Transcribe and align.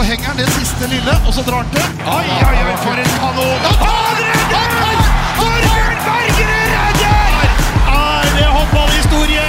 så 0.00 0.06
henger 0.08 0.30
han 0.32 0.36
det 0.40 0.46
siste 0.54 0.86
lille, 0.88 1.12
og 1.28 1.32
så 1.36 1.42
drar 1.44 1.60
han 1.60 1.72
til. 1.74 1.88
Oi, 2.08 2.28
oi, 2.32 2.60
oi, 2.64 2.76
for 2.80 3.00
en 3.02 3.10
kanon! 3.20 3.64
Han 3.80 4.20
redder! 4.24 5.00
Torbjørn 5.36 5.98
Bergerud 6.06 6.70
redder! 6.74 7.50
Er 7.90 8.30
det 8.38 8.46
håndballhistorie? 8.54 9.42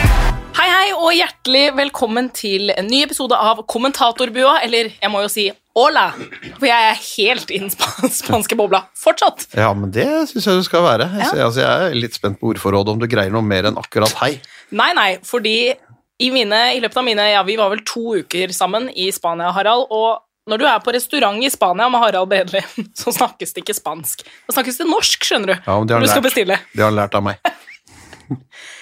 Hei, 0.58 0.65
hei, 0.74 0.90
og 0.97 1.13
hjertelig 1.15 1.62
velkommen 1.78 2.28
til 2.35 2.74
en 2.76 2.90
ny 2.92 2.99
episode 3.06 3.37
av 3.40 3.62
Kommentatorbua, 3.72 4.58
eller 4.65 4.90
jeg 4.92 5.12
må 5.13 5.22
jo 5.24 5.29
si 5.31 5.46
hola, 5.79 6.10
for 6.58 6.68
jeg 6.68 6.90
er 6.90 6.99
helt 7.06 7.54
i 7.56 7.62
den 7.63 7.72
spanske 7.72 8.58
bobla 8.60 8.81
fortsatt. 8.99 9.46
Ja, 9.56 9.70
men 9.78 9.94
det 9.96 10.10
syns 10.33 10.49
jeg 10.49 10.60
du 10.60 10.68
skal 10.68 10.83
være. 10.83 11.08
Jeg, 11.15 11.29
Ja. 11.38 11.46
altså, 11.46 11.62
jeg 11.63 11.86
er 11.94 11.96
litt 11.96 12.18
spent 12.20 12.42
på 12.42 12.52
ordforrådet, 12.52 12.92
om 12.92 12.99
du 12.99 13.08
greier 13.08 13.31
noe 13.31 13.46
mer 13.46 13.70
enn 13.72 13.79
akkurat 13.79 14.12
hei. 14.20 14.33
Nei, 14.76 14.90
nei, 14.99 15.13
fordi 15.24 15.56
i, 15.72 16.27
mine, 16.36 16.59
i 16.76 16.84
løpet 16.84 16.99
av 16.99 17.08
mine, 17.08 17.30
ja, 17.31 17.40
vi 17.48 17.55
var 17.58 17.72
vel 17.72 17.86
to 17.88 18.18
uker 18.20 18.52
sammen 18.52 18.91
i 18.91 19.07
Spania, 19.15 19.53
Harald, 19.55 19.88
og 19.95 20.20
når 20.50 20.58
du 20.62 20.66
er 20.66 20.80
på 20.84 20.94
restaurant 20.95 21.44
i 21.45 21.50
Spania 21.54 21.90
med 21.94 22.02
Harald 22.02 22.30
Bredli, 22.31 22.62
så 23.02 23.13
snakkes 23.13 23.54
det 23.54 23.63
ikke 23.66 23.76
spansk. 23.77 24.23
Da 24.48 24.55
snakkes 24.58 24.80
det 24.81 24.88
norsk, 24.90 25.27
skjønner 25.27 25.54
du, 25.54 25.58
Ja, 25.58 25.76
det 25.86 25.95
har 25.95 26.02
når 26.02 26.08
du 26.08 26.12
skal 26.12 26.22
lært. 26.23 26.30
bestille. 26.30 26.58
Det 26.73 26.81
har 26.86 26.90
han 26.94 26.98
lært 27.02 27.17
av 27.20 27.27
meg. 27.27 27.52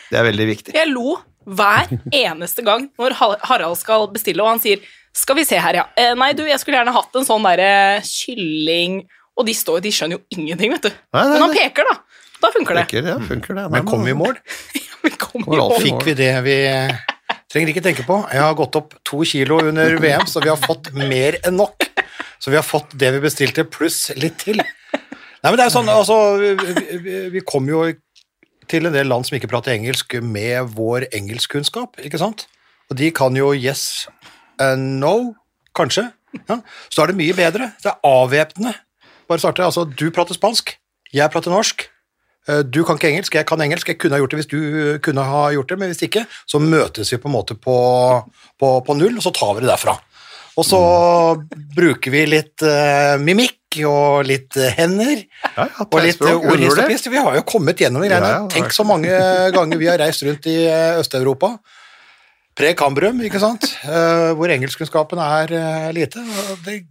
Det 0.10 0.18
er 0.20 0.26
veldig 0.30 0.48
viktig. 0.50 0.74
Jeg 0.78 0.90
lo 0.92 1.18
hver 1.50 1.90
eneste 2.14 2.62
gang 2.66 2.88
når 3.00 3.16
Harald 3.20 3.78
skal 3.80 4.08
bestille, 4.14 4.44
og 4.46 4.52
han 4.54 4.62
sier 4.64 4.82
skal 5.16 5.36
vi 5.40 5.44
se 5.48 5.58
her, 5.58 5.74
ja. 5.80 5.84
Eh, 5.98 6.12
nei, 6.18 6.32
du, 6.38 6.44
jeg 6.46 6.60
skulle 6.62 6.78
gjerne 6.78 6.94
hatt 6.94 7.16
en 7.18 7.26
sånn 7.26 7.42
derre 7.48 7.98
kylling 8.06 9.00
Og 9.40 9.48
de 9.48 9.56
står 9.58 9.82
de 9.82 9.90
skjønner 9.96 10.20
jo 10.20 10.38
ingenting, 10.38 10.70
vet 10.76 10.86
du. 10.86 10.92
Nei, 11.16 11.24
nei, 11.24 11.32
Men 11.34 11.44
han 11.48 11.56
peker, 11.58 11.88
da. 11.90 11.96
Da 12.44 12.52
funker 12.54 12.78
det. 12.78 12.84
Funker, 12.86 13.08
ja, 13.10 13.16
funker 13.28 13.58
det. 13.58 13.64
Men 13.74 13.88
kom 13.90 14.06
vi 14.06 14.14
i 14.14 14.18
mål? 14.20 14.38
Vi 15.04 15.12
kom 15.18 15.42
i 15.48 15.50
mål. 15.58 15.74
Fikk 15.82 16.06
vi 16.10 16.14
det 16.20 16.32
vi 16.46 16.56
trenger 17.50 17.72
ikke 17.74 17.84
tenke 17.86 18.06
på? 18.08 18.20
Jeg 18.34 18.44
har 18.44 18.58
gått 18.58 18.78
opp 18.80 18.94
to 19.08 19.24
kilo 19.28 19.60
under 19.70 19.96
VM, 20.02 20.28
så 20.30 20.42
vi 20.44 20.52
har 20.52 20.60
fått 20.60 20.92
mer 20.96 21.40
enn 21.44 21.58
nok. 21.60 21.88
Så 22.40 22.54
vi 22.54 22.60
har 22.60 22.66
fått 22.66 22.94
det 23.00 23.12
vi 23.16 23.24
bestilte, 23.24 23.66
pluss 23.68 24.08
litt 24.16 24.38
til. 24.40 24.62
Nei, 24.62 25.50
men 25.50 25.58
det 25.58 25.66
er 25.66 25.70
jo 25.70 25.76
sånn, 25.78 25.90
altså, 25.92 26.16
vi, 26.40 27.18
vi, 27.34 27.44
kom 27.48 27.68
jo 27.72 27.86
til 28.70 28.88
en 28.88 28.96
del 28.96 29.10
land 29.10 29.28
som 29.28 29.38
ikke 29.38 29.50
prater 29.52 29.74
engelsk 29.74 30.18
med 30.24 30.72
vår 30.76 31.08
engelskkunnskap, 31.16 32.00
ikke 32.04 32.20
sant? 32.22 32.46
Og 32.92 33.00
de 33.00 33.12
kan 33.16 33.36
jo 33.38 33.52
yes 33.56 34.08
and 34.62 35.00
no, 35.04 35.34
kanskje. 35.78 36.10
Ja. 36.46 36.60
Så 36.90 37.00
da 37.00 37.06
er 37.06 37.14
det 37.14 37.20
mye 37.20 37.36
bedre. 37.38 37.72
Det 37.82 37.92
er 37.92 38.04
avvæpnende. 38.06 38.76
Bare 39.30 39.42
starte, 39.42 39.66
altså, 39.66 39.86
du 39.88 40.10
prater 40.14 40.38
spansk, 40.38 40.76
jeg 41.14 41.32
prater 41.34 41.54
norsk. 41.54 41.88
Eh, 42.50 42.64
Du 42.66 42.84
kan 42.86 42.98
ikke 42.98 43.12
engelsk, 43.12 43.36
jeg 43.38 43.48
kan 43.48 43.62
engelsk. 43.62 43.94
Jeg 43.94 44.00
kunne 44.02 44.18
ha 44.18 44.24
gjort 44.24 44.34
det 44.34 44.42
hvis 44.42 44.52
du 44.52 44.60
eh, 44.60 45.00
kunne 45.06 45.26
ha 45.26 45.46
gjort 45.56 45.72
det, 45.72 45.80
men 45.80 45.92
hvis 45.94 46.06
ikke, 46.08 46.26
så 46.50 46.62
møtes 46.64 47.14
vi 47.14 47.22
på 47.22 47.30
en 47.30 47.38
måte 47.38 47.58
på, 47.58 47.80
på, 48.60 48.76
på 48.86 48.98
null, 48.98 49.18
og 49.20 49.26
så 49.26 49.34
tar 49.36 49.56
vi 49.58 49.66
det 49.66 49.72
derfra. 49.72 50.00
Og 50.60 50.66
så 50.68 50.80
bruker 51.72 52.12
vi 52.12 52.26
litt 52.28 52.64
uh, 52.68 53.16
mimikk 53.22 53.78
og 53.88 54.26
litt 54.28 54.58
uh, 54.60 54.66
hender. 54.76 55.22
Ja, 55.46 55.70
ja, 55.70 55.86
Og 55.86 56.02
litt 56.04 56.20
pist. 56.90 57.08
Vi 57.08 57.22
har 57.22 57.38
jo 57.38 57.46
kommet 57.48 57.80
gjennom 57.80 58.04
de 58.04 58.10
greiene. 58.10 58.32
Ja, 58.34 58.42
Tenk 58.52 58.76
så 58.76 58.84
mange 58.84 59.14
ganger 59.56 59.80
vi 59.80 59.88
har 59.88 60.02
reist 60.02 60.26
rundt 60.28 60.50
i 60.52 60.58
Øst-Europa. 61.00 61.54
Pre-Cambrum, 62.60 63.22
ikke 63.24 63.40
sant? 63.40 63.70
Hvor 64.36 64.52
engelskkunnskapen 64.52 65.22
er 65.24 65.54
lite. 65.96 66.26
Det 66.66 66.82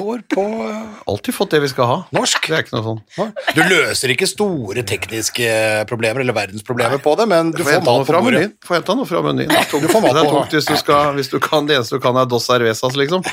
går 0.00 0.22
på 0.32 0.42
eh, 0.64 0.80
Alltid 1.10 1.36
fått 1.36 1.52
det 1.54 1.60
vi 1.64 1.68
skal 1.72 1.88
ha. 1.90 1.96
norsk. 2.16 2.48
Det 2.50 2.56
er 2.56 2.64
ikke 2.64 2.76
noe 2.78 2.86
sånn. 2.88 3.32
Du 3.56 3.60
løser 3.68 4.12
ikke 4.14 4.28
store 4.30 4.84
tekniske 4.88 5.50
problemer 5.90 6.24
eller 6.24 6.36
verdensproblemer 6.36 7.00
på 7.04 7.14
det, 7.20 7.26
men 7.30 7.52
du 7.52 7.60
Du 7.60 7.64
får 7.64 7.78
får 7.78 7.84
mat 7.86 8.00
på 8.02 8.08
fra 8.10 8.22
bordet. 8.24 8.44
Får 8.66 8.78
henta 8.80 8.96
noe 8.98 9.08
fra 9.10 9.22
menyen. 9.26 9.50
Det 9.52 9.58
er 9.60 9.68
tungt, 9.70 9.86
Du 9.86 9.92
får 9.92 10.04
mat 10.06 10.16
det 10.16 10.24
er 10.24 10.32
tungt 10.34 10.56
hvis, 10.58 10.70
du 10.70 10.76
skal, 10.80 11.12
hvis 11.18 11.30
du 11.32 11.38
kan 11.44 11.68
det 11.68 11.76
eneste 11.78 12.00
du 12.00 12.04
kan 12.04 12.16
er 12.20 12.28
dos 12.30 12.48
cervezas, 12.48 12.96
liksom. 12.98 13.24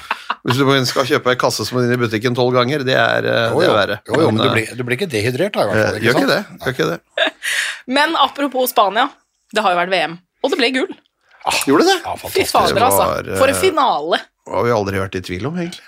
Hvis 0.48 0.60
du 0.62 0.86
skal 0.92 1.10
kjøpe 1.10 1.34
en 1.34 1.42
kasse 1.42 1.66
som 1.68 1.80
er 1.80 1.88
inne 1.88 1.98
i 1.98 2.04
butikken 2.06 2.38
tolv 2.38 2.56
ganger, 2.56 2.86
det 2.88 2.96
er, 2.96 3.26
eh, 3.26 3.50
Jo, 3.52 3.60
det 3.64 3.70
er 3.72 3.78
verre. 3.82 4.00
jo, 4.08 4.22
jo, 4.22 4.32
men 4.32 4.44
du 4.44 4.48
eh, 4.50 4.54
blir, 4.54 4.76
du 4.78 4.84
blir 4.88 5.00
ikke 5.00 5.10
dehydrert 5.12 5.58
da, 5.58 5.66
i 5.66 5.72
hvert 5.72 5.82
eh, 5.82 5.90
fall. 5.92 6.06
Gjør 6.06 6.22
ikke 6.22 6.32
det. 6.32 6.40
Gjør 6.64 6.78
ikke 6.78 6.90
det. 6.94 7.00
Men 7.98 8.16
apropos 8.20 8.72
Spania, 8.74 9.08
det 9.56 9.64
har 9.64 9.72
jo 9.72 9.80
vært 9.80 9.94
VM, 9.94 10.18
og 10.44 10.52
det 10.52 10.58
ble 10.60 10.72
gull. 10.76 10.90
Gjorde 11.68 11.86
det? 11.88 11.98
Ja, 12.04 12.16
Fy 12.20 12.44
fader, 12.44 12.84
altså. 12.84 13.06
eh, 13.24 13.38
For 13.40 13.48
en 13.52 13.56
finale. 13.60 14.20
Det 14.48 14.56
har 14.56 14.66
vi 14.68 14.74
aldri 14.76 15.00
vært 15.00 15.16
i 15.20 15.22
tvil 15.24 15.48
om, 15.48 15.56
egentlig. 15.60 15.84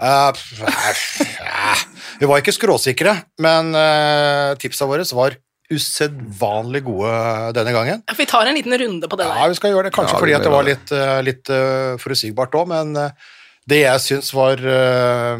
Eh, 0.00 0.28
eh, 0.64 1.84
vi 2.20 2.28
var 2.28 2.40
ikke 2.40 2.54
skråsikre, 2.56 3.14
men 3.44 3.74
uh, 3.76 4.56
tipsa 4.60 4.88
våre 4.88 5.04
var 5.16 5.36
usedvanlig 5.70 6.82
gode 6.86 7.10
denne 7.54 7.74
gangen. 7.74 8.00
Vi 8.18 8.26
tar 8.26 8.48
en 8.50 8.56
liten 8.58 8.74
runde 8.80 9.10
på 9.10 9.18
det 9.18 9.28
der. 9.28 9.36
Ja, 9.38 9.50
vi 9.50 9.58
skal 9.58 9.74
gjøre 9.74 9.86
det, 9.88 9.94
kanskje 9.94 10.16
Ja, 10.16 10.22
fordi 10.22 10.34
at 10.34 10.46
det 10.46 10.54
var 10.54 10.66
litt, 10.66 10.94
eh, 10.94 11.20
litt 11.26 11.52
eh, 11.54 11.92
forutsigbart 12.02 12.56
òg, 12.58 12.72
men 12.72 12.96
eh, 12.98 13.28
det 13.70 13.84
jeg 13.84 14.02
syns 14.02 14.32
var 14.34 14.58
eh, 14.66 15.36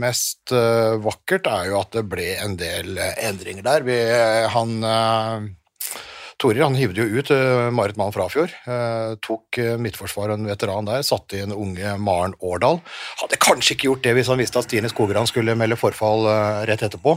mest 0.00 0.54
eh, 0.54 0.96
vakkert, 1.04 1.50
er 1.52 1.68
jo 1.72 1.80
at 1.82 1.92
det 1.98 2.06
ble 2.08 2.30
en 2.40 2.56
del 2.60 2.96
eh, 2.96 3.20
endringer 3.28 3.66
der. 3.66 3.84
Vi, 3.84 3.98
han 4.54 4.78
Torir 6.36 6.66
han 6.66 6.76
hivde 6.76 7.00
jo 7.00 7.20
ut 7.20 7.30
uh, 7.32 7.70
Marit 7.72 7.96
Mann 7.96 8.12
Frafjord. 8.12 8.52
eh, 8.68 9.14
tok 9.24 9.56
uh, 9.56 9.76
midtforsvar 9.80 10.34
en 10.34 10.44
veteran 10.44 10.84
der, 10.84 11.00
satte 11.06 11.38
inn 11.40 11.54
unge 11.54 11.94
Maren 11.96 12.34
Årdal. 12.44 12.82
Hadde 13.22 13.38
kanskje 13.40 13.72
ikke 13.72 13.88
gjort 13.88 14.04
det 14.04 14.12
hvis 14.18 14.28
han 14.28 14.42
visste 14.42 14.60
at 14.60 14.68
Stine 14.68 14.90
Skogran 14.92 15.28
skulle 15.30 15.56
melde 15.56 15.80
forfall 15.80 16.28
eh, 16.28 16.66
rett 16.68 16.84
etterpå. 16.84 17.16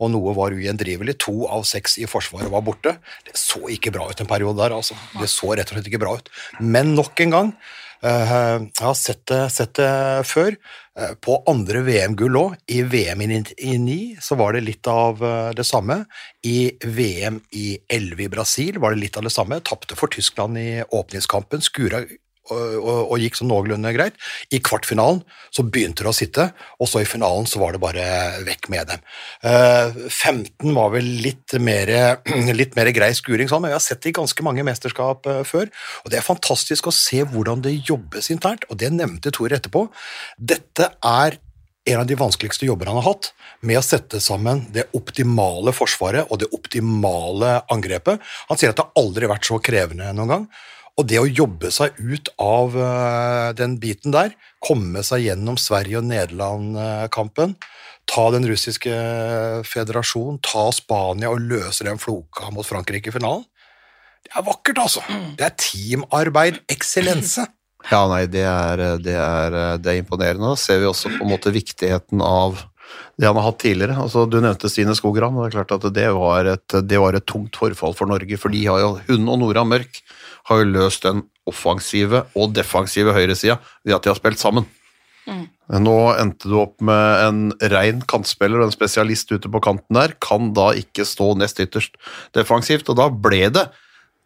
Og 0.00 0.08
noe 0.14 0.32
var 0.36 0.54
ugjendrivelig. 0.56 1.18
To 1.26 1.44
av 1.52 1.66
seks 1.68 1.98
i 2.00 2.06
Forsvaret 2.08 2.48
var 2.52 2.62
borte. 2.64 2.94
Det 3.26 3.34
så 3.36 3.60
ikke 3.68 3.92
bra 3.92 4.06
ut 4.08 4.22
en 4.22 4.30
periode 4.30 4.62
der, 4.62 4.72
altså. 4.72 4.96
Det 5.18 5.28
så 5.28 5.50
rett 5.52 5.68
og 5.68 5.76
slett 5.76 5.90
ikke 5.90 6.00
bra 6.00 6.14
ut. 6.16 6.30
Men 6.62 6.94
nok 6.96 7.20
en 7.20 7.34
gang, 7.34 7.50
eh, 8.00 8.32
jeg 8.64 8.86
har 8.86 8.96
sett 8.96 9.26
det, 9.28 9.42
sett 9.52 9.74
det 9.76 9.90
før, 10.30 10.54
eh, 10.54 10.89
på 11.24 11.36
andre 11.50 11.82
VM-gull 11.86 12.38
òg. 12.40 12.56
I 12.70 12.82
VM 12.88 13.24
i 13.24 13.28
99 13.32 13.98
så 14.22 14.36
var 14.40 14.54
det 14.56 14.64
litt 14.66 14.90
av 14.90 15.22
eh, 15.24 15.50
det 15.56 15.66
samme. 15.68 16.02
I 16.46 16.72
VM 16.84 17.40
i 17.56 17.78
11 17.88 18.24
i 18.24 18.28
Brasil 18.32 18.80
var 18.82 18.94
det 18.94 19.04
litt 19.04 19.18
av 19.20 19.26
det 19.26 19.34
samme. 19.34 19.60
Tapte 19.64 19.98
for 19.98 20.12
Tyskland 20.12 20.58
i 20.60 20.82
åpningskampen. 20.82 21.64
Skura 21.64 22.04
og, 22.54 23.00
og, 23.06 23.16
gikk 23.20 23.38
sånn 23.38 23.50
noenlunde 23.50 23.92
greit. 23.96 24.16
I 24.52 24.60
kvartfinalen 24.64 25.22
så 25.54 25.64
begynte 25.66 26.04
det 26.04 26.12
å 26.12 26.16
sitte, 26.16 26.46
og 26.78 26.90
så 26.90 27.02
i 27.02 27.08
finalen 27.08 27.48
så 27.50 27.62
var 27.62 27.74
det 27.74 27.82
bare 27.82 28.06
vekk 28.46 28.70
med 28.72 28.92
dem. 28.92 29.04
Uh, 29.44 30.08
15 30.08 30.74
var 30.76 30.94
vel 30.94 31.10
litt 31.24 31.56
mer, 31.62 31.92
litt 32.60 32.78
mer 32.78 32.92
grei 32.96 33.12
skuring, 33.16 33.50
sånn, 33.50 33.64
men 33.64 33.74
vi 33.74 33.78
har 33.78 33.84
sett 33.84 34.02
det 34.04 34.14
i 34.14 34.18
ganske 34.20 34.46
mange 34.46 34.64
mesterskap 34.66 35.28
uh, 35.30 35.42
før. 35.46 35.70
Og 36.04 36.12
det 36.12 36.20
er 36.20 36.26
fantastisk 36.26 36.90
å 36.90 36.94
se 36.94 37.22
hvordan 37.26 37.64
det 37.66 37.78
jobbes 37.78 38.32
internt, 38.34 38.66
og 38.70 38.80
det 38.80 38.92
nevnte 38.94 39.32
Tor 39.34 39.52
etterpå. 39.54 39.86
Dette 40.36 40.90
er 41.06 41.38
en 41.88 42.00
av 42.00 42.06
de 42.06 42.16
vanskeligste 42.18 42.66
jobber 42.68 42.90
han 42.90 42.98
har 43.00 43.08
hatt, 43.08 43.30
med 43.64 43.80
å 43.80 43.84
sette 43.84 44.20
sammen 44.22 44.66
det 44.74 44.86
optimale 44.96 45.72
forsvaret 45.76 46.28
og 46.28 46.42
det 46.42 46.50
optimale 46.56 47.60
angrepet. 47.72 48.20
Han 48.50 48.60
sier 48.60 48.74
at 48.74 48.80
det 48.80 48.90
aldri 49.00 49.26
har 49.26 49.34
vært 49.34 49.48
så 49.48 49.60
krevende 49.64 50.12
noen 50.16 50.34
gang. 50.34 50.44
Og 51.00 51.06
det 51.08 51.16
å 51.16 51.28
jobbe 51.28 51.70
seg 51.72 51.96
ut 51.96 52.28
av 52.44 52.74
eh, 52.76 53.50
den 53.56 53.78
biten 53.80 54.12
der, 54.12 54.34
komme 54.60 55.00
seg 55.06 55.24
gjennom 55.24 55.56
Sverige- 55.56 56.02
og 56.02 56.10
Nederland-kampen, 56.10 57.54
ta 58.10 58.24
den 58.34 58.44
russiske 58.50 58.92
federasjonen, 59.64 60.40
ta 60.44 60.66
Spania 60.76 61.30
og 61.32 61.40
løse 61.40 61.86
den 61.86 62.00
floka 62.02 62.50
mot 62.52 62.68
Frankrike 62.68 63.08
i 63.08 63.14
finalen, 63.16 63.46
det 64.20 64.34
er 64.36 64.44
vakkert, 64.44 64.78
altså. 64.82 65.00
Det 65.38 65.46
er 65.46 65.54
teamarbeid 65.58 66.60
eksellense. 66.70 67.46
Ja, 67.88 68.02
nei, 68.10 68.26
det 68.28 68.42
er, 68.44 68.82
det 69.00 69.14
er, 69.16 69.56
det 69.80 69.94
er 69.94 70.02
imponerende. 70.02 70.52
Da 70.52 70.60
ser 70.60 70.82
vi 70.82 70.90
også 70.90 71.08
på 71.14 71.24
en 71.24 71.32
måte 71.32 71.52
viktigheten 71.54 72.20
av 72.20 72.60
det 73.16 73.26
han 73.26 73.38
har 73.40 73.46
hatt 73.48 73.62
tidligere. 73.62 73.96
Altså, 74.04 74.26
du 74.28 74.36
nevnte 74.44 74.68
Stine 74.70 74.92
Skogran, 74.98 75.34
og 75.34 75.46
det 75.46 75.50
er 75.50 75.56
klart 75.56 75.72
at 75.78 75.88
det 75.96 76.06
var, 76.12 76.52
et, 76.52 76.76
det 76.84 77.00
var 77.00 77.16
et 77.16 77.26
tungt 77.26 77.56
forfall 77.56 77.96
for 77.96 78.12
Norge, 78.12 78.38
for 78.40 78.52
de 78.52 78.60
har 78.68 78.84
jo, 78.84 78.92
hun 79.08 79.32
og 79.32 79.40
Nora 79.40 79.64
Mørk 79.66 80.02
har 80.50 80.62
jo 80.62 80.72
løst 80.74 81.06
den 81.06 81.24
offensive 81.50 82.24
og 82.38 82.52
defensive 82.54 83.14
høyresida 83.16 83.58
ved 83.86 83.96
at 83.96 84.04
de 84.04 84.12
har 84.12 84.18
spilt 84.18 84.42
sammen. 84.42 84.68
Nå 85.70 85.98
endte 86.18 86.50
du 86.50 86.56
opp 86.58 86.80
med 86.82 87.20
en 87.26 87.42
rein 87.70 88.00
kantspiller 88.10 88.58
og 88.58 88.70
en 88.70 88.74
spesialist 88.74 89.30
ute 89.30 89.50
på 89.50 89.62
kanten 89.62 89.94
der, 89.94 90.16
kan 90.22 90.50
da 90.56 90.72
ikke 90.78 91.06
stå 91.06 91.32
nest 91.38 91.62
ytterst 91.62 91.94
defensivt, 92.34 92.90
og 92.90 92.98
da 92.98 93.06
ble 93.12 93.46
det 93.54 93.68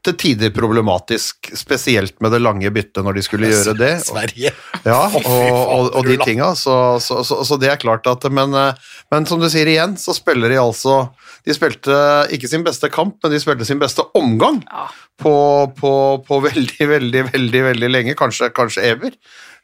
til 0.04 0.16
tider 0.20 0.50
problematisk, 0.52 1.48
spesielt 1.56 2.18
med 2.20 2.34
det 2.34 2.42
lange 2.44 2.68
byttet 2.72 3.04
når 3.04 3.16
de 3.16 3.22
skulle 3.24 3.48
gjøre 3.48 3.72
det. 3.78 3.92
Sverige. 4.04 4.52
Ja, 4.84 4.98
og, 5.08 5.24
og, 5.24 5.88
og 5.96 6.08
de 6.08 6.18
tinga, 6.20 6.50
så, 6.60 6.98
så, 7.00 7.22
så, 7.24 7.40
så 7.48 7.56
det 7.60 7.70
er 7.72 7.80
klart 7.80 8.04
at 8.10 8.26
men, 8.28 8.52
eh, 8.52 8.90
men 9.14 9.28
som 9.28 9.40
du 9.40 9.48
sier 9.52 9.70
igjen, 9.70 9.96
så 10.00 10.12
spiller 10.16 10.52
de 10.52 10.60
altså 10.60 11.06
De 11.44 11.56
spilte 11.56 11.94
ikke 12.32 12.48
sin 12.48 12.64
beste 12.66 12.88
kamp, 12.92 13.16
men 13.24 13.32
de 13.32 13.40
spilte 13.40 13.68
sin 13.68 13.80
beste 13.80 14.04
omgang 14.16 14.60
Ja. 14.68 14.86
På, 15.20 15.36
på, 15.78 15.94
på 16.26 16.40
veldig, 16.48 16.88
veldig, 16.94 17.28
veldig 17.32 17.62
veldig 17.70 17.92
lenge, 17.92 18.18
kanskje, 18.18 18.50
kanskje 18.54 18.88
ever, 18.90 19.14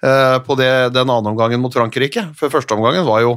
eh, 0.05 0.39
på 0.47 0.57
det, 0.61 0.71
den 0.95 1.11
andre 1.11 1.35
omgangen 1.35 1.63
mot 1.63 1.75
Frankrike. 1.75 2.31
For 2.39 2.53
første 2.53 2.77
omgangen 2.77 3.07
var 3.09 3.25
jo, 3.25 3.37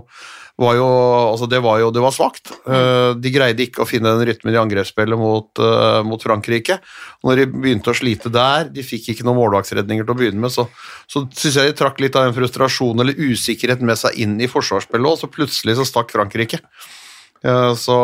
var 0.62 0.76
jo, 0.78 0.88
altså 1.32 1.48
det 1.50 1.64
var 1.66 1.80
jo 1.82 1.90
det 1.94 2.04
var 2.04 2.14
svakt. 2.14 2.54
Eh, 2.70 3.16
de 3.18 3.34
greide 3.34 3.66
ikke 3.66 3.84
å 3.84 3.90
finne 3.90 4.14
den 4.14 4.30
rytmen 4.30 4.54
i 4.54 4.62
angrepsspillet 4.62 5.20
mot, 5.20 5.50
eh, 5.58 6.02
mot 6.06 6.22
Frankrike. 6.22 6.78
Når 7.26 7.42
de 7.42 7.48
begynte 7.56 7.94
å 7.94 7.98
slite 7.98 8.32
der, 8.34 8.70
de 8.74 8.86
fikk 8.86 9.10
ikke 9.14 9.26
noen 9.26 9.42
målvaktsredninger 9.42 10.06
til 10.06 10.14
å 10.14 10.20
begynne 10.20 10.46
med, 10.46 10.54
så, 10.54 10.68
så 11.10 11.26
syns 11.34 11.58
jeg 11.58 11.72
de 11.74 11.80
trakk 11.82 12.04
litt 12.04 12.20
av 12.20 12.30
den 12.30 12.38
frustrasjonen 12.38 13.06
eller 13.06 13.34
usikkerheten 13.34 13.90
med 13.90 14.00
seg 14.00 14.22
inn 14.22 14.38
i 14.38 14.52
forsvarsspillet, 14.52 15.10
og 15.10 15.18
så 15.24 15.32
plutselig 15.34 15.80
så 15.80 15.90
stakk 15.90 16.14
Frankrike. 16.14 16.62
Så, 17.76 17.96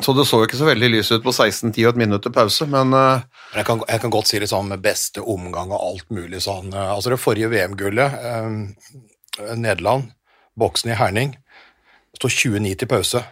så 0.00 0.14
det 0.16 0.24
så 0.24 0.38
jo 0.40 0.46
ikke 0.48 0.56
så 0.56 0.64
veldig 0.70 0.88
lys 0.88 1.10
ut 1.12 1.24
på 1.24 1.34
16-10 1.34 1.84
og 1.84 1.90
et 1.92 2.00
minutt 2.00 2.22
til 2.24 2.32
pause, 2.32 2.64
men 2.64 2.94
eh, 2.96 3.24
Men 3.52 3.60
jeg 3.60 3.66
kan, 3.68 3.82
jeg 3.88 4.00
kan 4.00 4.14
godt 4.14 4.30
si 4.30 4.40
litt 4.40 4.48
sånn 4.48 4.70
med 4.72 4.80
beste 4.80 5.20
omgang 5.20 5.74
og 5.74 5.82
alt 5.84 6.08
mulig 6.10 6.40
sånn. 6.40 6.72
eh, 6.72 6.90
Altså 6.94 7.12
det 7.12 7.20
forrige 7.20 7.50
VM-gullet, 7.52 8.16
eh, 8.30 9.52
Nederland, 9.56 10.12
boksen 10.56 10.94
i 10.94 10.96
Herning, 10.96 11.36
står 12.16 12.32
29 12.38 12.74
til 12.80 12.88
pause. 12.88 13.22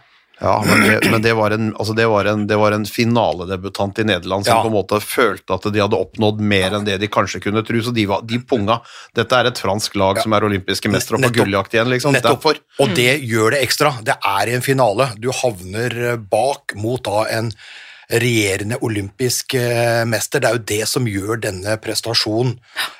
Ja, 0.41 0.63
men 0.65 0.81
det, 0.81 1.09
men 1.11 1.21
det 1.21 1.33
var 1.37 1.53
en, 1.53 1.67
altså 1.75 1.93
det 1.93 2.07
var 2.09 2.25
en, 2.25 2.47
det 2.49 2.57
var 2.57 2.73
en 2.73 2.85
finaledebutant 2.89 3.99
i 4.01 4.05
Nederland 4.09 4.45
som 4.45 4.55
Ja. 4.55 4.61
på 4.63 4.71
en 4.71 4.73
måte 4.73 4.97
følte 5.03 5.53
at 5.53 5.67
de 5.69 5.83
hadde 5.83 5.99
oppnådd 5.99 6.41
mer 6.41 6.73
enn 6.77 6.87
det 6.87 6.97
de 7.03 7.09
kanskje 7.11 7.43
kunne 7.43 7.61
tro, 7.67 7.81
så 7.85 7.93
de, 7.93 8.07
var, 8.09 8.23
de 8.25 8.39
punga. 8.41 8.79
Dette 9.13 9.37
er 9.37 9.51
et 9.51 9.61
fransk 9.61 9.95
lag 10.01 10.17
som 10.23 10.33
er 10.33 10.47
olympiske 10.47 10.89
mestere 10.89 11.19
og 11.19 11.27
på 11.27 11.43
gulljakt 11.43 11.77
igjen, 11.77 11.93
liksom. 11.93 12.17
Nettopp. 12.17 12.41
Derfor. 12.41 12.63
Og 12.81 12.95
det 12.97 13.19
gjør 13.21 13.53
det 13.53 13.61
ekstra. 13.67 13.93
Det 14.01 14.17
er 14.17 14.49
i 14.49 14.57
en 14.57 14.65
finale. 14.65 15.11
Du 15.21 15.29
havner 15.43 15.97
eh, 16.09 16.17
bak 16.17 16.73
mot 16.81 17.03
da 17.05 17.27
en 17.37 17.53
regjerende 18.11 18.81
olympisk 18.81 19.53
eh, 19.59 20.01
mester. 20.09 20.41
Det 20.41 20.49
er 20.49 20.57
jo 20.57 20.65
det 20.73 20.81
som 20.89 21.07
gjør 21.07 21.45
denne 21.45 21.77
prestasjonen 21.79 22.57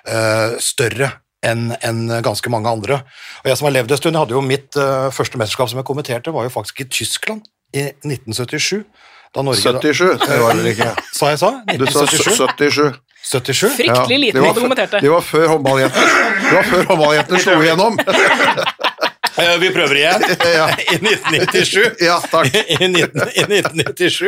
uh, 0.07 0.55
større 0.61 1.09
enn 1.45 1.71
en 1.81 2.01
ganske 2.23 2.49
mange 2.53 2.69
andre. 2.69 3.01
Og 3.43 3.49
Jeg 3.49 3.57
som 3.57 3.69
har 3.69 3.75
levd 3.79 3.91
en 3.91 3.97
stund, 3.97 4.15
jeg 4.15 4.23
hadde 4.25 4.37
jo 4.37 4.41
mitt 4.45 4.77
uh, 4.77 5.09
første 5.13 5.37
mesterskap 5.41 5.71
som 5.71 5.81
jeg 5.81 5.87
kommenterte, 5.87 6.33
var 6.33 6.45
jo 6.45 6.53
faktisk 6.53 6.83
i 6.85 6.89
Tyskland 6.89 7.47
i 7.73 7.87
1977. 8.05 8.83
Da 9.31 9.45
Norge 9.47 9.63
77, 9.63 10.19
det 10.27 10.41
var 10.41 10.59
det 10.59 10.73
ikke. 10.75 10.91
Sa 11.15 11.31
jeg 11.31 11.39
sa? 11.39 11.51
Du 11.79 11.85
sa 11.87 12.05
77. 12.05 12.91
77? 13.23 13.69
Fryktelig 13.77 13.87
Ja, 13.87 14.17
lite 14.17 14.37
det 14.37 14.43
hva 14.43 14.53
du 14.53 14.61
kommenterte. 14.63 14.99
Det 14.99 15.11
var 15.11 15.21
før 15.21 15.45
håndballjentene 15.53 16.07
Det 16.41 16.55
var 16.55 16.65
før 16.71 16.87
håndballjentene 16.89 17.43
slo 17.45 17.59
igjennom. 17.61 17.99
Eh, 19.39 19.53
Vi 19.61 19.69
prøver 19.71 19.95
igjen. 19.95 20.23
Ja. 20.59 20.65
I 20.91 20.97
1997. 20.99 21.95
Ja, 22.07 22.17
takk. 22.19 22.49
I, 22.51 22.87
19, 22.87 23.21
I 23.39 23.45
1997 23.47 24.25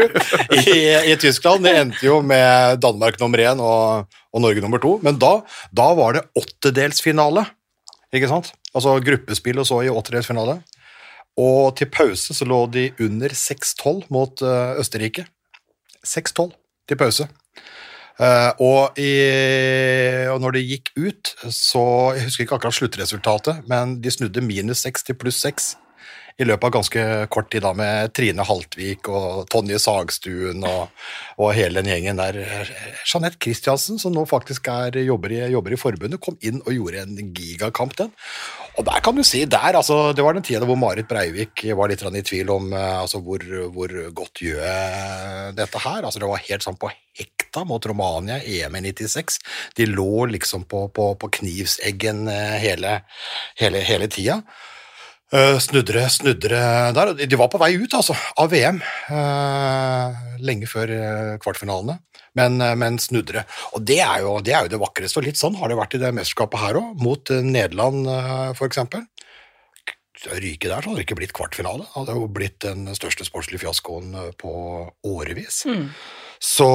i, 0.64 0.78
i 1.12 1.16
Tyskland. 1.20 1.66
Det 1.68 1.74
endte 1.82 2.06
jo 2.08 2.22
med 2.24 2.80
Danmark 2.82 3.20
nummer 3.20 3.44
én 3.44 3.60
og, 3.60 4.08
og 4.34 4.44
Norge 4.44 4.64
nummer 4.64 4.82
to. 4.82 4.98
Men 5.06 5.20
da, 5.22 5.36
da 5.76 5.92
var 5.98 6.18
det 6.18 6.26
åttedelsfinale, 6.40 7.46
ikke 8.14 8.32
sant? 8.32 8.52
Altså 8.74 8.98
gruppespill 9.06 9.62
og 9.62 9.70
så 9.70 9.84
i 9.86 9.92
åttedelsfinale. 9.94 10.58
Og 11.40 11.76
til 11.78 11.90
pause 11.94 12.36
så 12.36 12.46
lå 12.46 12.66
de 12.74 12.90
under 13.02 13.34
6-12 13.34 14.04
mot 14.14 14.44
eh, 14.46 14.82
Østerrike. 14.82 15.26
6-12 16.06 16.52
til 16.90 17.00
pause. 17.00 17.30
Uh, 18.14 18.52
og, 18.62 19.00
i, 19.02 19.10
og 20.30 20.38
når 20.44 20.54
det 20.54 20.68
gikk 20.70 20.92
ut, 21.02 21.32
så 21.50 22.14
Jeg 22.14 22.28
husker 22.28 22.44
ikke 22.44 22.60
akkurat 22.60 22.76
sluttresultatet, 22.78 23.64
men 23.66 23.96
de 24.04 24.12
snudde 24.14 24.44
minus 24.46 24.84
6 24.86 25.08
til 25.08 25.18
pluss 25.18 25.40
6 25.42 25.72
i 26.42 26.48
løpet 26.48 26.66
av 26.68 26.74
ganske 26.78 27.04
kort 27.34 27.52
tid, 27.54 27.62
da, 27.66 27.74
med 27.78 28.14
Trine 28.18 28.46
Haltvik 28.48 29.10
og 29.12 29.46
Tonje 29.54 29.78
Sagstuen 29.82 30.66
og, 30.66 30.90
og 31.38 31.54
hele 31.54 31.82
den 31.82 31.92
gjengen 31.92 32.22
der. 32.22 32.40
Jeanette 33.06 33.38
Christiansen, 33.42 34.00
som 34.02 34.16
nå 34.16 34.26
faktisk 34.30 34.68
er, 34.74 34.98
jobber, 35.06 35.36
i, 35.36 35.44
jobber 35.54 35.76
i 35.76 35.80
forbundet, 35.80 36.22
kom 36.24 36.40
inn 36.42 36.62
og 36.64 36.74
gjorde 36.74 37.06
en 37.06 37.34
gigakamp, 37.38 37.96
den. 38.00 38.12
Og 38.74 38.88
der 38.88 39.04
kan 39.06 39.14
du 39.14 39.22
si, 39.22 39.44
der, 39.46 39.78
altså, 39.78 40.14
Det 40.18 40.24
var 40.26 40.34
den 40.34 40.46
tida 40.46 40.66
hvor 40.66 40.78
Marit 40.80 41.08
Breivik 41.08 41.62
var 41.78 41.92
litt 41.92 42.02
i 42.02 42.24
tvil 42.26 42.50
om 42.50 42.72
eh, 42.74 43.02
altså, 43.04 43.22
hvor, 43.22 43.44
hvor 43.70 43.94
godt 44.18 44.42
gjør 44.42 45.54
dette 45.54 45.84
her. 45.86 46.02
Altså, 46.02 46.20
det 46.20 46.30
var 46.32 46.42
helt 46.50 46.66
sånn 46.66 46.80
på 46.82 46.90
hekta 47.14 47.64
mot 47.70 47.86
Romania, 47.86 48.40
EM 48.42 48.76
i 48.82 48.86
96. 48.90 49.38
De 49.78 49.86
lå 49.86 50.26
liksom 50.34 50.66
på, 50.66 50.88
på, 50.90 51.14
på 51.22 51.32
knivseggen 51.38 52.26
eh, 52.28 52.58
hele, 52.66 53.02
hele, 53.62 53.86
hele 53.86 54.10
tida. 54.10 54.42
Uh, 55.34 55.58
snudre, 55.58 56.04
snudre 56.14 56.60
der. 56.94 57.14
de- 57.18 57.36
var 57.40 57.50
på 57.50 57.58
vei 57.58 57.72
ut, 57.82 57.94
altså, 57.98 58.14
av 58.38 58.52
VM. 58.54 58.78
eh, 59.10 60.20
lenge 60.46 60.68
før 60.70 60.92
eh, 60.94 61.38
kvartfinalene, 61.42 61.96
men, 62.38 62.60
eh, 62.62 62.76
men 62.78 63.00
snudre. 63.02 63.46
Og 63.74 63.82
det 63.84 63.98
er, 64.04 64.20
jo, 64.22 64.36
det 64.46 64.54
er 64.54 64.68
jo 64.68 64.74
det 64.76 64.80
vakreste, 64.84 65.18
og 65.18 65.26
litt 65.26 65.40
sånn 65.42 65.58
har 65.58 65.70
det 65.74 65.78
vært 65.80 65.96
i 65.98 66.04
det 66.04 66.14
mesterskapet 66.14 66.60
her 66.62 66.78
òg, 66.84 66.94
mot 67.02 67.32
eh, 67.34 67.42
Nederland 67.42 68.06
f.eks. 68.54 68.78
Ryke 70.24 70.70
der, 70.70 70.80
så 70.80 70.88
hadde 70.88 71.02
det 71.02 71.04
ikke 71.08 71.18
blitt 71.20 71.34
kvartfinale. 71.36 71.84
Det 71.84 71.98
hadde 71.98 72.14
jo 72.16 72.28
blitt 72.32 72.60
den 72.64 72.86
største 72.96 73.26
sportslige 73.28 73.66
fiaskoen 73.66 74.14
eh, 74.16 74.30
på 74.40 74.54
årevis. 75.10 75.64
Så, 76.44 76.70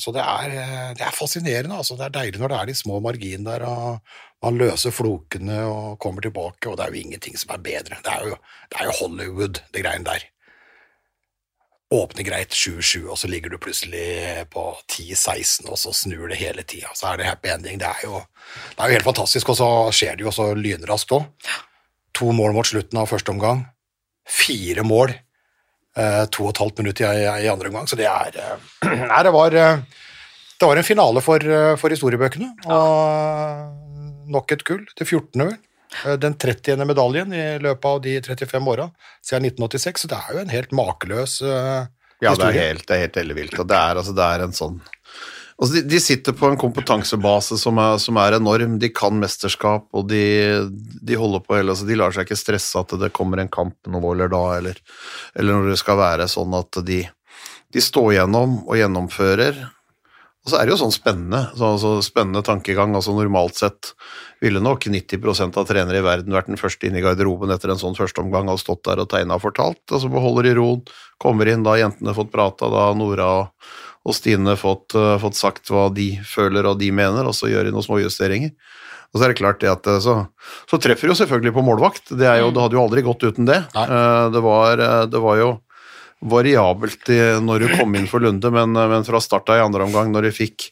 så 0.00 0.12
det, 0.14 0.22
er, 0.22 0.54
eh, 0.62 0.86
det 0.96 1.04
er 1.04 1.12
fascinerende. 1.16 1.76
Altså. 1.76 1.96
Det 1.98 2.06
er 2.06 2.14
deilig 2.20 2.40
når 2.40 2.54
det 2.54 2.60
er 2.62 2.70
de 2.70 2.76
små 2.78 3.02
marginene 3.04 3.50
der, 3.58 3.66
og 3.68 4.00
man 4.44 4.58
løser 4.60 4.94
flokene 4.94 5.62
og 5.66 5.98
kommer 6.02 6.24
tilbake, 6.24 6.68
og 6.68 6.76
det 6.76 6.86
er 6.86 6.94
jo 6.94 7.02
ingenting 7.02 7.36
som 7.40 7.54
er 7.54 7.62
bedre. 7.64 8.00
Det 8.04 8.12
er 8.12 8.30
jo, 8.30 8.38
det 8.70 8.80
er 8.80 8.88
jo 8.88 8.96
Hollywood, 9.00 9.60
det 9.74 9.84
greiene 9.84 10.08
der. 10.08 10.26
Åpner 11.96 12.26
greit 12.26 12.54
7-7, 12.54 13.06
og 13.06 13.18
så 13.18 13.30
ligger 13.30 13.52
du 13.52 13.60
plutselig 13.62 14.44
på 14.52 14.64
10-16, 14.90 15.68
og 15.70 15.78
så 15.78 15.94
snur 15.94 16.26
det 16.32 16.40
hele 16.40 16.66
tida. 16.66 16.90
Så 16.98 17.12
er 17.12 17.20
det 17.20 17.28
happy 17.30 17.52
ending. 17.54 17.78
Det 17.80 17.88
er 17.88 18.02
jo, 18.04 18.20
det 18.74 18.82
er 18.82 18.90
jo 18.90 18.98
helt 18.98 19.08
fantastisk, 19.08 19.54
og 19.54 19.60
så 19.60 19.70
skjer 19.94 20.18
det 20.18 20.26
jo 20.26 20.34
så 20.34 20.50
lynraskt 20.58 21.14
òg. 21.14 21.30
To 22.18 22.32
mål 22.34 22.56
mot 22.56 22.66
slutten 22.66 22.98
av 22.98 23.08
første 23.10 23.32
omgang. 23.32 23.64
Fire 24.26 24.82
mål 24.82 25.14
eh, 25.14 26.24
to 26.34 26.48
og 26.48 26.52
et 26.52 26.62
halvt 26.64 26.82
minutt 26.82 27.00
i, 27.00 27.08
i 27.46 27.50
andre 27.52 27.70
omgang, 27.70 27.86
så 27.86 27.98
det 27.98 28.08
er 28.10 28.40
eh, 28.42 28.66
Nei, 29.12 29.22
det 29.22 29.34
var 29.36 29.54
eh, 29.54 29.82
Det 30.58 30.66
var 30.66 30.80
en 30.80 30.88
finale 30.88 31.22
for, 31.22 31.50
for 31.78 31.92
historiebøkene, 31.92 32.54
og 32.66 33.85
nok 34.32 34.52
et 34.56 34.64
gull. 34.66 34.84
Det 34.96 35.06
14. 35.06 35.44
vel. 35.44 35.56
Eh, 36.04 36.16
Den 36.22 36.34
30. 36.34 36.84
medaljen 36.88 37.32
i 37.32 37.44
løpet 37.62 37.84
av 37.90 38.02
de 38.02 38.18
35 38.20 38.72
åra 38.72 38.90
siden 39.24 39.48
1986, 39.52 40.04
så 40.04 40.10
det 40.12 40.18
er 40.18 40.34
jo 40.34 40.42
en 40.42 40.52
helt 40.54 40.74
makeløs 40.76 41.40
uh, 41.42 41.86
Ja, 42.20 42.32
det 42.32 42.36
historie. 42.36 42.60
helt, 42.60 42.86
det 42.86 42.96
er 42.96 43.06
helt 43.06 43.16
ellevilt. 43.22 43.58
Og 43.60 43.68
det 43.70 43.78
er, 43.78 44.02
altså, 44.02 44.14
det 44.16 44.28
er 44.34 44.46
en 44.46 44.56
sånn 44.56 44.80
altså, 45.56 45.72
de, 45.76 45.82
de 45.88 46.00
sitter 46.02 46.36
på 46.36 46.50
en 46.50 46.58
kompetansebase 46.60 47.58
som 47.60 47.80
er, 47.82 47.98
som 48.02 48.18
er 48.20 48.38
enorm. 48.38 48.78
De 48.82 48.90
kan 48.92 49.16
mesterskap, 49.20 49.88
og 49.96 50.08
de, 50.10 50.24
de 51.02 51.20
holder 51.20 51.44
på 51.44 51.58
hele 51.58 51.74
altså, 51.74 51.88
De 51.88 51.98
lar 51.98 52.14
seg 52.14 52.26
ikke 52.26 52.40
stresse 52.40 52.80
at 52.80 52.96
det 53.00 53.14
kommer 53.16 53.42
en 53.42 53.52
kamp 53.52 53.76
nå 53.90 54.02
eller 54.12 54.32
da, 54.32 54.44
eller, 54.58 54.80
eller 55.34 55.60
når 55.60 55.72
det 55.74 55.80
skal 55.82 56.00
være 56.00 56.28
sånn 56.30 56.56
at 56.58 56.82
de, 56.86 57.04
de 57.72 57.84
står 57.84 58.16
gjennom 58.18 58.60
og 58.66 58.76
gjennomfører. 58.80 59.64
Og 60.46 60.52
så 60.52 60.60
er 60.60 60.68
det 60.68 60.76
jo 60.76 60.78
sånn 60.78 60.94
spennende, 60.94 61.40
så, 61.58 61.72
altså, 61.74 61.96
spennende 62.06 62.38
tankegang. 62.46 62.92
altså 62.94 63.10
Normalt 63.16 63.58
sett 63.58 63.88
ville 64.38 64.60
nok 64.62 64.84
90% 64.86 65.58
av 65.58 65.66
trenere 65.66 65.98
i 65.98 66.04
verden 66.06 66.36
vært 66.36 66.46
den 66.46 66.60
første 66.60 66.86
inn 66.86 66.94
i 66.94 67.02
garderoben 67.02 67.50
etter 67.50 67.72
en 67.72 67.80
sånn 67.80 67.98
førsteomgang 67.98 68.52
og 68.52 68.60
stått 68.62 68.84
der 68.86 69.02
og 69.02 69.10
tegna 69.10 69.40
og 69.40 69.42
fortalt. 69.42 69.82
Og 69.90 70.04
så 70.04 70.10
beholder 70.12 70.46
de 70.46 70.54
roen, 70.60 70.84
kommer 71.18 71.50
inn, 71.50 71.66
da 71.66 71.74
jentene 71.80 72.14
fått 72.14 72.30
prata, 72.30 72.70
da 72.70 72.92
Nora 72.94 73.26
og, 73.40 73.74
og 74.06 74.14
Stine 74.14 74.54
fått, 74.60 74.94
uh, 74.94 75.16
fått 75.18 75.34
sagt 75.34 75.74
hva 75.74 75.88
de 75.90 76.12
føler 76.22 76.70
og 76.70 76.78
de 76.78 76.92
mener, 76.94 77.26
og 77.26 77.34
så 77.34 77.50
gjør 77.50 77.66
de 77.66 77.74
noen 77.74 77.88
småjusteringer. 77.88 78.54
Og 79.10 79.18
så 79.18 79.26
er 79.26 79.32
det 79.32 79.40
klart 79.40 79.62
det 79.62 79.70
at 79.72 79.86
eh, 79.90 79.98
så, 80.02 80.14
så 80.68 80.78
treffer 80.82 81.08
de 81.08 81.14
jo 81.14 81.18
selvfølgelig 81.22 81.54
på 81.56 81.62
målvakt. 81.64 82.10
Det, 82.12 82.26
er 82.26 82.42
jo, 82.42 82.50
det 82.54 82.62
hadde 82.62 82.76
jo 82.76 82.82
aldri 82.86 83.02
gått 83.06 83.26
uten 83.26 83.46
det. 83.48 83.62
Eh, 83.74 84.26
Det 84.34 84.42
var, 84.44 84.82
uh, 84.82 85.04
det 85.10 85.22
var 85.22 85.38
jo 85.40 85.54
variabelt 86.20 87.10
i, 87.12 87.20
når 87.44 87.64
du 87.64 87.72
kom 87.76 87.96
inn 87.98 88.08
for 88.10 88.24
Lunde, 88.24 88.52
men, 88.54 88.72
men 88.76 89.04
fra 89.06 89.20
starta 89.22 89.58
i 89.58 89.64
andre 89.64 89.84
omgang, 89.88 90.12
når 90.14 90.30
de 90.30 90.36
fikk 90.36 90.70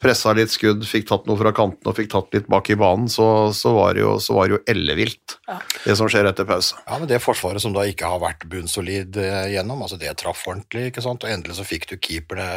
pressa 0.00 0.32
litt 0.32 0.48
skudd, 0.48 0.80
fikk 0.88 1.08
tatt 1.10 1.26
noe 1.28 1.36
fra 1.36 1.52
kanten 1.52 1.90
og 1.90 1.96
fikk 1.98 2.08
tatt 2.14 2.32
litt 2.32 2.46
bak 2.50 2.70
i 2.72 2.76
banen, 2.80 3.08
så, 3.12 3.52
så 3.56 3.74
var 3.76 3.94
det 3.96 4.02
jo, 4.02 4.14
så 4.22 4.36
var 4.38 4.48
det 4.48 4.54
jo 4.54 4.60
ellevilt, 4.72 5.36
det 5.84 5.96
som 5.98 6.08
skjer 6.10 6.30
etter 6.30 6.48
pause. 6.48 6.78
Ja, 6.86 6.96
men 6.96 7.10
det 7.10 7.20
forsvaret 7.20 7.60
som 7.60 7.74
da 7.76 7.84
ikke 7.88 8.08
har 8.08 8.22
vært 8.22 8.46
bunnsolid 8.50 9.18
eh, 9.20 9.50
gjennom, 9.52 9.84
altså 9.84 10.00
det 10.00 10.14
traff 10.20 10.46
ordentlig, 10.48 10.88
ikke 10.88 11.04
sant, 11.04 11.26
og 11.26 11.34
endelig 11.34 11.58
så 11.60 11.68
fikk 11.68 11.90
du 11.90 11.96
keeperne 12.00 12.48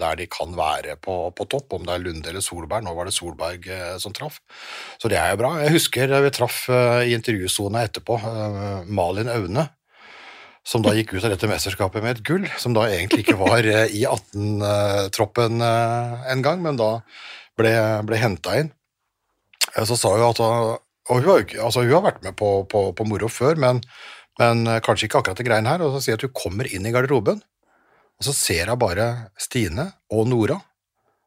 der 0.00 0.20
de 0.20 0.28
kan 0.32 0.52
være 0.56 0.98
på, 1.00 1.16
på 1.32 1.48
topp, 1.56 1.78
om 1.78 1.88
det 1.88 1.96
er 1.96 2.04
Lunde 2.04 2.32
eller 2.32 2.44
Solberg, 2.44 2.84
nå 2.84 2.92
var 2.98 3.08
det 3.08 3.16
Solberg 3.16 3.68
eh, 3.72 3.96
som 4.02 4.12
traff, 4.16 4.42
så 5.00 5.08
det 5.08 5.20
er 5.20 5.32
jo 5.32 5.40
bra. 5.40 5.56
Jeg 5.64 5.78
husker 5.78 6.12
vi 6.12 6.36
traff 6.36 6.66
eh, 6.68 7.06
i 7.08 7.16
intervjusona 7.16 7.86
etterpå, 7.88 8.20
eh, 8.20 8.90
Malin 8.92 9.32
Aune, 9.32 9.70
som 10.64 10.82
da 10.84 10.92
gikk 10.94 11.16
ut 11.16 11.24
av 11.24 11.32
dette 11.32 11.48
mesterskapet 11.50 12.04
med 12.04 12.16
et 12.16 12.24
gull, 12.26 12.46
som 12.58 12.74
da 12.76 12.86
egentlig 12.90 13.24
ikke 13.24 13.38
var 13.40 13.66
eh, 13.66 13.90
i 13.98 14.04
18-troppen 14.06 15.62
en 15.62 16.44
gang, 16.44 16.62
men 16.62 16.78
da 16.78 16.92
ble, 17.58 17.72
ble 18.06 18.20
henta 18.22 18.56
inn. 18.60 18.70
Eh, 19.76 19.84
Så 19.84 19.98
sa 19.98 20.14
hun 20.14 20.28
at 20.30 20.42
og 21.10 21.18
hun 21.18 21.26
har, 21.26 21.46
altså 21.66 21.82
hun 21.82 21.96
har 21.96 22.04
vært 22.04 22.22
med 22.22 22.36
på, 22.38 22.48
på, 22.70 22.84
på 22.94 23.06
moro 23.10 23.28
før, 23.32 23.58
men, 23.58 23.80
men 24.38 24.66
eh, 24.70 24.80
kanskje 24.84 25.08
ikke 25.08 25.22
akkurat 25.22 25.40
det 25.40 25.48
greiene 25.48 25.72
her. 25.72 25.82
Og 25.82 25.96
så 25.96 26.04
sier 26.04 26.16
hun 26.16 26.22
at 26.22 26.28
hun 26.28 26.38
kommer 26.38 26.68
inn 26.70 26.86
i 26.86 26.92
garderoben, 26.94 27.42
og 27.42 28.26
så 28.28 28.34
ser 28.36 28.70
hun 28.70 28.78
bare 28.80 29.08
Stine 29.40 29.88
og 30.14 30.28
Nora, 30.30 30.60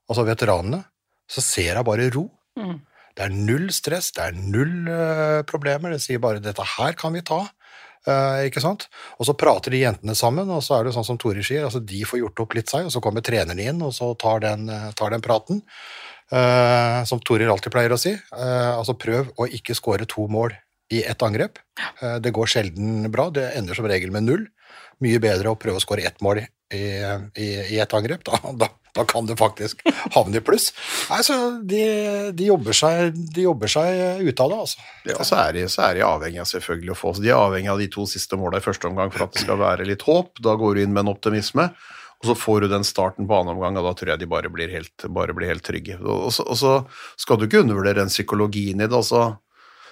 altså 0.08 0.26
veteranene. 0.28 0.86
Så 1.28 1.44
ser 1.44 1.76
hun 1.82 1.88
bare 1.88 2.08
ro. 2.14 2.30
Mm. 2.56 2.78
Det 3.16 3.24
er 3.26 3.36
null 3.36 3.68
stress, 3.76 4.12
det 4.16 4.24
er 4.30 4.40
null 4.40 4.88
eh, 4.92 5.42
problemer. 5.48 5.96
Det 5.96 6.04
sier 6.04 6.24
bare 6.24 6.40
'dette 6.44 6.64
her 6.78 6.96
kan 7.00 7.16
vi 7.16 7.24
ta'. 7.26 7.46
Eh, 8.10 8.48
ikke 8.50 8.64
sant? 8.64 8.88
Og 9.20 9.28
så 9.30 9.36
prater 9.38 9.74
de 9.76 9.84
jentene 9.84 10.16
sammen, 10.18 10.50
og 10.52 10.64
så 10.66 10.80
er 10.80 10.88
det 10.88 10.96
sånn 10.96 11.08
som 11.08 11.20
Tore 11.22 11.44
sier, 11.46 11.66
altså 11.68 11.82
de 11.84 12.02
får 12.08 12.22
gjort 12.22 12.44
opp 12.46 12.58
litt 12.58 12.72
seg, 12.72 12.88
og 12.88 12.94
så 12.94 13.02
kommer 13.04 13.26
trenerne 13.26 13.70
inn, 13.70 13.82
og 13.86 13.94
så 13.96 14.14
tar 14.20 14.44
den, 14.46 14.70
eh, 14.70 14.92
tar 14.98 15.16
den 15.16 15.26
praten. 15.26 15.64
Uh, 16.34 17.04
som 17.06 17.20
Torer 17.22 17.52
alltid 17.54 17.70
pleier 17.70 17.94
å 17.94 18.00
si. 18.02 18.16
uh, 18.34 18.72
altså 18.80 18.96
prøv 18.98 19.28
å 19.38 19.46
ikke 19.46 19.76
skåre 19.78 20.08
to 20.10 20.24
mål 20.26 20.56
i 20.90 21.04
ett 21.06 21.22
angrep. 21.22 21.60
Det 22.22 22.32
går 22.34 22.50
sjelden 22.50 23.06
bra, 23.14 23.28
det 23.34 23.52
ender 23.58 23.78
som 23.78 23.86
regel 23.90 24.10
med 24.14 24.26
null. 24.26 24.44
Mye 25.04 25.20
bedre 25.24 25.52
å 25.52 25.60
prøve 25.60 25.80
å 25.80 25.84
skåre 25.84 26.06
ett 26.08 26.22
mål 26.24 26.44
i, 26.44 26.48
i, 26.78 27.48
i 27.76 27.80
ett 27.82 27.94
angrep. 27.98 28.24
Da, 28.28 28.40
da, 28.56 28.70
da 28.96 29.04
kan 29.08 29.28
det 29.28 29.36
faktisk 29.40 29.82
havne 30.16 30.40
i 30.40 30.44
pluss. 30.46 30.70
Nei, 31.10 31.20
så 31.28 31.36
de, 31.60 31.82
de, 32.32 32.48
jobber 32.48 32.78
seg, 32.78 33.18
de 33.36 33.44
jobber 33.48 33.72
seg 33.72 34.24
ut 34.24 34.44
av 34.46 34.54
det, 34.54 34.62
altså. 34.68 34.86
Ja, 35.10 35.20
så 35.28 35.42
er, 35.42 35.58
de, 35.58 35.66
så 35.72 35.84
er 35.90 36.00
de 36.00 36.08
avhengig 36.08 36.42
av 36.46 36.50
selvfølgelig 36.54 36.96
å 36.96 36.98
få 37.00 37.14
så 37.16 37.26
De 37.26 37.34
er 37.34 37.40
avhengig 37.42 37.74
av 37.74 37.84
de 37.84 37.90
to 37.92 38.08
siste 38.10 38.40
måla 38.40 38.62
i 38.62 38.66
første 38.66 38.90
omgang 38.90 39.12
for 39.12 39.28
at 39.28 39.36
det 39.36 39.44
skal 39.44 39.60
være 39.60 39.88
litt 39.90 40.08
håp. 40.08 40.40
Da 40.44 40.56
går 40.60 40.78
du 40.78 40.86
inn 40.86 40.96
med 40.96 41.06
en 41.06 41.14
optimisme, 41.16 41.70
og 42.22 42.30
så 42.30 42.38
får 42.40 42.64
du 42.64 42.72
den 42.72 42.88
starten 42.88 43.28
på 43.28 43.40
annen 43.40 43.58
omgang, 43.58 43.76
og 43.82 43.90
da 43.90 43.96
tror 44.00 44.14
jeg 44.14 44.24
de 44.24 44.32
bare 44.32 44.52
blir 44.54 44.72
helt, 44.72 45.10
bare 45.12 45.36
blir 45.36 45.52
helt 45.52 45.66
trygge. 45.68 46.00
Og 46.00 46.32
så, 46.34 46.48
og 46.48 46.60
så 46.60 46.76
skal 47.20 47.42
du 47.42 47.50
ikke 47.50 47.66
undervurdere 47.66 48.00
den 48.06 48.14
psykologien 48.14 48.80
i 48.80 48.88
det. 48.88 48.96
altså 48.96 49.34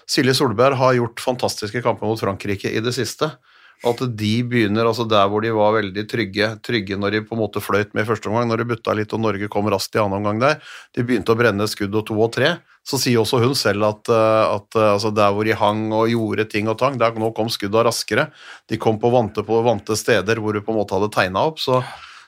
Silje 0.09 0.35
Solberg 0.35 0.79
har 0.79 0.95
gjort 0.97 1.21
fantastiske 1.23 1.83
kamper 1.83 2.07
mot 2.07 2.19
Frankrike 2.19 2.71
i 2.71 2.81
det 2.83 2.95
siste. 2.95 3.29
At 3.83 3.99
de 4.15 4.33
begynner 4.47 4.87
altså 4.87 5.03
der 5.09 5.25
hvor 5.31 5.43
de 5.43 5.51
var 5.55 5.73
veldig 5.75 6.03
trygge, 6.07 6.49
trygge 6.63 6.97
når 6.99 7.17
de 7.17 7.23
på 7.27 7.35
en 7.35 7.41
måte 7.41 7.63
fløyt 7.63 7.91
med 7.91 8.05
i 8.05 8.07
første 8.07 8.29
omgang, 8.31 8.47
når 8.47 8.61
de 8.61 8.67
butta 8.69 8.95
litt 8.95 9.15
og 9.15 9.23
Norge 9.25 9.49
kom 9.51 9.67
raskt 9.71 9.97
i 9.97 10.01
annen 10.03 10.21
omgang 10.21 10.39
der, 10.39 10.61
de 10.95 11.03
begynte 11.03 11.33
å 11.33 11.39
brenne 11.39 11.67
skudd 11.67 11.97
og 11.99 12.05
to 12.07 12.15
og 12.15 12.31
tre, 12.35 12.53
så 12.83 12.99
sier 12.99 13.19
også 13.19 13.41
hun 13.43 13.57
selv 13.59 13.87
at, 13.87 14.11
eh, 14.11 14.53
at 14.53 14.79
altså 14.93 15.11
der 15.15 15.35
hvor 15.35 15.47
de 15.47 15.57
hang 15.59 15.85
og 15.95 16.11
gjorde 16.11 16.47
ting 16.51 16.71
og 16.71 16.79
tang, 16.79 16.95
der 16.99 17.15
nå 17.19 17.33
kom 17.35 17.51
skudda 17.51 17.85
raskere. 17.87 18.29
De 18.71 18.79
kom 18.79 18.99
på 18.99 19.11
vante, 19.11 19.43
på 19.43 19.59
vante 19.65 19.97
steder 19.99 20.39
hvor 20.43 20.55
du 20.55 20.63
på 20.63 20.75
en 20.75 20.79
måte 20.81 20.95
hadde 20.95 21.11
tegna 21.15 21.47
opp. 21.51 21.59
Så, 21.63 21.81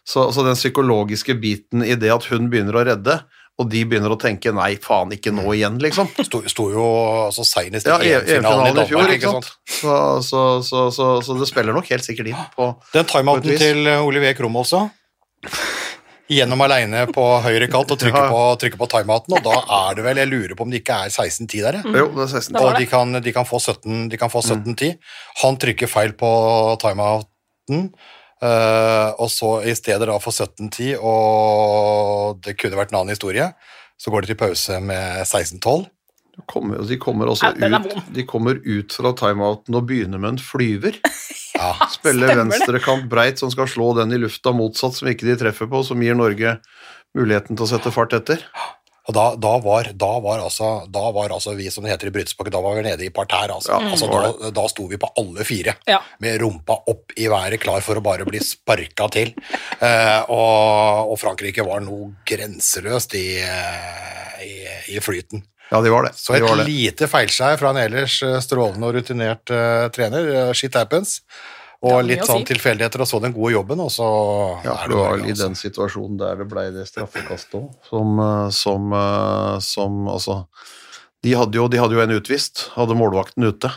så, 0.03 0.29
så 0.35 0.45
den 0.47 0.59
psykologiske 0.59 1.35
biten 1.39 1.83
i 1.83 1.95
det 1.99 2.11
at 2.13 2.27
hun 2.31 2.51
begynner 2.51 2.79
å 2.79 2.85
redde, 2.87 3.19
og 3.55 3.69
de 3.71 3.85
begynner 3.87 4.11
å 4.11 4.17
tenke 4.19 4.51
'nei, 4.51 4.73
faen, 4.83 5.13
ikke 5.15 5.31
nå 5.31 5.45
igjen', 5.55 5.77
liksom. 5.79 6.09
Sto, 6.27 6.41
sto 6.51 6.65
jo 6.73 6.83
altså, 7.27 7.45
senest 7.47 7.87
Ja, 7.87 8.01
i 8.03 8.11
EM-finalen 8.11 8.27
i 8.27 8.35
EM-finalen 8.35 8.83
i 8.83 8.89
fjor, 8.89 9.13
ikke 9.15 9.31
sant. 9.37 9.49
Så, 9.77 9.95
så, 10.27 10.41
så, 10.65 10.83
så, 10.91 11.07
så 11.23 11.37
det 11.39 11.47
spiller 11.47 11.75
nok 11.75 11.87
helt 11.93 12.03
sikkert 12.03 12.33
inn 12.33 12.43
på 12.57 12.69
Den 12.93 13.07
timeouten 13.07 13.57
til 13.61 13.87
eh, 13.87 14.03
Olivier 14.03 14.35
Krum 14.35 14.59
også. 14.59 14.83
Gjennom 16.25 16.61
aleine 16.65 17.03
på 17.13 17.23
høyre 17.45 17.67
kant 17.69 17.91
og 17.93 17.99
trykker, 18.01 18.23
Ja. 18.25 18.31
på, 18.33 18.41
trykke 18.63 18.79
på 18.81 18.87
timeouten, 18.89 19.35
og 19.37 19.43
da 19.45 19.59
er 19.85 19.95
det 19.95 20.05
vel 20.07 20.17
Jeg 20.23 20.29
lurer 20.31 20.55
på 20.57 20.65
om 20.65 20.71
det 20.73 20.81
ikke 20.81 20.97
er 21.05 21.13
16-10 21.13 21.61
der, 21.61 21.77
mm. 21.85 21.95
Jo, 21.99 22.07
det 22.15 22.23
er 22.25 22.31
16. 22.33 22.53
Det 22.55 22.63
var 22.63 22.71
Og 22.73 22.79
de 22.81 22.87
kan, 22.89 23.19
de 23.21 23.33
kan 23.35 23.45
få 23.45 23.59
17 23.61 24.09
de 24.09 24.17
kan 24.17 24.33
få 24.33 24.41
17-10. 24.41 24.95
Han 25.43 25.59
trykker 25.61 25.91
feil 25.91 26.15
på 26.17 26.31
timeouten, 26.81 27.91
og 29.17 29.29
så 29.31 29.51
i 29.67 29.73
stedet 29.77 30.07
da 30.09 30.15
for 30.21 30.35
17-10, 30.35 30.95
og 30.99 32.41
det 32.45 32.57
kunne 32.59 32.79
vært 32.79 32.93
en 32.93 33.01
annen 33.01 33.15
historie, 33.15 33.49
så 33.97 34.11
går 34.11 34.25
de 34.25 34.33
til 34.33 34.39
pause 34.39 34.79
med 34.83 35.23
16-12. 35.23 35.85
Kommer, 36.51 36.81
de, 36.83 36.97
kommer 36.99 37.29
også 37.31 37.53
Ja, 37.55 37.79
ut, 37.79 37.93
de 38.11 38.25
kommer 38.27 38.57
ut 38.59 38.91
fra 38.91 39.13
timeouten 39.15 39.77
og 39.77 39.85
begynner 39.87 40.19
med 40.19 40.35
en 40.35 40.43
flyver. 40.43 40.99
Ja. 41.55 41.87
Spiller 41.87 42.33
venstrekant 42.35 43.05
breit 43.07 43.39
som 43.39 43.47
skal 43.47 43.69
slå 43.71 43.93
den 43.95 44.11
i 44.11 44.17
lufta 44.19 44.51
motsatt, 44.51 44.97
som 44.97 45.07
ikke 45.07 45.23
de 45.23 45.37
treffer 45.39 45.69
på, 45.71 45.79
som 45.87 46.01
gir 46.03 46.17
Norge 46.19 46.57
muligheten 47.15 47.55
til 47.55 47.63
å 47.63 47.69
sette 47.69 47.93
fart 47.95 48.11
etter. 48.17 48.43
Og 49.05 49.13
da, 49.13 49.25
da, 49.37 49.51
var, 49.61 49.91
da, 49.93 50.11
var 50.23 50.41
altså, 50.41 50.69
da 50.89 51.03
var 51.13 51.29
altså 51.35 51.53
vi, 51.53 51.67
som 51.69 51.85
det 51.85 51.91
heter 51.93 52.09
i 52.09 52.13
brytespråket, 52.15 52.53
da 52.55 52.61
var 52.65 52.73
vi 52.79 52.85
nede 52.87 53.05
i 53.05 53.11
parterre. 53.13 53.53
Altså. 53.53 53.75
Ja, 53.75 53.91
altså, 53.93 54.09
da, 54.09 54.49
da 54.55 54.63
sto 54.71 54.87
vi 54.89 54.97
på 55.01 55.11
alle 55.21 55.45
fire, 55.45 55.75
Ja. 55.85 55.99
med 56.25 56.39
rumpa 56.41 56.79
opp 56.89 57.13
i 57.21 57.27
været, 57.29 57.59
klar 57.61 57.85
for 57.85 58.01
å 58.01 58.05
bare 58.05 58.25
bli 58.25 58.41
sparka 58.41 59.05
til. 59.13 59.35
Eh, 59.77 60.21
og, 60.33 61.11
og 61.13 61.19
Frankrike 61.21 61.65
var 61.67 61.83
noe 61.85 62.15
grenseløst 62.25 63.13
i, 63.19 63.27
eh, 63.45 64.39
i, 64.45 64.55
i 64.97 65.03
flyten. 65.05 65.45
Ja, 65.71 65.79
de 65.81 65.89
var 65.89 66.05
det. 66.05 66.15
Så 66.17 66.33
de 66.33 66.41
et 66.41 66.49
var 66.49 66.59
det. 66.61 66.65
lite 66.69 67.07
feilskjær 67.09 67.57
fra 67.61 67.71
en 67.73 67.81
ellers 67.85 68.19
eh, 68.25 68.39
strålende 68.41 68.85
og 68.89 68.97
rutinert 68.97 69.49
uh, 69.53 69.87
trener. 69.93 70.53
Shit 70.57 70.77
happens. 70.77 71.19
Og 71.83 72.03
litt 72.05 72.23
sånn 72.25 72.39
si. 72.45 72.53
tilfeldigheter, 72.53 73.01
og 73.01 73.07
så 73.07 73.19
den 73.21 73.33
gode 73.33 73.51
jobben, 73.53 73.79
og 73.79 73.91
så 73.91 74.05
Ja, 74.63 74.73
er 74.83 74.87
det 74.87 74.95
var 74.97 75.11
vel 75.17 75.25
i 75.27 75.31
altså. 75.33 75.43
den 75.43 75.55
situasjonen 75.59 76.17
der 76.17 76.35
det 76.35 76.47
ble 76.49 76.63
det 76.71 76.87
straffekastet 76.87 77.53
òg, 77.59 77.69
som, 77.89 78.19
eh, 78.19 78.49
som, 78.49 78.93
eh, 78.93 79.59
som 79.59 80.07
Altså, 80.07 80.47
de 81.23 81.33
hadde, 81.33 81.55
jo, 81.55 81.67
de 81.67 81.77
hadde 81.77 81.93
jo 81.93 82.01
en 82.01 82.15
utvist, 82.21 82.69
hadde 82.75 82.95
målvakten 82.95 83.43
ute. 83.43 83.71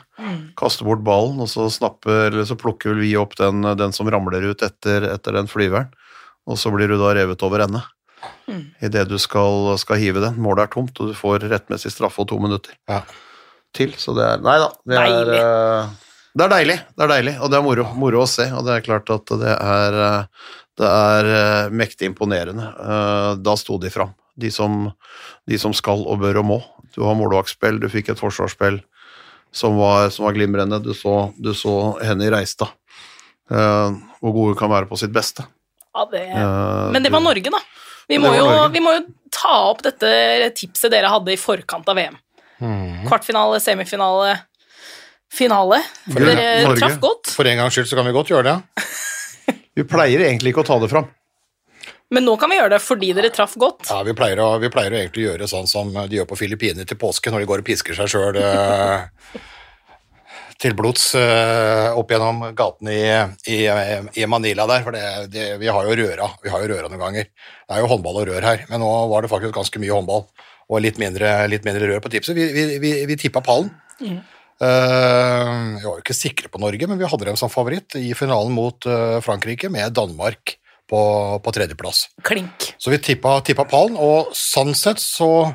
Kaster 0.57 0.85
bort 0.85 1.03
ballen, 1.05 1.41
og 1.41 1.49
så 1.49 1.69
snapper, 1.73 2.29
eller 2.33 2.45
så 2.45 2.57
plukker 2.57 2.91
vel 2.93 3.01
vi 3.01 3.15
opp 3.17 3.37
den, 3.37 3.63
den 3.63 3.93
som 3.93 4.07
ramler 4.09 4.43
ut 4.51 4.61
etter, 4.63 5.03
etter 5.15 5.33
den 5.33 5.47
flyveren, 5.49 5.89
og 6.47 6.57
så 6.61 6.71
blir 6.75 6.89
du 6.89 6.99
da 6.99 7.15
revet 7.17 7.43
over 7.43 7.61
ende. 7.65 7.83
Mm. 8.49 8.65
Idet 8.83 9.09
du 9.09 9.17
skal, 9.19 9.77
skal 9.79 9.97
hive 9.97 10.21
den. 10.21 10.37
Målet 10.41 10.65
er 10.69 10.73
tomt, 10.75 10.99
og 11.01 11.09
du 11.09 11.15
får 11.15 11.45
rettmessig 11.49 11.91
straffe 11.93 12.21
og 12.21 12.29
to 12.29 12.39
minutter 12.39 12.73
Ja. 12.89 13.03
til. 13.73 13.93
Så 13.93 14.15
det 14.17 14.25
er 14.25 14.39
Nei 14.43 14.59
da. 14.59 14.69
Det 14.87 14.97
er, 14.97 15.25
Deilig. 15.25 15.97
Det 16.39 16.45
er 16.47 16.53
deilig, 16.53 16.77
det 16.95 17.05
er 17.05 17.11
deilig, 17.11 17.35
og 17.43 17.51
det 17.51 17.59
er 17.59 17.65
moro, 17.67 17.85
moro 17.99 18.23
å 18.23 18.29
se. 18.31 18.47
Og 18.55 18.63
det 18.67 18.77
er 18.77 18.85
klart 18.87 19.11
at 19.11 19.33
det 19.41 19.55
er, 19.55 19.99
eh, 20.07 20.53
det 20.79 20.91
er 20.91 21.31
eh, 21.35 21.71
mektig 21.75 22.11
imponerende. 22.13 22.69
Eh, 22.79 23.31
Da 23.43 23.57
sto 23.59 23.79
de 23.83 23.91
fram, 23.91 24.13
de 24.39 24.51
som, 24.55 24.85
de 25.49 25.59
som 25.59 25.75
skal 25.75 26.05
og 26.07 26.21
bør 26.23 26.41
og 26.43 26.49
må. 26.53 26.59
Du 26.95 27.03
har 27.07 27.19
målvaktspill, 27.19 27.81
du 27.83 27.89
fikk 27.93 28.13
et 28.15 28.21
forsvarsspill 28.23 28.81
som 29.55 29.79
var, 29.81 30.11
som 30.15 30.27
var 30.29 30.37
glimrende. 30.37 30.79
Du 30.85 30.93
så, 30.95 31.33
du 31.39 31.51
så 31.57 31.75
Henny 32.05 32.31
Reistad, 32.31 32.71
eh, 33.51 33.99
hvor 34.23 34.35
gode 34.37 34.55
hun 34.55 34.61
kan 34.63 34.71
være 34.73 34.89
på 34.91 34.99
sitt 35.01 35.15
beste. 35.15 35.47
Ja, 35.97 36.05
det... 36.13 36.23
Men 36.95 37.03
det 37.03 37.11
var 37.11 37.25
Norge, 37.25 37.51
da. 37.51 37.61
Vi 38.09 38.17
må, 38.23 38.31
jo, 38.37 38.47
Norge. 38.47 38.69
vi 38.73 38.81
må 38.85 38.95
jo 38.95 39.01
ta 39.35 39.57
opp 39.73 39.83
dette 39.85 40.09
tipset 40.57 40.93
dere 40.93 41.11
hadde 41.13 41.35
i 41.35 41.41
forkant 41.41 41.89
av 41.91 41.99
VM. 41.99 42.17
Mhm. 42.63 43.09
Kvartfinale, 43.09 43.59
semifinale, 43.63 44.37
finale. 45.33 45.83
For 46.09 46.25
dere 46.25 46.49
Norge. 46.65 46.81
traff 46.81 46.99
godt. 47.03 47.33
For 47.37 47.49
en 47.49 47.61
gangs 47.63 47.77
skyld 47.77 47.91
så 47.91 47.99
kan 47.99 48.09
vi 48.09 48.17
godt 48.17 48.33
gjøre 48.33 48.51
det. 48.51 48.89
Vi 49.79 49.85
pleier 49.87 50.25
egentlig 50.27 50.51
ikke 50.51 50.65
å 50.65 50.67
ta 50.67 50.77
det 50.83 50.89
fram. 50.91 51.07
Men 52.11 52.25
nå 52.25 52.33
kan 52.41 52.51
vi 52.51 52.57
gjøre 52.57 52.73
det 52.73 52.81
fordi 52.83 53.13
dere 53.15 53.29
traff 53.31 53.53
godt. 53.61 53.85
Ja, 53.93 54.01
vi 54.03 54.15
pleier, 54.17 54.41
å, 54.43 54.57
vi 54.59 54.71
pleier 54.73 54.91
å 54.91 54.99
egentlig 54.99 55.27
gjøre 55.27 55.47
sånn 55.47 55.69
som 55.71 55.93
de 55.93 56.19
gjør 56.19 56.27
på 56.31 56.39
Filippinene 56.41 56.89
til 56.89 56.99
påske, 56.99 57.31
når 57.31 57.45
de 57.45 57.49
går 57.51 57.63
og 57.63 57.69
pisker 57.69 57.95
seg 57.95 58.11
sjøl 58.11 58.41
til 60.59 60.75
blods 60.75 61.13
eh, 61.15 61.89
opp 61.95 62.11
gjennom 62.11 62.49
gatene 62.59 62.95
i, 62.95 63.05
i, 63.55 63.59
i 64.19 64.27
Manila 64.31 64.67
der. 64.71 64.83
For 64.87 64.97
det, 64.97 65.05
det, 65.31 65.45
vi 65.61 65.71
har 65.71 65.87
jo 65.87 65.95
røra 66.01 66.31
vi 66.43 66.51
har 66.51 66.65
jo 66.65 66.71
røra 66.73 66.91
noen 66.91 67.05
ganger. 67.05 67.29
Det 67.31 67.77
er 67.77 67.85
jo 67.85 67.91
håndball 67.93 68.23
og 68.23 68.27
rør 68.33 68.47
her, 68.49 68.65
men 68.71 68.83
nå 68.83 68.89
var 69.13 69.23
det 69.23 69.31
faktisk 69.31 69.55
ganske 69.55 69.83
mye 69.83 69.95
håndball 69.95 70.27
og 70.69 70.83
litt 70.85 70.99
mindre, 71.01 71.31
litt 71.49 71.65
mindre 71.65 71.93
rør 71.93 72.03
på 72.05 72.11
tipset. 72.13 72.35
Vi, 72.37 72.49
vi, 72.57 72.67
vi, 72.83 72.93
vi 73.09 73.17
tippa 73.21 73.45
pallen. 73.45 73.71
Eh, 74.03 74.19
vi 74.65 75.85
var 75.85 75.95
jo 75.95 76.03
ikke 76.03 76.17
sikre 76.17 76.51
på 76.51 76.61
Norge, 76.63 76.89
men 76.91 76.99
vi 76.99 77.07
hadde 77.07 77.29
dem 77.29 77.39
som 77.39 77.53
favoritt 77.53 77.95
i 77.99 78.11
finalen 78.19 78.51
mot 78.55 78.87
eh, 78.91 79.21
Frankrike, 79.23 79.71
med 79.71 79.95
Danmark 79.95 80.57
på, 80.91 81.01
på 81.45 81.55
tredjeplass. 81.55 82.09
Klink. 82.27 82.73
Så 82.79 82.91
vi 82.91 82.99
tippa, 82.99 83.39
tippa 83.47 83.69
pallen, 83.69 83.99
og 84.01 84.33
sånn 84.37 84.75
sett 84.79 85.03
så 85.03 85.53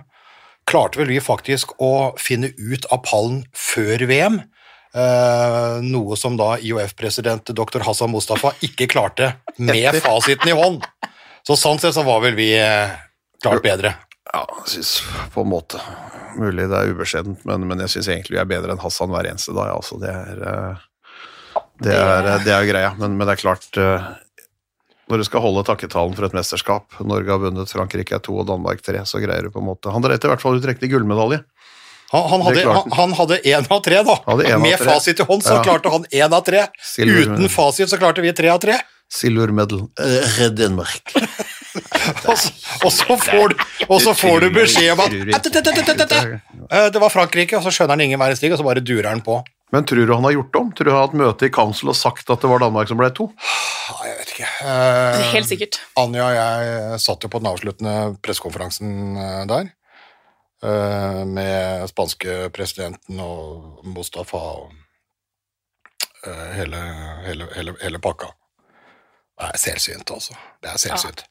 klarte 0.69 1.01
vel 1.01 1.12
vi 1.12 1.19
faktisk 1.24 1.75
å 1.83 2.13
finne 2.22 2.53
ut 2.55 2.88
av 2.93 3.03
pallen 3.03 3.43
før 3.57 4.05
VM. 4.07 4.39
Eh, 4.93 5.81
noe 5.81 6.17
som 6.19 6.38
da 6.38 6.53
IOF-president 6.62 7.50
dr. 7.50 7.81
Hassan 7.83 8.13
Mustafa 8.13 8.53
ikke 8.63 8.88
klarte 8.91 9.33
med 9.57 9.98
fasiten 10.05 10.53
i 10.53 10.57
hånd. 10.57 10.86
Så 11.43 11.57
sånn 11.60 11.81
sett 11.81 11.98
så 11.98 12.05
var 12.07 12.22
vel 12.24 12.38
vi 12.38 12.53
eh, 12.55 12.93
klart 13.43 13.65
bedre. 13.65 13.98
Ja, 14.32 14.46
jeg 14.63 14.70
syns 14.77 14.92
på 15.34 15.44
en 15.44 15.50
måte 15.51 15.82
Mulig 16.39 16.70
det 16.72 16.77
er 16.80 16.94
ubeskjedent, 16.96 17.42
men, 17.46 17.65
men 17.70 17.82
jeg 17.84 17.92
syns 17.94 18.08
egentlig 18.10 18.38
vi 18.38 18.42
er 18.42 18.48
bedre 18.50 18.74
enn 18.74 18.80
Hassan 18.82 19.12
hver 19.13 19.27
eneste 19.30 19.53
dag. 19.53 19.70
Altså, 19.75 20.00
det, 20.01 20.10
er, 20.10 20.39
eh, 20.50 20.86
det, 21.84 21.94
er, 21.94 22.30
det 22.46 22.53
er 22.56 22.70
greia, 22.70 22.94
men, 22.98 23.18
men 23.20 23.27
det 23.30 23.36
er 23.36 23.42
klart 23.44 23.77
eh, 23.77 24.08
Når 25.12 25.22
du 25.22 25.25
skal 25.27 25.44
holde 25.44 25.65
takketalen 25.68 26.15
for 26.18 26.25
et 26.30 26.34
mesterskap 26.38 26.96
Norge 27.06 27.30
har 27.36 27.42
vunnet, 27.44 27.70
Frankrike 27.75 28.15
er 28.18 28.24
to 28.25 28.39
og 28.42 28.48
Danmark 28.50 28.82
tre, 28.86 29.03
så 29.06 29.22
greier 29.22 29.46
du 29.46 29.51
på 29.53 29.62
en 29.62 29.68
måte 29.74 29.94
Han 29.94 30.01
dreit 30.06 30.24
i 30.25 30.32
hvert 30.32 30.42
fall 30.42 30.58
ut 30.58 30.65
riktig 30.72 30.89
gullmedalje. 30.96 31.44
Han, 32.13 32.25
han, 32.30 32.42
hadde, 32.46 32.63
han, 32.70 32.92
han 32.94 33.13
hadde 33.18 33.39
én 33.50 33.65
av 33.74 33.80
tre, 33.86 34.01
da. 34.06 34.15
En 34.30 34.42
av 34.53 34.62
Med 34.62 34.75
tre. 34.77 34.86
fasit 34.86 35.22
i 35.22 35.25
hånd 35.25 35.42
så 35.46 35.56
Ja. 35.60 35.63
klarte 35.65 35.89
han 35.89 36.03
én 36.13 36.34
av 36.38 36.44
tre. 36.46 36.68
Silver- 36.77 37.24
Uten 37.34 37.50
fasit 37.50 37.89
så 37.89 37.98
klarte 37.98 38.22
vi 38.22 38.30
tre 38.38 38.51
av 38.53 38.60
tre. 38.62 38.75
Silver 39.10 39.50
medal. 39.53 39.88
Uh, 39.98 40.44
Danmark. 40.53 41.10
Og 42.30 42.38
så, 42.38 42.51
og 42.86 42.92
så 42.94 43.15
får 43.18 43.50
du, 43.53 43.62
og 43.89 44.00
så 44.03 44.13
får 44.13 44.44
du 44.44 44.50
beskjed 44.53 44.92
om 44.94 45.00
at 45.06 45.13
«At, 45.39 45.48
at, 45.48 45.56
at, 45.58 45.68
at, 45.68 45.89
at, 45.89 45.89
at, 45.89 46.12
at, 46.12 46.70
eh, 46.70 46.88
Det 46.94 47.01
var 47.01 47.10
Frankrike, 47.13 47.58
og 47.58 47.63
så 47.65 47.72
skjønner 47.74 47.96
han 47.98 48.03
ingen 48.06 48.20
verdens 48.22 48.39
ting, 48.44 48.53
og 48.53 48.60
så 48.62 48.65
bare 48.68 48.84
durer 48.86 49.10
han 49.10 49.24
på. 49.25 49.39
Men 49.74 49.88
tror 49.89 50.06
du 50.06 50.13
han 50.13 50.24
har 50.27 50.36
gjort 50.36 50.56
om? 50.60 50.68
Tror 50.77 50.86
du 50.86 50.92
han 50.92 51.00
har 51.00 51.08
hatt 51.08 51.15
møte 51.18 51.48
i 51.50 51.53
council 51.53 51.89
og 51.89 51.98
sagt 51.98 52.30
at 52.30 52.44
det 52.44 52.50
var 52.51 52.62
Danmark 52.62 52.92
som 52.92 53.00
ble 53.00 53.10
to? 53.18 53.25
Ja, 53.89 53.96
jeg 54.06 54.20
vet 54.20 54.34
ikke. 54.36 54.50
Eh, 54.70 55.24
Helt 55.34 55.50
sikkert. 55.50 55.80
Anja 55.98 56.27
og 56.27 56.36
jeg 56.38 57.00
satt 57.08 57.25
jo 57.25 57.32
på 57.34 57.42
den 57.42 57.50
avsluttende 57.50 57.96
pressekonferansen 58.22 59.18
eh, 59.18 59.42
der. 59.50 59.72
eh, 60.63 61.24
med 61.25 61.89
spanske 61.89 62.38
presidenten 62.53 63.18
og 63.25 63.82
Mustafa 63.98 64.38
og 64.62 64.72
eh, 66.27 66.48
hele, 66.60 66.80
hele, 67.25 67.50
hele, 67.58 67.74
hele 67.82 68.00
pakka. 68.03 68.30
Det 69.42 69.50
er 69.56 69.58
selvsynt, 69.60 70.12
altså. 70.13 70.38
Det 70.62 70.70
er 70.70 70.77
selvsynt. 70.80 71.24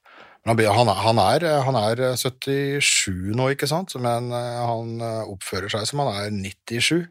Men 0.45 0.59
han, 0.59 0.89
han, 0.89 1.19
er, 1.23 1.47
han, 1.63 1.77
er, 1.79 2.01
han 2.03 2.11
er 2.11 2.17
77 2.19 3.31
nå, 3.39 3.53
ikke 3.55 3.69
sant? 3.71 3.95
Men 4.03 4.33
eh, 4.35 4.59
han 4.59 4.97
eh, 4.99 5.31
oppfører 5.31 5.71
seg 5.71 5.87
som 5.87 6.03
han 6.03 6.13
er 6.17 6.35
97. 6.35 7.07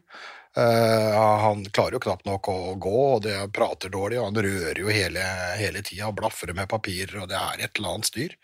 Uh, 0.52 1.16
han 1.40 1.62
klarer 1.72 1.96
jo 1.96 2.02
knapt 2.04 2.26
nok 2.28 2.50
å 2.52 2.56
gå, 2.76 2.98
og 3.14 3.22
det 3.24 3.38
prater 3.56 3.88
dårlig, 3.88 4.18
og 4.20 4.26
han 4.26 4.40
rører 4.44 4.80
jo 4.82 4.90
hele, 4.92 5.22
hele 5.56 5.80
tida 5.80 6.10
og 6.10 6.18
blafrer 6.18 6.52
med 6.52 6.68
papirer, 6.68 7.22
og 7.22 7.30
det 7.30 7.38
er 7.38 7.62
et 7.64 7.80
eller 7.80 7.94
annet 7.94 8.10
styr. 8.10 8.34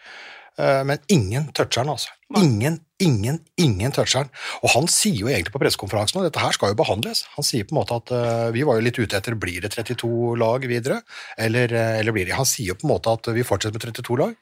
Eh, 0.59 0.85
men 0.85 0.99
ingen 1.07 1.53
toucher 1.55 1.85
han, 1.85 1.93
altså. 1.95 2.11
Ingen, 2.37 2.81
ingen, 3.01 3.39
ingen 3.57 3.93
toucher 3.95 4.25
han. 4.25 4.31
Og 4.61 4.73
han 4.75 4.89
sier 4.91 5.21
jo 5.23 5.29
egentlig 5.31 5.55
på 5.55 5.61
pressekonferansen, 5.63 6.19
og 6.19 6.27
dette 6.27 6.43
her 6.43 6.57
skal 6.57 6.73
jo 6.73 6.79
behandles, 6.81 7.23
han 7.37 7.47
sier 7.47 7.65
på 7.65 7.73
en 7.73 7.79
måte 7.79 7.97
at 7.97 8.13
uh, 8.13 8.49
vi 8.53 8.65
var 8.67 8.77
jo 8.77 8.85
litt 8.85 8.99
ute 8.99 9.17
etter 9.17 9.39
blir 9.39 9.63
det 9.65 9.71
32 9.77 10.35
lag 10.41 10.67
videre, 10.69 10.99
eller, 11.39 11.73
eh, 11.73 12.01
eller 12.01 12.17
blir 12.17 12.29
det 12.29 12.37
Han 12.37 12.49
sier 12.49 12.73
jo 12.73 12.79
på 12.81 12.89
en 12.89 12.95
måte 12.97 13.15
at 13.15 13.31
vi 13.33 13.47
fortsetter 13.47 13.79
med 13.79 13.87
32 14.03 14.19
lag. 14.21 14.35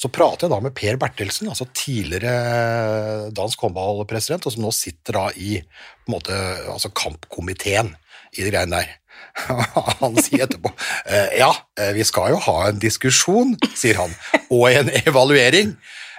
Så 0.00 0.12
prater 0.12 0.48
jeg 0.48 0.54
da 0.56 0.60
med 0.66 0.76
Per 0.76 1.00
Bertelsen, 1.00 1.52
altså 1.54 1.68
tidligere 1.70 3.30
dansk 3.36 3.62
håndballpresident, 3.64 4.44
og 4.44 4.56
som 4.56 4.66
nå 4.66 4.74
sitter 4.74 5.20
da 5.20 5.26
i 5.38 5.60
på 5.62 6.10
en 6.10 6.18
måte, 6.18 6.40
altså 6.74 6.90
kampkomiteen 6.90 7.94
i 8.36 8.42
de 8.42 8.50
greiene 8.50 8.82
der. 8.82 8.99
Han 10.00 10.18
sier 10.22 10.44
etterpå 10.46 10.72
«Eh, 11.06 11.38
ja, 11.40 11.50
eh, 11.80 11.92
vi 11.96 12.04
skal 12.06 12.34
jo 12.34 12.40
ha 12.46 12.56
en 12.68 12.80
diskusjon, 12.82 13.56
sier 13.74 14.00
han, 14.00 14.12
og 14.52 14.66
en 14.70 14.90
evaluering, 15.02 15.72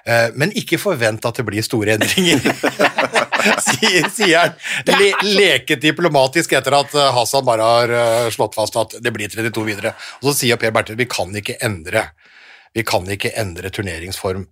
eh, 0.06 0.28
men 0.36 0.54
ikke 0.58 0.80
forvent 0.82 1.26
at 1.28 1.40
det 1.40 1.46
blir 1.48 1.66
store 1.66 1.98
endringer. 1.98 2.42
sier, 3.68 4.38
han. 4.38 4.58
Le, 4.90 5.12
leket 5.26 5.82
diplomatisk 5.84 6.54
etter 6.58 6.78
at 6.78 6.96
Hassan 7.16 7.46
bare 7.48 7.70
har 7.70 8.34
slått 8.34 8.58
fast 8.58 8.78
at 8.78 8.98
det 9.02 9.14
blir 9.16 9.32
32 9.32 9.66
videre. 9.66 9.96
Og 10.22 10.32
så 10.32 10.42
sier 10.42 10.62
Per 10.62 10.74
Bertil 10.76 11.00
vi 11.00 11.10
kan 11.10 11.34
ikke 11.38 11.58
endre 11.66 12.10
vi 12.72 12.84
kan 12.88 13.08
ikke 13.12 13.34
endre 13.40 13.72
turneringsform 13.74 14.46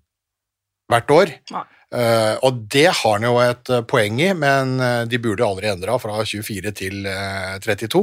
hvert 0.90 1.12
år. 1.14 1.36
Nei. 1.54 1.66
Eh, 1.90 2.36
og 2.46 2.58
det 2.70 2.86
har 2.92 3.16
han 3.16 3.26
jo 3.26 3.40
et 3.42 3.70
eh, 3.74 3.82
poeng 3.90 4.20
i, 4.22 4.30
men 4.38 4.76
eh, 4.78 5.04
de 5.10 5.20
burde 5.22 5.46
aldri 5.46 5.72
endra 5.72 5.96
fra 5.98 6.20
24 6.22 6.74
til 6.78 7.08
eh, 7.10 7.56
32. 7.64 8.02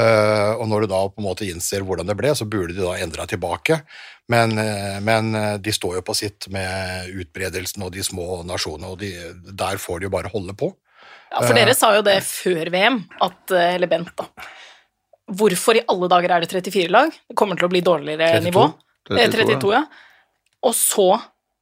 Eh, 0.00 0.52
og 0.54 0.64
når 0.70 0.86
du 0.86 0.92
da 0.94 1.02
på 1.12 1.20
en 1.20 1.26
måte 1.26 1.48
innser 1.48 1.84
hvordan 1.84 2.08
det 2.08 2.16
ble, 2.16 2.32
så 2.32 2.48
burde 2.48 2.72
de 2.72 2.80
da 2.80 2.96
endra 2.96 3.28
tilbake. 3.28 3.82
Men, 4.28 4.52
men 5.00 5.32
de 5.64 5.72
står 5.72 5.94
jo 5.96 6.00
på 6.04 6.12
sitt 6.12 6.50
med 6.52 7.14
utbredelsen 7.16 7.80
og 7.86 7.94
de 7.94 8.02
små 8.04 8.42
nasjonene, 8.44 8.90
og 8.92 8.98
de, 9.00 9.14
der 9.56 9.80
får 9.80 10.02
de 10.02 10.04
jo 10.04 10.12
bare 10.12 10.28
holde 10.28 10.52
på. 10.52 10.68
Ja, 11.30 11.40
for 11.40 11.56
dere 11.56 11.72
sa 11.72 11.94
jo 11.96 12.02
det 12.04 12.18
før 12.26 12.68
VM, 12.74 12.98
at, 13.24 13.54
eller 13.56 13.88
Bent, 13.88 14.12
da. 14.20 14.28
Hvorfor 15.28 15.76
i 15.80 15.84
alle 15.88 16.08
dager 16.12 16.34
er 16.34 16.44
det 16.44 16.50
34 16.52 16.92
lag? 16.92 17.12
Det 17.12 17.36
kommer 17.40 17.56
til 17.56 17.68
å 17.68 17.72
bli 17.72 17.80
dårligere 17.84 18.28
32. 18.36 18.44
nivå. 18.50 18.66
Eh, 19.16 19.24
32, 19.32 19.56
32, 19.56 19.72
ja. 19.76 19.82
Og 20.68 20.76
så 20.76 21.08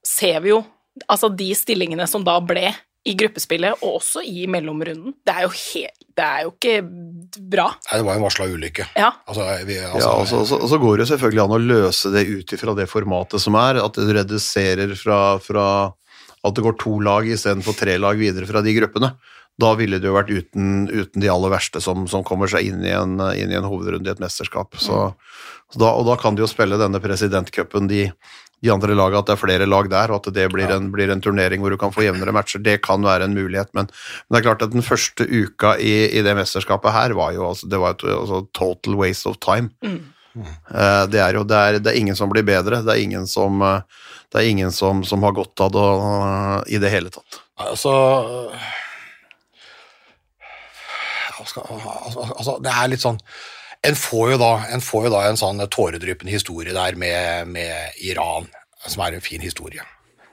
ser 0.07 0.43
vi 0.43 0.53
jo 0.53 0.61
altså 1.09 1.31
de 1.37 1.51
stillingene 1.57 2.07
som 2.11 2.25
da 2.27 2.39
ble 2.41 2.71
i 3.07 3.13
gruppespillet, 3.15 3.83
og 3.87 4.01
også 4.01 4.23
i 4.27 4.49
mellomrunden. 4.51 5.13
Det 5.23 5.31
er 5.35 5.45
jo, 5.45 5.51
helt, 5.55 6.01
det 6.19 6.25
er 6.27 6.41
jo 6.43 6.51
ikke 6.57 6.73
bra. 7.53 7.69
Nei, 7.87 8.01
det 8.01 8.07
var 8.09 8.17
en 8.19 8.25
varsla 8.25 8.49
ulykke. 8.51 8.89
Ja. 8.99 9.13
Altså, 9.31 9.45
vi, 9.69 9.77
Ja, 9.79 9.93
altså, 9.93 10.11
og 10.11 10.27
så, 10.27 10.41
og 10.41 10.49
så- 10.51 10.59
og 10.59 10.69
så 10.73 10.81
går 10.83 10.99
det 10.99 11.07
selvfølgelig 11.13 11.45
an 11.45 11.55
å 11.55 11.61
løse 11.63 12.11
det 12.11 12.25
ut 12.27 12.53
ifra 12.57 12.75
det 12.75 12.89
formatet 12.91 13.41
som 13.41 13.55
er, 13.55 13.79
at 13.85 13.93
du 13.95 14.11
reduserer 14.11 14.97
fra, 14.99 15.39
fra 15.39 15.67
at 16.43 16.55
det 16.59 16.65
går 16.67 16.79
to 16.83 16.99
lag 16.99 17.27
istedenfor 17.31 17.79
tre 17.79 17.95
lag 17.99 18.19
videre 18.19 18.47
fra 18.47 18.61
de 18.63 18.75
gruppene. 18.75 19.13
Da 19.59 19.71
ville 19.79 20.01
det 20.03 20.11
jo 20.11 20.17
vært 20.19 20.29
uten, 20.35 20.89
uten 20.91 21.23
de 21.23 21.31
aller 21.33 21.49
verste 21.55 21.81
som, 21.81 22.09
som 22.11 22.25
kommer 22.27 22.51
seg 22.51 22.67
inn 22.67 22.83
i, 22.85 22.91
en, 22.91 23.15
inn 23.39 23.55
i 23.55 23.57
en 23.57 23.65
hovedrunde 23.71 24.11
i 24.11 24.13
et 24.13 24.21
mesterskap. 24.21 24.75
Så, 24.83 25.15
så 25.73 25.79
da, 25.81 25.95
og 25.95 26.05
da 26.11 26.17
kan 26.21 26.35
de 26.35 26.43
jo 26.43 26.51
spille 26.51 26.77
denne 26.77 27.01
presidentcupen, 27.01 27.87
de, 27.89 28.11
de 28.65 28.73
andre 28.73 28.97
lagene, 28.97 29.21
at 29.21 29.29
det 29.29 29.35
er 29.37 29.41
flere 29.43 29.69
lag 29.69 29.91
der, 29.93 30.11
og 30.11 30.23
at 30.23 30.35
det 30.35 30.47
blir, 30.53 30.71
en, 30.73 30.89
blir 30.95 31.11
en 31.13 31.21
turnering 31.23 31.61
hvor 31.63 31.75
du 31.75 31.79
kan 31.81 31.93
få 31.93 32.07
jevnere 32.07 32.33
matcher. 32.35 32.63
Det 32.65 32.79
kan 32.87 33.05
være 33.05 33.29
en 33.29 33.37
mulighet, 33.37 33.69
men, 33.77 33.91
men 33.91 34.37
det 34.37 34.41
er 34.41 34.47
klart 34.49 34.65
at 34.65 34.73
den 34.73 34.87
første 34.87 35.27
uka 35.29 35.77
i, 35.77 35.95
i 36.09 36.25
det 36.25 36.37
mesterskapet 36.39 36.95
her 36.95 37.17
var 37.19 37.35
jo 37.37 37.51
altså, 37.51 37.69
det 37.71 37.81
var 37.83 37.97
et 37.97 38.07
altså, 38.17 38.43
total 38.57 38.97
waste 39.03 39.29
of 39.29 39.41
time. 39.45 39.71
Eh, 40.37 41.05
Det 41.13 41.21
er 41.21 41.37
jo 41.39 41.45
det 41.49 41.57
er, 41.57 41.79
det 41.81 41.93
er 41.93 42.01
ingen 42.01 42.17
som 42.17 42.33
blir 42.33 42.45
bedre, 42.47 42.83
det 42.85 42.93
er 42.93 43.03
ingen 43.05 43.27
som, 43.29 43.61
eh, 43.63 44.09
det 44.33 44.41
er 44.41 44.51
ingen 44.51 44.73
som, 44.73 45.05
som 45.05 45.23
har 45.25 45.37
godt 45.37 45.61
av 45.65 45.73
det 45.73 45.85
uh, 45.85 46.59
i 46.69 46.81
det 46.83 46.91
hele 46.93 47.13
tatt. 47.13 47.41
Altså 47.57 47.93
altså, 51.41 51.63
altså, 52.37 52.57
Det 52.65 52.73
er 52.73 52.91
litt 52.91 53.05
sånn 53.05 53.21
En 53.87 53.97
får 53.97 54.33
jo 54.33 54.39
da 54.41 54.53
en, 54.75 54.83
får 54.83 55.07
jo 55.07 55.13
da 55.15 55.21
en 55.29 55.39
sånn 55.39 55.63
tåredryppende 55.71 56.35
historie 56.35 56.75
der 56.75 56.97
med, 56.99 57.53
med 57.55 58.01
Iran, 58.03 58.49
som 58.87 59.05
er 59.05 59.15
en 59.15 59.25
fin 59.25 59.43
historie. 59.45 59.85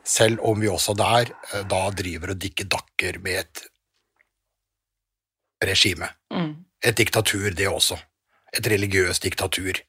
Selv 0.04 0.42
om 0.44 0.60
vi 0.60 0.72
også 0.72 0.96
der 0.98 1.30
eh, 1.30 1.62
da 1.70 1.86
driver 1.96 2.34
og 2.34 2.42
dikker 2.42 2.68
dakker 2.72 3.22
med 3.24 3.44
et 3.44 3.64
regime. 5.64 6.10
Mm. 6.34 6.56
Et 6.84 6.98
diktatur, 6.98 7.52
det 7.56 7.70
også. 7.70 7.98
Et 8.54 8.68
religiøst 8.74 9.24
diktatur. 9.24 9.80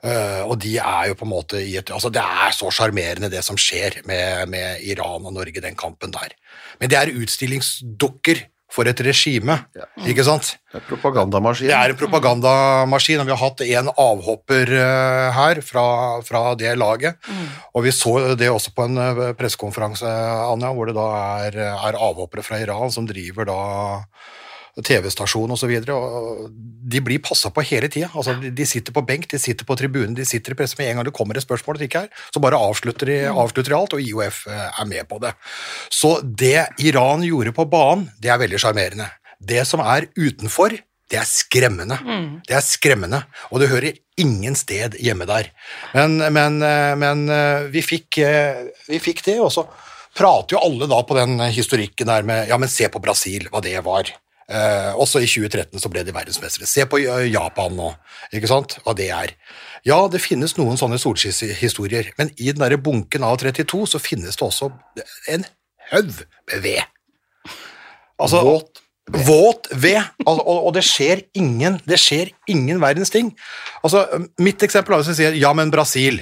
Uh, 0.00 0.48
og 0.48 0.54
de 0.62 0.78
er 0.80 1.10
jo 1.10 1.16
på 1.20 1.26
en 1.26 1.28
måte 1.34 1.58
i 1.60 1.74
et 1.76 1.90
Altså, 1.92 2.08
det 2.08 2.22
er 2.24 2.54
så 2.56 2.70
sjarmerende, 2.72 3.28
det 3.28 3.42
som 3.44 3.58
skjer 3.60 3.98
med, 4.08 4.48
med 4.48 4.80
Iran 4.88 5.26
og 5.28 5.34
Norge, 5.36 5.60
den 5.60 5.76
kampen 5.76 6.14
der. 6.14 6.32
Men 6.80 6.88
det 6.88 6.96
er 6.96 7.12
utstillingsdukker 7.20 8.40
for 8.70 8.86
et 8.86 9.00
regime, 9.02 9.56
ikke 10.06 10.24
sant? 10.26 10.52
Det 10.70 10.78
er 10.78 10.84
propagandamaskin. 10.86 11.70
Det 11.70 11.76
er 11.76 11.92
en 11.92 11.98
propagandamaskin, 11.98 13.22
og 13.22 13.26
vi 13.26 13.34
har 13.34 13.42
hatt 13.42 13.62
en 13.66 13.90
avhopper 13.90 14.74
eh, 14.78 15.30
her 15.34 15.60
fra, 15.66 15.86
fra 16.26 16.42
det 16.58 16.76
laget. 16.78 17.18
Og 17.74 17.86
vi 17.86 17.94
så 17.94 18.34
det 18.38 18.50
også 18.52 18.74
på 18.76 18.86
en 18.86 19.00
eh, 19.02 19.22
pressekonferanse, 19.38 20.10
Anja, 20.46 20.70
hvor 20.76 20.90
det 20.90 20.94
da 20.98 21.08
er, 21.48 21.58
er 21.74 21.98
avhoppere 21.98 22.46
fra 22.46 22.60
Iran 22.62 22.94
som 22.94 23.08
driver 23.10 23.50
da 23.50 23.60
TV-stasjon 24.78 25.50
osv. 25.54 25.72
De 26.90 27.00
blir 27.04 27.20
passa 27.22 27.50
på 27.54 27.62
hele 27.66 27.88
tida. 27.92 28.10
Altså, 28.14 28.34
de- 28.40 28.66
sitter 28.70 28.94
på 28.94 29.02
benk, 29.06 29.26
de 29.30 29.38
sitter 29.38 29.66
på 29.66 29.76
tribunen, 29.76 30.14
de 30.14 30.24
sitter 30.24 30.52
i 30.54 30.58
presse. 30.60 30.78
Med 30.78 30.90
en 30.90 31.00
gang 31.00 31.08
det 31.08 31.14
kommer 31.16 31.36
et 31.36 31.44
spørsmål 31.44 31.78
det 31.80 31.88
ikke 31.90 32.04
er, 32.06 32.08
så 32.34 32.40
bare 32.42 32.58
avslutter 32.58 33.06
de, 33.10 33.18
avslutter 33.30 33.72
de 33.72 33.78
alt, 33.78 33.96
og 33.96 34.00
IOF 34.04 34.46
eh, 34.46 34.68
er 34.80 34.86
med 34.90 35.08
på 35.10 35.18
det. 35.22 35.32
Så 35.90 36.20
det 36.22 36.68
Iran 36.86 37.22
gjorde 37.26 37.52
på 37.56 37.66
banen, 37.70 38.08
det 38.22 38.30
er 38.30 38.38
veldig 38.38 38.60
sjarmerende. 38.62 39.10
Det 39.40 39.66
som 39.66 39.80
er 39.82 40.06
utenfor, 40.18 40.76
det 41.10 41.18
er 41.18 41.26
skremmende. 41.26 41.96
Det 42.46 42.54
er 42.54 42.62
skremmende, 42.62 43.24
og 43.50 43.58
det 43.60 43.70
hører 43.72 43.96
ingen 44.20 44.54
sted 44.54 44.94
hjemme 45.02 45.26
der. 45.26 45.48
Men, 45.96 46.18
men, 46.32 46.60
eh, 46.62 46.94
men 47.00 47.24
eh, 47.28 47.68
vi, 47.72 47.82
fikk, 47.82 48.20
vi 48.88 49.00
fikk 49.02 49.24
det, 49.26 49.40
og 49.42 49.50
så 49.54 49.66
prater 50.16 50.56
jo 50.56 50.62
alle 50.66 50.86
da 50.90 51.02
på 51.06 51.14
den 51.18 51.38
historikken 51.54 52.06
der 52.10 52.22
med 52.26 52.48
Ja, 52.50 52.56
men 52.58 52.68
se 52.70 52.88
på 52.90 53.00
Brasil, 53.02 53.46
hva 53.50 53.60
det 53.62 53.76
var. 53.86 54.10
Eh, 54.50 54.92
også 54.98 55.20
i 55.22 55.28
2013 55.30 55.78
så 55.78 55.90
ble 55.92 56.02
de 56.02 56.14
verdensmestere. 56.14 56.66
Se 56.66 56.82
på 56.90 56.98
eh, 57.04 57.28
Japan 57.30 57.76
nå, 57.78 57.92
ikke 58.34 58.50
sant, 58.50 58.76
hva 58.82 58.94
det 58.98 59.06
er. 59.14 59.34
Ja, 59.86 60.02
det 60.10 60.22
finnes 60.24 60.56
noen 60.58 60.78
sånne 60.80 60.98
solskinnshistorier, 61.00 62.10
men 62.18 62.32
i 62.36 62.50
den 62.50 62.62
der 62.62 62.74
bunken 62.82 63.24
av 63.26 63.38
32 63.40 63.84
så 63.94 64.02
finnes 64.02 64.36
det 64.36 64.46
også 64.46 64.72
en 65.30 65.46
haug 65.92 66.10
med 66.50 66.64
ved. 66.66 66.82
Altså, 68.20 68.44
Våt 68.44 68.86
Våt 69.10 69.66
ved, 69.72 69.98
altså, 70.22 70.42
og, 70.44 70.66
og 70.68 70.74
det 70.76 70.84
skjer 70.86 71.24
ingen 71.34 71.80
det 71.88 71.96
skjer 71.98 72.28
ingen 72.52 72.78
verdens 72.78 73.10
ting. 73.10 73.32
Altså, 73.82 74.04
mitt 74.38 74.62
eksempel 74.62 74.94
er 74.94 75.00
hvis 75.00 75.10
jeg 75.10 75.18
sier 75.18 75.38
ja, 75.40 75.50
men 75.56 75.72
Brasil, 75.72 76.20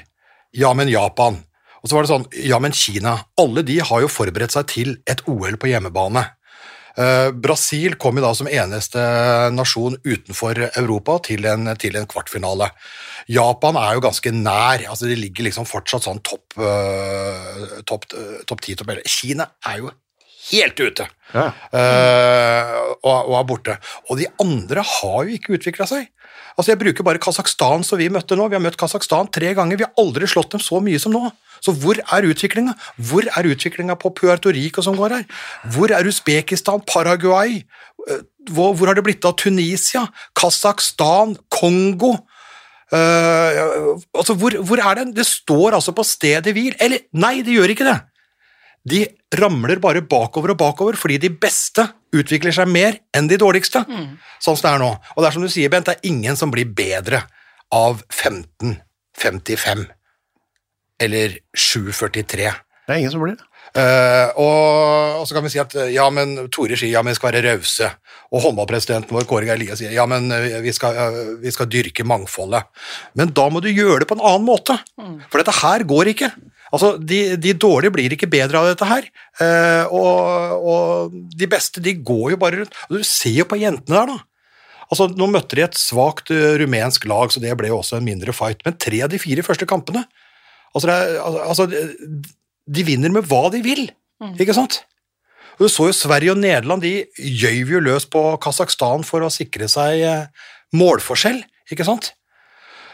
ja, 0.57 0.71
men 0.73 0.89
Japan, 0.89 1.37
og 1.83 1.91
så 1.91 1.99
var 1.99 2.07
det 2.07 2.13
sånn 2.13 2.25
ja, 2.49 2.61
men 2.63 2.73
Kina. 2.73 3.19
Alle 3.41 3.65
de 3.67 3.77
har 3.85 4.03
jo 4.05 4.09
forberedt 4.11 4.55
seg 4.55 4.71
til 4.73 4.95
et 5.11 5.21
OL 5.29 5.59
på 5.61 5.69
hjemmebane. 5.71 6.25
Eh, 6.99 7.31
Brasil 7.31 7.95
kom 8.01 8.19
jo 8.19 8.25
da 8.25 8.33
som 8.35 8.49
eneste 8.51 9.03
nasjon 9.55 9.99
utenfor 10.03 10.59
Europa 10.67 11.19
til 11.29 11.47
en, 11.47 11.71
til 11.79 11.95
en 11.99 12.09
kvartfinale. 12.11 12.73
Japan 13.31 13.79
er 13.79 13.95
jo 13.95 14.03
ganske 14.09 14.33
nær, 14.35 14.83
altså 14.91 15.07
de 15.07 15.19
ligger 15.21 15.47
liksom 15.47 15.69
fortsatt 15.69 16.07
sånn 16.09 16.23
topp 16.27 16.57
uh, 16.59 17.81
topp 17.87 18.09
top 18.49 18.63
10, 18.65 18.79
topp 18.81 18.95
11. 18.97 19.05
Kina 19.07 19.51
er 19.69 19.83
jo 19.83 19.93
helt 20.49 20.81
ute 20.81 21.05
Ja. 21.37 21.51
uh, 21.53 22.77
og, 23.05 23.29
og 23.29 23.35
er 23.37 23.49
borte. 23.51 23.77
Og 24.09 24.19
de 24.19 24.31
andre 24.43 24.83
har 24.83 25.29
jo 25.29 25.37
ikke 25.37 25.59
utvikla 25.59 25.87
seg. 25.91 26.09
Altså 26.57 26.73
Jeg 26.73 26.81
bruker 26.81 27.07
bare 27.07 27.23
Kasakhstan 27.23 27.85
som 27.87 28.01
vi 28.01 28.09
møtte 28.11 28.35
nå. 28.35 28.49
Vi 28.51 28.57
har 28.59 28.65
møtt 28.65 28.81
Kasakhstan 28.81 29.29
tre 29.31 29.53
ganger. 29.55 29.79
Vi 29.79 29.87
har 29.87 29.95
aldri 30.03 30.27
slått 30.27 30.57
dem 30.57 30.65
så 30.65 30.81
mye 30.83 30.99
som 30.99 31.15
nå. 31.15 31.29
Så 31.65 31.75
hvor 31.75 31.99
er 32.01 32.29
utviklinga? 32.29 32.75
Hvor 33.11 33.27
er 33.29 33.49
utviklinga 33.53 33.97
på 34.01 34.13
Puerto 34.17 34.51
Rico 34.55 34.83
som 34.85 34.97
går 34.97 35.17
her? 35.19 35.25
Hvor 35.75 35.93
er 35.95 36.07
Usbekistan, 36.09 36.83
Paraguay? 36.87 37.63
Eh, 38.09 38.21
Hvor, 38.49 38.73
hvor 38.75 38.87
har 38.89 38.95
det 38.97 39.05
blitt 39.05 39.25
av 39.29 39.35
Tunisia? 39.37 40.07
Kasakhstan? 40.35 41.37
Kongo? 41.53 42.15
Uh, 42.89 43.99
altså, 44.17 44.33
hvor, 44.33 44.55
hvor 44.65 44.81
er 44.81 44.95
den? 45.03 45.11
Det 45.13 45.27
står 45.29 45.75
altså 45.77 45.93
på 45.93 46.05
stedet 46.09 46.55
hvil. 46.57 46.73
Eller, 46.81 47.03
nei, 47.13 47.43
det 47.45 47.53
gjør 47.59 47.75
ikke 47.75 47.85
det. 47.85 47.99
de 48.89 49.03
ramler 49.37 49.77
bare 49.85 50.01
bakover 50.01 50.55
og 50.55 50.57
bakover, 50.63 50.97
fordi 50.97 51.19
de 51.21 51.29
beste 51.29 51.85
utvikler 52.17 52.55
seg 52.57 52.71
mer 52.73 52.97
enn 53.13 53.29
de 53.29 53.37
dårligste. 53.37 53.83
Sånn 54.41 54.57
som 54.57 54.65
det 54.65 54.71
er 54.71 54.81
nå. 54.81 54.89
Og 55.13 55.21
det 55.21 55.29
er 55.29 55.35
som 55.37 55.45
du 55.45 55.51
sier, 55.53 55.69
Bent, 55.69 55.85
det 55.91 55.99
er 55.99 56.09
ingen 56.09 56.37
som 56.41 56.49
blir 56.55 56.65
bedre 56.73 57.21
av 57.75 58.01
15.55 58.09 59.85
eller 61.03 61.39
7.43. 61.57 62.49
Det 62.89 62.95
er 62.95 63.01
ingen 63.03 63.13
som 63.13 63.23
blir 63.23 63.37
det. 63.37 63.45
Uh, 63.77 64.33
og, 64.41 65.19
og 65.21 65.25
så 65.29 65.37
kan 65.37 65.45
vi 65.45 65.51
si 65.53 65.59
at 65.61 65.75
eh, 65.77 65.91
ja, 65.93 66.07
men 66.09 66.49
Tore 66.55 66.77
sier 66.79 66.89
ja, 66.89 67.03
men 67.05 67.13
vi 67.13 67.19
skal 67.19 67.35
være 67.35 67.43
rause. 67.45 67.91
Og 68.33 68.41
håndballpresidenten 68.47 69.13
vår 69.13 69.27
Kåre 69.29 69.49
Geir 69.49 69.61
Lie 69.61 69.77
sier 69.77 69.93
ja, 69.93 70.07
men 70.09 70.33
eh, 70.33 70.57
vi 70.65 70.73
skal, 70.73 70.97
vi 71.43 71.53
skal 71.53 71.69
dyrke 71.71 72.07
mangfoldet. 72.09 72.65
Men 73.19 73.35
da 73.37 73.45
må 73.53 73.61
du 73.61 73.69
gjøre 73.69 74.03
det 74.03 74.09
på 74.09 74.17
en 74.17 74.25
annen 74.25 74.47
måte. 74.47 74.79
For 75.29 75.41
dette 75.41 75.59
her 75.61 75.85
går 75.89 76.15
ikke. 76.15 76.31
Altså, 76.73 76.95
de, 77.01 77.21
de 77.41 77.53
dårlige 77.57 77.93
blir 77.93 78.15
ikke 78.17 78.31
bedre 78.33 78.61
av 78.61 78.71
dette 78.71 78.89
her. 78.89 79.11
Uh, 79.41 79.85
og, 79.97 80.65
og 80.73 81.21
de 81.37 81.49
beste, 81.49 81.85
de 81.85 81.95
går 81.97 82.35
jo 82.35 82.41
bare 82.41 82.63
rundt. 82.63 82.81
Og 82.89 82.99
du 82.99 83.07
ser 83.09 83.37
jo 83.43 83.49
på 83.49 83.61
jentene 83.61 84.01
der, 84.01 84.15
da. 84.15 84.89
Altså, 84.89 85.11
Nå 85.13 85.29
møtte 85.29 85.57
de 85.57 85.67
et 85.67 85.77
svakt 85.77 86.33
rumensk 86.33 87.05
lag, 87.09 87.33
så 87.33 87.41
det 87.45 87.53
ble 87.61 87.69
jo 87.69 87.83
også 87.83 88.01
en 88.01 88.09
mindre 88.09 88.33
fight. 88.37 88.65
Men 88.65 88.81
tre 88.81 89.05
av 89.05 89.13
de 89.13 89.21
fire 89.21 89.45
første 89.45 89.69
kampene 89.69 90.07
Altså, 90.75 90.87
det 90.91 90.97
er, 90.97 91.41
altså 91.45 91.67
de- 91.69 92.85
vinner 92.85 93.13
med 93.15 93.27
hva 93.31 93.49
de 93.51 93.63
vil, 93.65 93.89
ikke 94.39 94.55
sant? 94.57 94.83
Og 95.59 95.67
Du 95.67 95.73
så 95.73 95.89
jo 95.89 95.97
Sverige 95.97 96.35
og 96.35 96.39
Nederland, 96.39 96.83
de 96.83 97.07
gjøv 97.19 97.73
jo 97.75 97.81
løs 97.81 98.07
på 98.07 98.39
Kasakhstan 98.43 99.03
for 99.05 99.25
å 99.27 99.33
sikre 99.33 99.67
seg 99.69 100.05
eh, 100.07 100.27
målforskjell, 100.77 101.43
ikke 101.73 101.87
sant? 101.89 102.13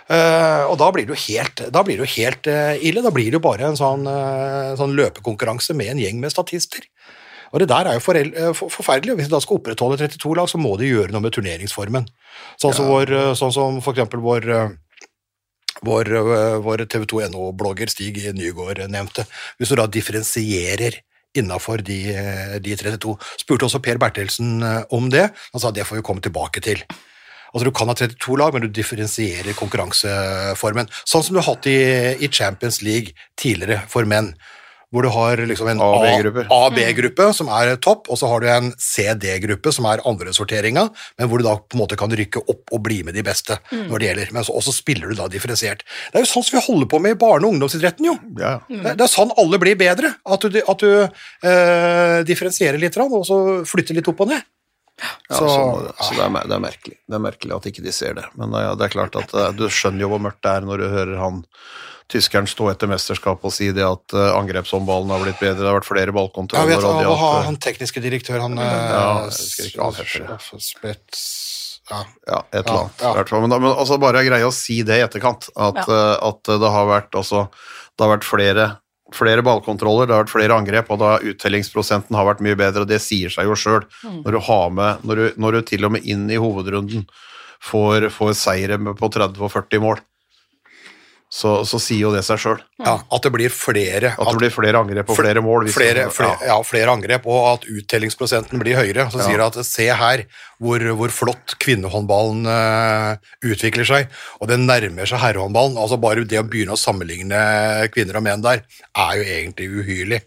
Uh, 0.05 0.69
og 0.69 0.77
da 0.77 0.91
blir 0.93 1.07
det 1.09 1.15
jo 1.15 1.33
helt, 1.33 1.63
da 1.73 1.81
blir 1.81 1.97
det 1.97 2.05
jo 2.05 2.15
helt 2.21 2.49
uh, 2.53 2.75
ille. 2.77 3.01
Da 3.01 3.09
blir 3.15 3.31
det 3.33 3.39
jo 3.39 3.45
bare 3.47 3.71
en 3.71 3.79
sånn, 3.79 4.03
uh, 4.05 4.75
sånn 4.77 4.93
løpekonkurranse 4.99 5.73
med 5.77 5.95
en 5.95 6.03
gjeng 6.03 6.19
med 6.21 6.33
statister. 6.33 6.85
Og 7.55 7.63
det 7.63 7.71
der 7.71 7.89
er 7.89 7.97
jo 7.97 8.03
for, 8.03 8.19
forferdelig. 8.75 9.15
og 9.15 9.21
Hvis 9.21 9.31
de 9.31 9.37
da 9.37 9.41
skal 9.41 9.61
opprettholde 9.61 9.97
32 10.03 10.35
lag, 10.37 10.51
så 10.51 10.59
må 10.61 10.75
de 10.77 10.91
gjøre 10.91 11.15
noe 11.15 11.23
med 11.25 11.33
turneringsformen. 11.37 12.09
Sånn 12.61 12.75
som, 12.75 12.89
vår, 12.91 13.13
eh, 13.15 13.33
sånn 13.39 13.55
som 13.55 13.79
for 13.79 13.95
eksempel 13.95 14.21
vår 14.25 14.49
vår, 15.87 16.11
øh, 16.21 16.61
vår 16.65 16.85
TV 16.91 17.07
2.no-blogger 17.11 17.91
Stig 17.93 18.21
Nygaard 18.35 18.85
nevnte, 18.91 19.27
hvis 19.59 19.71
du 19.71 19.77
da 19.79 19.87
differensierer 19.87 21.01
innafor 21.35 21.83
de, 21.83 21.99
øh, 22.15 22.61
de 22.63 22.77
32. 22.77 23.17
Spurte 23.41 23.67
også 23.67 23.83
Per 23.83 23.99
Bertelsen 23.99 24.63
øh, 24.63 24.83
om 24.91 25.11
det. 25.11 25.31
Han 25.53 25.61
sa 25.61 25.71
det 25.71 25.87
får 25.87 26.01
vi 26.01 26.07
komme 26.07 26.23
tilbake 26.23 26.61
til. 26.61 26.85
Altså 27.55 27.65
Du 27.65 27.71
kan 27.71 27.89
ha 27.89 27.95
32 27.95 28.39
lag, 28.39 28.53
men 28.53 28.63
du 28.63 28.69
differensierer 28.69 29.55
konkurranseformen. 29.55 30.91
Sånn 31.07 31.23
som 31.23 31.37
du 31.37 31.41
har 31.41 31.53
hatt 31.53 31.69
i, 31.71 31.79
i 32.19 32.29
Champions 32.29 32.81
League 32.83 33.15
tidligere 33.39 33.85
for 33.89 34.07
menn. 34.11 34.33
Hvor 34.95 35.03
du 35.03 35.11
har 35.11 35.41
liksom 35.51 35.69
en 35.73 35.81
A-B-gruppe 35.83 37.27
som 37.35 37.49
er 37.51 37.75
topp, 37.83 38.07
og 38.13 38.19
så 38.21 38.29
har 38.31 38.45
du 38.45 38.49
en 38.53 38.69
C-D-gruppe 38.79 39.73
som 39.75 39.89
er 39.91 40.03
andresorteringa, 40.07 40.85
men 41.19 41.29
hvor 41.31 41.43
du 41.43 41.47
da 41.49 41.57
på 41.59 41.75
en 41.75 41.83
måte 41.83 41.99
kan 41.99 42.13
rykke 42.15 42.45
opp 42.47 42.71
og 42.77 42.83
bli 42.87 43.01
med 43.07 43.17
de 43.19 43.25
beste 43.27 43.59
når 43.75 43.99
det 43.99 44.09
gjelder. 44.11 44.33
Men 44.37 44.47
så, 44.47 44.55
og 44.55 44.63
så 44.67 44.75
spiller 44.77 45.11
du 45.11 45.19
da 45.19 45.27
differensiert. 45.33 45.83
Det 46.13 46.21
er 46.21 46.27
jo 46.27 46.31
sånn 46.31 46.47
som 46.47 46.59
vi 46.61 46.65
holder 46.69 46.91
på 46.95 47.01
med 47.03 47.17
i 47.17 47.21
barne- 47.21 47.49
og 47.49 47.57
ungdomsidretten, 47.57 48.07
jo. 48.07 48.17
Ja. 48.39 48.55
Det, 48.71 48.95
det 49.01 49.07
er 49.09 49.11
sånn 49.11 49.35
alle 49.41 49.59
blir 49.63 49.77
bedre. 49.81 50.15
At 50.25 50.47
du, 50.47 50.61
at 50.63 50.85
du 50.87 50.91
eh, 51.03 52.19
differensierer 52.29 52.79
litt, 52.81 52.97
og 53.03 53.25
så 53.27 53.39
flytter 53.69 53.99
litt 53.99 54.09
opp 54.15 54.23
og 54.25 54.31
ned. 54.31 54.47
Ja, 55.03 55.11
Så- 55.41 55.49
så, 55.51 55.63
så, 55.99 56.15
det, 56.15 56.23
er, 56.29 56.47
det 56.47 56.55
er 56.55 56.63
merkelig. 56.63 56.97
Det 57.11 57.17
er 57.19 57.23
merkelig 57.25 57.57
at 57.57 57.65
ikke 57.67 57.83
de 57.83 57.93
ser 57.93 58.15
det. 58.15 58.29
Men 58.39 58.55
ja, 58.55 58.77
det 58.79 58.87
er 58.87 58.95
klart 58.95 59.17
at 59.19 59.35
eh, 59.35 59.51
du 59.59 59.67
skjønner 59.67 60.07
jo 60.07 60.13
hvor 60.15 60.23
mørkt 60.23 60.43
det 60.47 60.53
er 60.55 60.69
når 60.69 60.85
du 60.85 60.87
hører 60.93 61.19
han 61.19 61.43
tyskeren 62.13 62.47
stå 62.47 62.69
etter 62.71 62.87
mesterskapet 62.91 63.45
og 63.49 63.53
si 63.55 63.71
det 63.73 63.85
at 63.87 64.13
uh, 64.15 64.35
angrepshåndballen 64.39 65.11
har 65.15 65.23
blitt 65.25 65.39
bedre, 65.41 65.63
det 65.63 65.71
har 65.71 65.79
vært 65.79 65.89
flere 65.89 66.11
Jeg 66.11 66.17
ballkontroller 66.19 66.69
vet, 66.69 66.85
og 66.85 66.99
de 67.01 67.07
hva 67.09 67.17
har 67.17 67.33
har 67.39 67.45
han 67.49 67.57
tekniske 67.57 68.03
direktør, 68.05 68.41
han 68.45 68.57
Ja, 68.61 68.65
eh, 68.65 69.31
jeg 69.33 69.73
hva 69.79 69.89
han 69.89 69.97
ja. 71.91 72.01
Ja, 72.29 72.39
et 72.53 72.65
eller 72.67 72.81
annet. 72.87 73.03
ja. 73.03 73.11
ja. 73.21 73.41
Men, 73.41 73.51
da, 73.53 73.59
men 73.61 73.73
altså 73.75 73.99
bare 74.01 74.23
greie 74.25 74.47
å 74.49 74.53
si 74.55 74.83
det 74.83 75.01
i 75.01 75.05
etterkant, 75.05 75.51
at, 75.57 75.83
Ja. 75.83 75.85
eh, 75.85 76.29
at 76.29 76.43
det 76.49 76.71
har 76.77 76.87
vært, 76.89 77.11
altså, 77.21 77.49
det 77.97 78.07
har 78.07 78.15
vært 78.17 78.25
flere, 78.29 78.69
flere 79.13 79.43
ballkontroller, 79.45 80.07
det 80.09 80.15
har 80.17 80.25
vært 80.25 80.33
flere 80.33 80.57
angrep, 80.57 80.89
og 80.95 80.99
da 81.03 81.11
uttellingsprosenten 81.21 82.17
har 82.17 82.25
vært 82.31 82.41
mye 82.45 82.57
bedre, 82.57 82.83
og 82.87 82.89
det 82.89 83.01
sier 83.05 83.29
seg 83.33 83.45
jo 83.51 83.55
sjøl. 83.59 83.85
Når, 84.25 84.31
du 84.33 84.41
har 84.49 84.71
med- 84.71 85.05
når, 85.05 85.15
du- 85.17 85.37
når 85.45 85.53
du 85.53 85.63
til 85.63 85.85
og 85.85 85.93
med 85.93 86.05
inn 86.09 86.25
i 86.31 86.37
hovedrunden 86.41 87.05
får, 87.61 88.09
får 88.13 88.33
seire 88.35 88.79
på 88.79 89.11
30 89.13 89.41
og 89.45 89.53
40 89.53 89.81
mål, 89.85 90.01
så, 91.35 91.65
så 91.67 91.81
sier 91.83 92.05
jo 92.05 92.13
det 92.15 92.21
seg 92.23 92.39
sjøl. 92.39 92.61
ja, 92.79 92.93
at 93.11 93.25
det 93.27 93.31
blir 93.35 93.51
flere. 93.51 94.13
At 94.15 94.29
det 94.31 94.39
blir 94.39 94.53
flere 94.55 94.79
angrep 94.79 95.09
og 95.11 95.17
flere 95.19 95.41
mål. 95.43 95.65
hvis 95.67 95.75
flere, 95.75 96.05
flere, 96.15 96.37
ja, 96.47 96.59
flere 96.63 96.93
angrep, 96.95 97.27
og 97.27 97.49
at 97.57 97.65
uttellingsprosenten 97.67 98.61
blir 98.63 98.79
høyere. 98.79 99.09
Så 99.11 99.19
sier 99.25 99.41
det 99.43 99.49
at 99.49 99.59
se 99.67 99.89
her 99.99 100.23
hvor, 100.63 100.79
hvor 100.95 101.11
flott 101.11 101.57
kvinnehåndballen 101.61 102.47
uh, 102.47 103.17
utvikler 103.51 103.89
seg, 103.89 104.13
og 104.39 104.47
det 104.53 104.61
nærmer 104.63 105.11
seg 105.11 105.19
herrehåndballen. 105.25 105.75
Altså 105.81 105.99
Bare 106.05 106.23
det 106.29 106.39
å 106.39 106.45
begynne 106.47 106.77
å 106.77 106.79
sammenligne 106.79 107.41
kvinner 107.95 108.21
og 108.21 108.25
menn 108.29 108.45
der, 108.45 108.63
er 108.95 109.19
jo 109.19 109.25
egentlig 109.35 109.67
uhyrlig. 109.75 110.21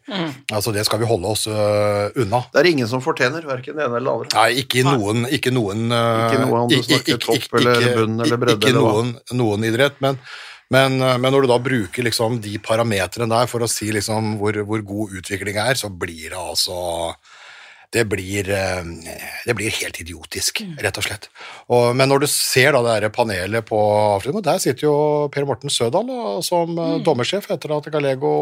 Altså 0.52 0.74
Det 0.76 0.84
skal 0.90 1.00
vi 1.02 1.08
holde 1.10 1.32
oss 1.32 1.48
uh, 1.48 2.12
unna. 2.20 2.44
Det 2.52 2.66
er 2.66 2.70
ingen 2.74 2.92
som 2.92 3.00
fortjener, 3.06 3.48
verken 3.48 3.80
det 3.80 3.88
ene 3.88 4.02
eller 4.02 4.12
det 4.12 4.18
andre. 4.18 4.34
Nei, 4.42 4.50
ikke 4.66 4.84
noen 4.84 5.24
Ikke 5.32 5.56
noen 5.56 5.88
uh, 5.94 6.28
Ikke 6.28 6.44
noen 6.44 6.68
du 6.72 6.78
snakker 6.82 7.16
ikke- 7.16 7.24
topp 7.24 7.40
ikke- 7.40 7.64
eller 7.64 7.96
bunn 7.96 8.20
eller 8.28 8.44
bredde 8.44 8.60
Ikke 8.60 8.74
eller 8.76 8.84
hva. 8.84 8.94
noen, 9.00 9.16
noen 9.40 9.68
idrett, 9.72 9.98
men, 10.04 10.20
men, 10.74 11.00
eh, 11.02 11.18
men 11.18 11.34
når 11.34 11.46
du 11.46 11.52
da 11.54 11.60
bruker 11.64 12.08
liksom 12.08 12.40
de 12.44 12.58
parametrene 12.64 13.30
der 13.32 13.50
for 13.52 13.64
å 13.64 13.72
si 13.72 13.90
liksom 13.96 14.36
hvor, 14.42 14.58
hvor 14.68 14.86
god 14.86 15.20
utvikling 15.22 15.60
er, 15.64 15.80
så 15.80 15.92
blir 15.92 16.32
det 16.32 16.40
altså 16.40 16.78
det 17.96 18.04
blir, 18.10 18.50
eh, 18.52 18.84
det 19.46 19.56
blir 19.56 19.72
helt 19.72 20.00
idiotisk, 20.02 20.60
rett 20.84 21.00
og 21.00 21.06
slett. 21.06 21.30
Og, 21.72 21.96
men 21.96 22.10
når 22.12 22.26
du 22.26 22.28
ser 22.28 22.76
da 22.76 22.82
det 22.84 22.96
der 23.00 23.14
panelet 23.16 23.68
på 23.68 23.80
Afrika, 24.18 24.42
der 24.44 24.60
sitter 24.60 24.90
jo 24.90 24.96
Per 25.32 25.48
Morten 25.48 25.72
Sødal 25.72 26.10
da, 26.10 26.38
som 26.44 26.76
mm. 26.76 27.04
dommersjef 27.08 27.48
etter 27.54 27.78
at 27.78 27.88
Galego 27.94 28.34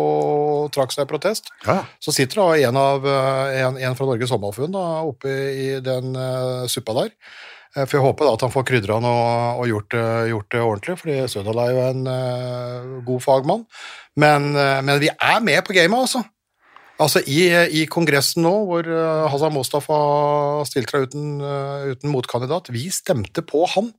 trakk 0.73 0.95
seg 0.95 1.05
i 1.05 1.11
protest. 1.13 1.53
Ja. 1.67 1.83
Så 2.01 2.15
sitter 2.15 2.41
da 2.41 2.69
en, 2.71 2.79
av, 2.81 3.05
eh, 3.05 3.59
en, 3.61 3.77
en 3.77 3.97
fra 3.97 4.09
Norges 4.09 4.33
Håndballforbund 4.33 4.79
oppe 4.81 5.35
i 5.53 5.67
den 5.83 6.17
uh, 6.17 6.65
suppa 6.71 6.97
der. 6.97 7.13
Eh, 7.75 7.83
For 7.83 7.97
jeg 7.97 8.05
håper 8.05 8.27
da 8.27 8.35
at 8.38 8.45
han 8.47 8.53
får 8.53 8.67
krydra 8.69 8.99
den 9.01 9.09
og, 9.09 9.65
gjort, 9.69 9.97
gjort 10.31 10.51
det 10.53 10.63
ordentlig, 10.63 10.97
fordi 11.01 11.17
Sødal 11.31 11.59
er 11.63 11.73
jo 11.73 11.83
en 11.89 12.07
uh, 12.07 12.95
god 13.07 13.25
fagmann. 13.25 13.65
Men, 14.15 14.53
uh, 14.55 14.79
men 14.85 15.01
vi 15.03 15.11
er 15.11 15.43
med 15.43 15.61
på 15.67 15.75
gamet, 15.75 16.07
altså. 16.07 16.23
Altså 16.95 17.19
i, 17.27 17.49
I 17.81 17.83
kongressen 17.91 18.45
nå, 18.45 18.53
hvor 18.69 18.88
uh, 18.88 19.27
Hassan 19.27 19.51
Mostafa 19.51 19.97
stilte 20.69 20.95
seg 20.95 21.09
uten, 21.09 21.27
uten 21.91 22.13
motkandidat, 22.13 22.71
vi 22.71 22.88
stemte 22.93 23.43
på 23.43 23.65
han. 23.75 23.91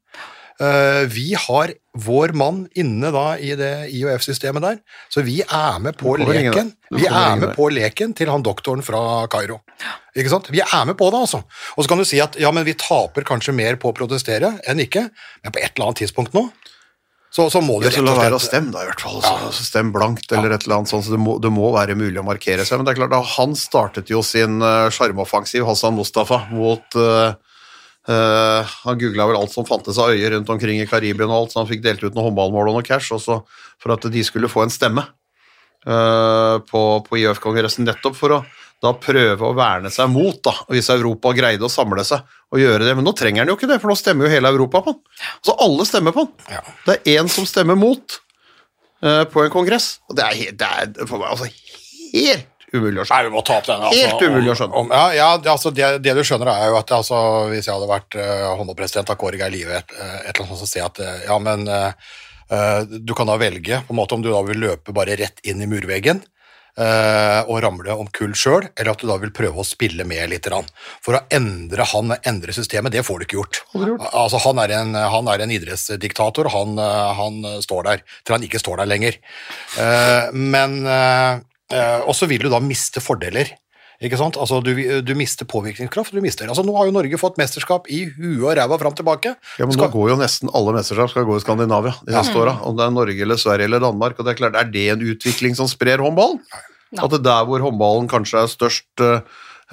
Eh, 0.57 1.05
vi 1.13 1.35
har 1.37 1.73
vår 2.01 2.33
mann 2.33 2.63
inne 2.81 3.11
da 3.13 3.25
i 3.37 3.51
det 3.59 3.91
IOF-systemet 3.93 4.65
der, 4.65 4.79
så 5.13 5.21
vi 5.25 5.43
er 5.45 5.81
med 5.85 5.99
på 6.01 6.15
Du 6.17 6.25
leken. 6.25 6.71
Vi 6.97 7.05
er 7.09 7.37
med 7.41 7.53
på 7.57 7.69
leken 7.73 8.15
til 8.17 8.31
han 8.33 8.45
doktoren 8.45 8.85
fra 8.85 9.27
Kairo. 9.33 9.61
Ikke 10.17 10.33
sant? 10.33 10.49
Vi 10.53 10.63
er 10.65 10.87
med 10.89 10.97
på 10.97 11.11
det, 11.13 11.21
altså. 11.27 11.43
Og 11.77 11.85
så 11.85 11.93
kan 11.93 12.01
du 12.01 12.09
si 12.09 12.23
at 12.25 12.39
ja, 12.41 12.53
men 12.57 12.65
vi 12.65 12.77
taper 12.81 13.27
kanskje 13.29 13.53
mer 13.57 13.77
på 13.81 13.93
å 13.93 13.97
protestere 13.97 14.55
enn 14.65 14.81
ikke, 14.81 15.11
men 15.45 15.53
på 15.53 15.61
et 15.61 15.77
eller 15.77 15.91
annet 15.91 16.05
tidspunkt 16.07 16.37
nå, 16.37 16.49
så, 17.37 17.51
så 17.53 17.61
må 17.61 17.83
Ja, 17.83 17.91
det 17.91 17.99
så 17.99 18.05
la 18.07 18.15
være 18.17 18.39
å 18.39 18.41
stemme, 18.41 18.73
da, 18.73 18.87
i 18.87 18.89
hvert 18.89 19.03
fall. 19.03 19.19
Ja. 19.21 19.51
så 19.53 19.65
stem 19.67 19.91
blankt, 19.93 20.31
eller 20.33 20.55
et 20.55 20.65
eller 20.65 20.79
annet 20.79 20.89
sånt. 20.89 21.05
Så 21.05 21.13
det 21.13 21.21
må, 21.21 21.37
det 21.43 21.51
må 21.53 21.69
være 21.75 21.99
mulig 21.99 22.17
å 22.23 22.25
markere 22.25 22.65
seg. 22.65 22.81
Men 22.81 22.89
det 22.89 22.95
er 22.95 23.01
klart, 23.03 23.13
da, 23.13 23.21
han 23.35 23.53
startet 23.59 24.09
jo 24.09 24.23
sin 24.25 24.63
uh, 24.65 24.89
Hassan 24.89 25.99
Mustafa, 25.99 26.47
mot 26.55 26.97
uh, 26.97 27.35
uh, 28.11 28.77
Han 28.85 28.99
googla 29.01 29.29
vel 29.31 29.39
alt 29.41 29.55
som 29.55 29.67
fantes 29.69 29.99
av 30.03 30.15
øyer 30.15 30.35
rundt 30.37 30.51
omkring 30.53 30.81
i 30.83 30.89
Karibia 30.91 31.29
og 31.29 31.37
alt, 31.41 31.55
så 31.55 31.63
han 31.63 31.71
fikk 31.71 31.85
delt 31.85 32.05
ut 32.05 32.13
noen 32.13 32.31
håndballmål 32.31 32.73
og 32.73 32.79
noe 32.79 32.87
cash, 32.87 33.13
også 33.17 33.43
for 33.83 33.97
at 33.97 34.07
de 34.13 34.25
skulle 34.27 34.51
få 34.51 34.67
en 34.67 34.75
stemme 34.75 35.05
uh, 35.05 36.57
på, 36.67 36.85
på 37.07 37.21
IF-kongressen, 37.23 37.87
nettopp 37.89 38.19
for 38.19 38.39
å 38.39 38.45
da 38.85 38.93
prøve 39.01 39.41
å 39.41 39.55
verne 39.57 39.91
seg 39.93 40.11
mot, 40.13 40.37
da, 40.45 40.53
hvis 40.69 40.91
Europa 40.93 41.33
greide 41.37 41.65
å 41.65 41.73
samle 41.73 42.05
seg 42.05 42.25
og 42.53 42.61
gjøre 42.61 42.85
det. 42.85 42.93
Men 42.99 43.07
nå 43.09 43.15
trenger 43.17 43.43
han 43.43 43.51
jo 43.51 43.57
ikke 43.57 43.71
det, 43.71 43.79
for 43.83 43.91
nå 43.91 43.97
stemmer 43.99 44.27
jo 44.27 44.35
hele 44.35 44.53
Europa 44.53 44.83
på 44.85 44.93
han. 44.93 44.99
Så 45.45 45.57
alle 45.65 45.87
stemmer 45.89 46.15
på 46.17 46.27
han. 46.27 46.35
Ja. 46.53 46.61
Det 46.85 46.99
er 46.99 47.23
én 47.23 47.31
som 47.33 47.49
stemmer 47.49 47.79
mot 47.79 48.19
uh, 49.05 49.25
på 49.33 49.47
en 49.47 49.55
kongress. 49.55 49.97
Og 50.11 50.19
det 50.19 50.27
er, 50.27 50.37
helt, 50.43 50.61
det 50.61 50.69
er 50.69 51.09
for 51.09 51.23
meg 51.23 51.33
altså 51.33 51.49
helt 51.49 52.53
umulig 52.75 53.03
å 53.03 53.07
skjønne. 53.07 53.23
Nei, 53.23 53.29
vi 53.29 53.35
må 53.37 53.43
ta 53.47 53.59
opp 53.61 53.69
den. 53.69 53.87
Helt 53.93 54.23
umulig 54.27 54.53
å 54.53 54.59
skjønne. 54.59 54.83
Om, 54.83 54.93
ja, 54.95 55.07
ja, 55.17 55.29
altså, 55.53 55.73
det, 55.75 55.91
det 56.05 56.15
du 56.19 56.23
skjønner 56.27 56.53
er 56.53 56.71
jo 56.73 56.79
at 56.81 56.93
altså, 56.97 57.19
hvis 57.53 57.69
jeg 57.69 57.75
hadde 57.75 57.91
vært 57.91 58.19
uh, 58.19 58.53
håndballpresident 58.59 59.13
av 59.15 59.19
Kåre 59.21 59.41
Geir 59.41 59.55
Live, 59.55 59.83
et, 59.83 59.97
eh, 59.97 60.15
et 60.27 60.33
eller 60.33 60.47
annet 60.47 60.55
sånt, 60.55 60.65
så 60.65 60.71
sier 60.71 60.85
jeg 60.85 60.93
at 60.95 61.03
eh, 61.05 61.27
ja, 61.29 61.41
men 61.43 61.67
eh, 61.71 62.15
eh, 62.51 62.81
du 62.99 63.15
kan 63.17 63.29
da 63.31 63.39
velge 63.41 63.83
på 63.87 63.95
en 63.95 64.01
måte 64.01 64.17
om 64.17 64.25
du 64.25 64.33
da 64.33 64.43
vil 64.47 64.65
løpe 64.67 64.95
bare 64.97 65.19
rett 65.19 65.45
inn 65.47 65.63
i 65.63 65.71
murveggen 65.71 66.23
eh, 66.77 67.41
og 67.47 67.61
ramle 67.65 67.97
om 67.97 68.09
kull 68.15 68.35
sjøl, 68.37 68.69
eller 68.75 68.93
at 68.93 69.03
du 69.03 69.09
da 69.09 69.17
vil 69.23 69.33
prøve 69.35 69.63
å 69.63 69.67
spille 69.67 70.07
med 70.09 70.31
litt. 70.33 70.49
For 71.05 71.19
å 71.19 71.25
endre 71.35 71.87
han, 71.93 72.15
endre 72.29 72.55
systemet, 72.57 72.95
det 72.95 73.05
får 73.07 73.19
du 73.19 73.27
ikke 73.27 73.41
gjort. 73.41 73.63
Altså, 74.13 74.41
han, 74.45 74.61
er 74.63 74.77
en, 74.81 74.95
han 74.95 75.33
er 75.33 75.45
en 75.45 75.55
idrettsdiktator, 75.57 76.51
han, 76.55 76.79
eh, 76.83 77.11
han 77.21 77.43
står 77.65 77.91
der 77.91 78.07
til 78.23 78.37
han 78.37 78.47
ikke 78.47 78.63
står 78.63 78.83
der 78.83 78.93
lenger. 78.93 79.21
Eh, 79.81 80.33
men, 80.37 80.81
eh, 80.87 81.37
eh, 81.37 81.45
og 82.07 82.13
så 82.15 82.29
vil 82.31 82.45
du 82.47 82.51
da 82.53 82.61
miste 82.63 83.03
fordeler. 83.03 83.51
Ikke 84.05 84.19
sant? 84.21 84.37
Altså, 84.37 84.59
du, 84.61 84.75
du 85.01 85.13
mister 85.17 85.49
påvirkningskraft. 85.49 86.13
Du 86.13 86.21
mister. 86.21 86.49
Altså, 86.53 86.65
nå 86.67 86.75
har 86.77 86.89
jo 86.89 86.93
Norge 86.93 87.17
fått 87.21 87.39
mesterskap 87.41 87.89
i 87.89 88.03
huet 88.13 88.43
og 88.45 88.53
ræva 88.59 88.77
fram 88.83 88.97
tilbake. 88.97 89.33
Ja, 89.57 89.65
men 89.65 89.73
Skal- 89.73 89.89
Nå 89.89 89.95
går 89.95 90.11
jo 90.13 90.19
nesten 90.21 90.53
alle 90.53 90.75
mesterskap 90.77 91.11
skal 91.15 91.25
gå 91.29 91.39
i 91.39 91.45
Skandinavia 91.45 91.95
de 92.05 92.13
neste 92.13 92.37
åra. 92.37 92.59
Om 92.69 92.77
det 92.77 92.85
er 92.85 92.93
Norge 92.93 93.25
eller 93.25 93.41
Sverige 93.41 93.71
eller 93.71 93.81
Danmark. 93.81 94.19
og 94.19 94.27
det 94.27 94.35
Er 94.35 94.41
klart, 94.43 94.57
er 94.61 94.69
det 94.71 94.89
en 94.93 95.01
utvikling 95.15 95.57
som 95.57 95.67
sprer 95.67 95.99
håndballen? 96.05 96.43
At 96.97 97.11
det 97.11 97.23
der 97.25 97.45
hvor 97.49 97.59
håndballen 97.65 98.07
kanskje 98.09 98.45
er 98.45 98.53
størst 98.53 99.01
eh, 99.01 99.17
eh, 99.17 99.21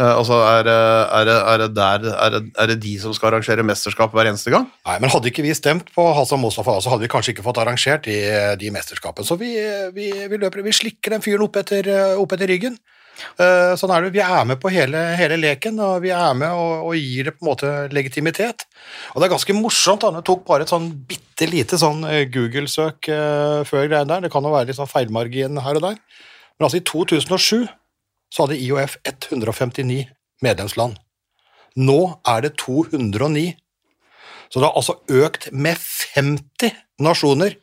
altså 0.01 0.39
er, 0.41 0.65
er, 0.65 1.29
er, 1.29 1.61
det 1.61 1.67
der, 1.77 2.07
er, 2.17 2.71
det, 2.71 2.79
de 2.81 2.93
som 3.01 3.13
skal 3.13 3.29
arrangere 3.29 3.65
mesterskap 3.67 4.15
hver 4.15 4.31
eneste 4.31 4.49
gang? 4.53 4.65
Nei, 4.87 4.95
men 5.03 5.11
Hadde 5.13 5.29
ikke 5.29 5.45
vi 5.45 5.53
stemt 5.53 5.91
på 5.93 6.07
Hassan 6.17 6.41
Mustafa, 6.41 6.79
så 6.81 6.93
hadde 6.93 7.05
vi 7.05 7.11
kanskje 7.13 7.35
ikke 7.35 7.45
fått 7.45 7.61
arrangert 7.61 8.07
de, 8.09 8.17
de 8.57 8.73
mesterskapene. 8.73 9.27
Så 9.27 9.37
vi, 9.37 9.53
vi, 9.93 10.09
vi 10.31 10.41
løper, 10.41 10.65
vi 10.65 10.73
slikker 10.73 11.13
den 11.13 11.25
fyren 11.25 11.45
opp 11.45 11.61
etter, 11.61 11.91
opp 12.17 12.33
etter 12.33 12.49
ryggen. 12.49 12.79
Eh, 13.13 13.73
sånn 13.79 13.91
er 13.93 14.05
det. 14.05 14.13
Vi 14.15 14.21
er 14.23 14.47
med 14.47 14.59
på 14.61 14.71
hele, 14.73 14.99
hele 15.19 15.37
leken, 15.39 15.79
og 15.83 16.01
vi 16.03 16.11
er 16.15 16.33
med 16.37 16.53
og, 16.57 16.89
og 16.89 16.97
gir 16.97 17.29
det 17.29 17.35
på 17.35 17.45
en 17.45 17.51
måte 17.51 17.71
legitimitet. 17.93 18.65
Og 19.13 19.21
det 19.21 19.27
er 19.27 19.35
ganske 19.35 19.57
morsomt. 19.57 20.05
Jeg 20.07 20.25
tok 20.27 20.43
bare 20.49 20.65
et 20.65 20.73
sånn 20.73 20.89
bitte 21.09 21.47
lite 21.49 21.79
sånn 21.81 22.03
eh, 22.09 22.25
Google-søk 22.33 23.09
eh, 23.13 23.61
før 23.69 23.87
greien 23.87 24.09
der. 24.09 24.25
Det 24.25 24.33
kan 24.33 24.45
jo 24.45 24.53
være 24.53 24.71
litt 24.71 24.79
sånn 24.79 24.91
feilmargin 24.91 25.61
her 25.63 25.79
og 25.79 25.87
der. 25.87 26.01
Men 26.57 26.69
altså 26.69 26.81
i 26.81 26.85
2007 26.89 27.69
så 28.33 28.47
hadde 28.47 28.57
IOF 28.57 28.97
159 29.05 30.07
medlemsland. 30.41 30.97
Nå 31.77 31.99
er 32.25 32.41
det 32.45 32.55
209. 32.61 33.53
Så 34.49 34.59
det 34.59 34.67
har 34.67 34.77
altså 34.77 34.97
økt 35.09 35.49
med 35.51 35.77
50 36.15 36.73
nasjoner. 37.01 37.55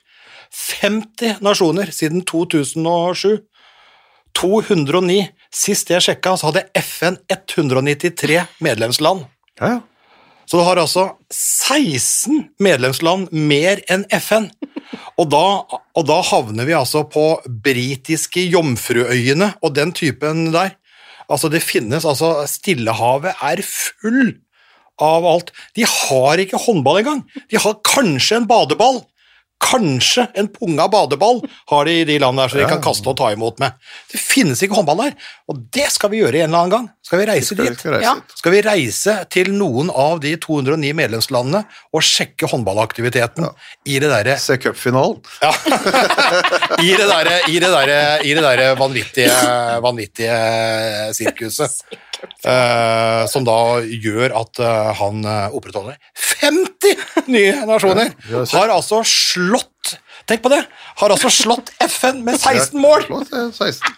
50 0.50 1.42
nasjoner 1.42 1.90
siden 1.94 2.24
2007. 2.26 3.42
209. 4.38 5.20
Sist 5.50 5.90
jeg 5.90 6.06
sjekka, 6.06 6.36
så 6.38 6.50
hadde 6.50 6.66
FN 6.78 7.18
193 7.30 8.44
medlemsland. 8.62 9.26
Ja, 9.60 9.76
ja. 9.76 9.80
Så 10.50 10.58
det 10.58 10.66
har 10.66 10.80
altså 10.82 11.04
16 11.30 12.48
medlemsland 12.58 13.28
mer 13.30 13.82
enn 13.86 14.02
FN. 14.18 14.48
Og 15.20 15.28
da, 15.30 15.44
og 15.96 16.06
da 16.08 16.18
havner 16.26 16.66
vi 16.68 16.76
altså 16.76 17.04
på 17.10 17.24
britiske 17.64 18.42
Jomfruøyene 18.50 19.52
og 19.62 19.74
den 19.76 19.94
typen 19.96 20.48
der. 20.54 20.74
Altså 21.30 21.50
Det 21.52 21.62
finnes 21.62 22.06
altså 22.08 22.46
Stillehavet 22.50 23.36
er 23.38 23.62
full 23.66 24.34
av 25.00 25.26
alt. 25.26 25.52
De 25.78 25.86
har 25.86 26.42
ikke 26.42 26.60
håndball 26.60 27.00
engang. 27.02 27.22
De 27.50 27.60
har 27.60 27.78
kanskje 27.86 28.40
en 28.40 28.50
badeball. 28.50 29.02
Kanskje 29.60 30.24
en 30.40 30.48
punga 30.48 30.86
badeball 30.88 31.42
har 31.70 31.84
de 31.84 31.98
i 32.00 32.04
de 32.08 32.14
landene 32.22 32.46
der, 32.46 32.52
så 32.54 32.58
de 32.62 32.68
kan 32.70 32.80
kaste 32.82 33.10
og 33.12 33.18
ta 33.20 33.28
imot 33.34 33.58
med. 33.60 33.74
Det 34.10 34.20
finnes 34.20 34.62
ikke 34.64 34.78
håndball 34.78 35.02
der, 35.04 35.12
og 35.52 35.58
det 35.76 35.84
skal 35.92 36.10
vi 36.14 36.22
gjøre 36.22 36.40
en 36.40 36.46
eller 36.48 36.62
annen 36.62 36.72
gang. 36.72 36.86
Skal 37.04 37.20
vi 37.20 37.26
reise 37.28 37.54
Skal, 37.54 37.66
dit? 37.68 37.78
skal 37.82 37.92
reise 37.98 38.06
Ja. 38.08 38.14
dit. 38.14 38.38
skal 38.40 38.52
vi 38.54 38.60
reise 38.64 39.14
til 39.30 39.52
noen 39.52 39.90
av 39.90 40.20
de 40.24 40.32
209 40.40 40.92
medlemslandene 40.96 41.64
og 41.92 42.02
sjekke 42.06 42.48
håndballaktiviteten 42.48 43.48
i 43.84 43.98
det 44.00 44.08
derre 44.10 44.38
Se 44.40 44.56
cupfinalen. 44.62 45.20
ja. 45.42 45.52
I 46.86 46.94
det 46.96 47.06
derre 47.10 47.40
der, 47.44 47.60
der, 47.60 47.70
derre 47.76 48.24
i 48.24 48.32
det 48.34 48.42
derre 48.46 48.70
vanvittige, 48.80 49.34
vanvittige 49.84 51.12
sirkuset. 51.16 51.82
eh, 52.52 53.22
som 53.30 53.46
da 53.46 53.58
gjør 53.84 54.34
at 54.40 54.60
eh, 54.62 54.90
han 55.00 55.24
eh, 55.24 55.56
opprettholder 55.56 55.98
50 56.40 57.26
nye 57.32 57.54
nasjoner! 57.68 58.14
har 58.54 58.72
altså 58.76 59.02
slått 59.06 59.66
Tenk 60.28 60.44
på 60.44 60.50
det! 60.52 60.60
Har 61.00 61.10
altså 61.10 61.30
slått 61.32 61.72
FN 61.88 62.20
med 62.26 62.36
16 62.40 62.76
mål! 62.78 63.06
Det 63.08 63.40
er 63.40 63.48
16. 63.50 63.96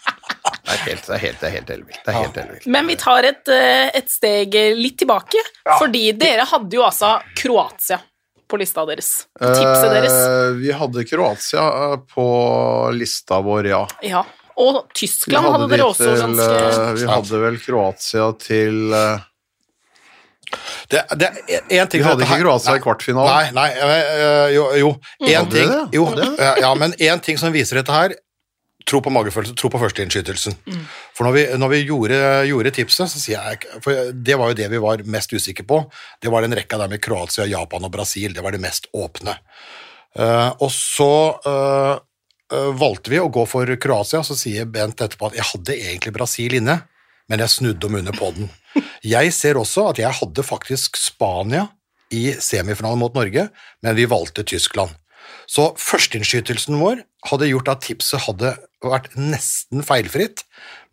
Det 0.62 0.72
er 0.72 0.80
helt, 0.86 1.02
det 1.04 1.16
er 1.16 1.20
helt, 1.22 1.40
det 1.40 1.48
er 1.48 1.52
helt 1.56 1.72
elvilt. 1.74 1.98
Det 1.98 2.12
er 2.12 2.16
helt 2.16 2.38
elvilt. 2.40 2.70
Men 2.72 2.88
vi 2.88 2.96
tar 2.98 3.26
et, 3.28 3.42
eh, 3.52 3.90
et 3.98 4.08
steg 4.10 4.56
litt 4.78 4.96
tilbake, 5.02 5.42
fordi 5.66 6.06
dere 6.18 6.46
hadde 6.48 6.78
jo 6.78 6.86
altså 6.86 7.18
Kroatia 7.36 8.00
på 8.52 8.58
lista 8.60 8.84
deres. 8.86 9.10
På 9.40 9.48
tipset 9.48 9.88
deres. 9.94 10.12
Eh, 10.12 10.50
vi 10.60 10.72
hadde 10.76 11.04
Kroatia 11.08 11.64
eh, 11.84 11.96
på 12.14 12.26
lista 12.96 13.40
vår, 13.44 13.68
ja. 13.72 13.82
Ja. 14.04 14.24
Og 14.60 14.80
Tyskland 14.96 15.46
hadde 15.46 15.60
hadde 15.62 15.76
dere 15.76 15.86
også 15.88 16.08
til, 16.08 16.22
ganske 16.22 16.56
eh, 16.62 16.88
Vi 16.98 17.10
hadde 17.10 17.42
vel 17.44 17.60
Kroatia 17.62 18.26
til 18.42 18.96
eh, 18.98 19.28
Det, 20.92 21.04
det 21.20 21.30
en 21.78 21.88
ting 21.92 22.02
Vi 22.02 22.08
hadde 22.08 22.26
ikke 22.26 22.42
Kroatia 22.42 22.76
i 22.76 22.82
kvartfinalen. 22.84 23.54
Nei, 23.56 23.70
nei, 23.78 24.00
øh, 24.18 24.48
jo, 24.56 24.66
jo. 24.82 24.92
En 25.22 25.30
Hadde 25.30 25.56
ting, 25.56 25.72
det? 25.72 25.86
jo 25.96 26.08
ja, 26.18 26.52
ja, 26.66 26.74
men 26.76 26.96
en 26.98 27.24
ting 27.24 27.40
som 27.40 27.54
viser 27.54 27.80
dette 27.80 27.96
her, 27.96 28.16
tro 28.88 29.00
på 29.04 29.12
magefølelse, 29.14 29.54
tro 29.58 29.70
på 29.72 29.80
førsteinnskytelsen. 29.80 30.56
For 31.16 31.26
når 31.28 31.36
vi, 31.36 31.44
når 31.60 31.72
vi 31.72 31.80
gjorde, 31.86 32.18
gjorde 32.50 32.74
tipset, 32.74 33.10
så 33.12 33.20
sier 33.22 33.52
jeg 33.52 33.80
For 33.84 34.10
det 34.12 34.36
var 34.40 34.50
jo 34.50 34.58
det 34.58 34.68
vi 34.72 34.80
var 34.82 35.04
mest 35.06 35.32
usikre 35.32 35.66
på. 35.68 35.80
Det 36.20 36.32
var 36.32 36.44
den 36.44 36.56
rekka 36.58 36.80
der 36.80 36.90
med 36.90 37.02
Kroatia, 37.04 37.46
Japan 37.50 37.86
og 37.88 37.94
Brasil. 37.94 38.34
Det 38.34 38.44
var 38.44 38.54
det 38.54 38.62
mest 38.62 38.90
åpne. 38.92 39.38
Uh, 40.12 40.52
og 40.60 40.68
så 40.68 41.12
eh, 41.48 41.52
eh, 41.52 42.00
valgte 42.78 43.12
vi 43.12 43.20
å 43.22 43.30
gå 43.32 43.44
for 43.48 43.68
Kroatia, 43.80 44.22
så 44.26 44.36
sier 44.38 44.68
Bent 44.68 45.00
etterpå 45.00 45.30
at 45.30 45.38
jeg 45.38 45.48
hadde 45.52 45.76
egentlig 45.78 46.14
Brasil 46.16 46.56
inne, 46.58 46.80
men 47.30 47.42
jeg 47.42 47.54
snudde 47.54 47.88
om 47.88 48.00
under 48.00 48.16
på 48.16 48.32
den. 48.36 48.50
Jeg 49.04 49.32
ser 49.36 49.60
også 49.60 49.88
at 49.90 50.00
jeg 50.02 50.18
hadde 50.20 50.44
faktisk 50.46 50.98
Spania 51.00 51.68
i 52.12 52.32
semifinalen 52.36 53.00
mot 53.00 53.14
Norge, 53.16 53.48
men 53.82 53.96
vi 53.96 54.08
valgte 54.10 54.44
Tyskland. 54.46 54.92
Så 55.50 55.70
førsteinnskytelsen 55.80 56.78
vår 56.80 57.02
hadde 57.28 57.48
gjort 57.50 57.70
at 57.72 57.82
tipset 57.86 58.24
hadde 58.26 58.54
vært 58.82 59.12
nesten 59.18 59.84
feilfritt, 59.86 60.44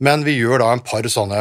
men 0.04 0.24
vi 0.26 0.38
gjør 0.38 0.64
da 0.64 0.72
en 0.74 0.84
par 0.86 1.08
sånne 1.10 1.40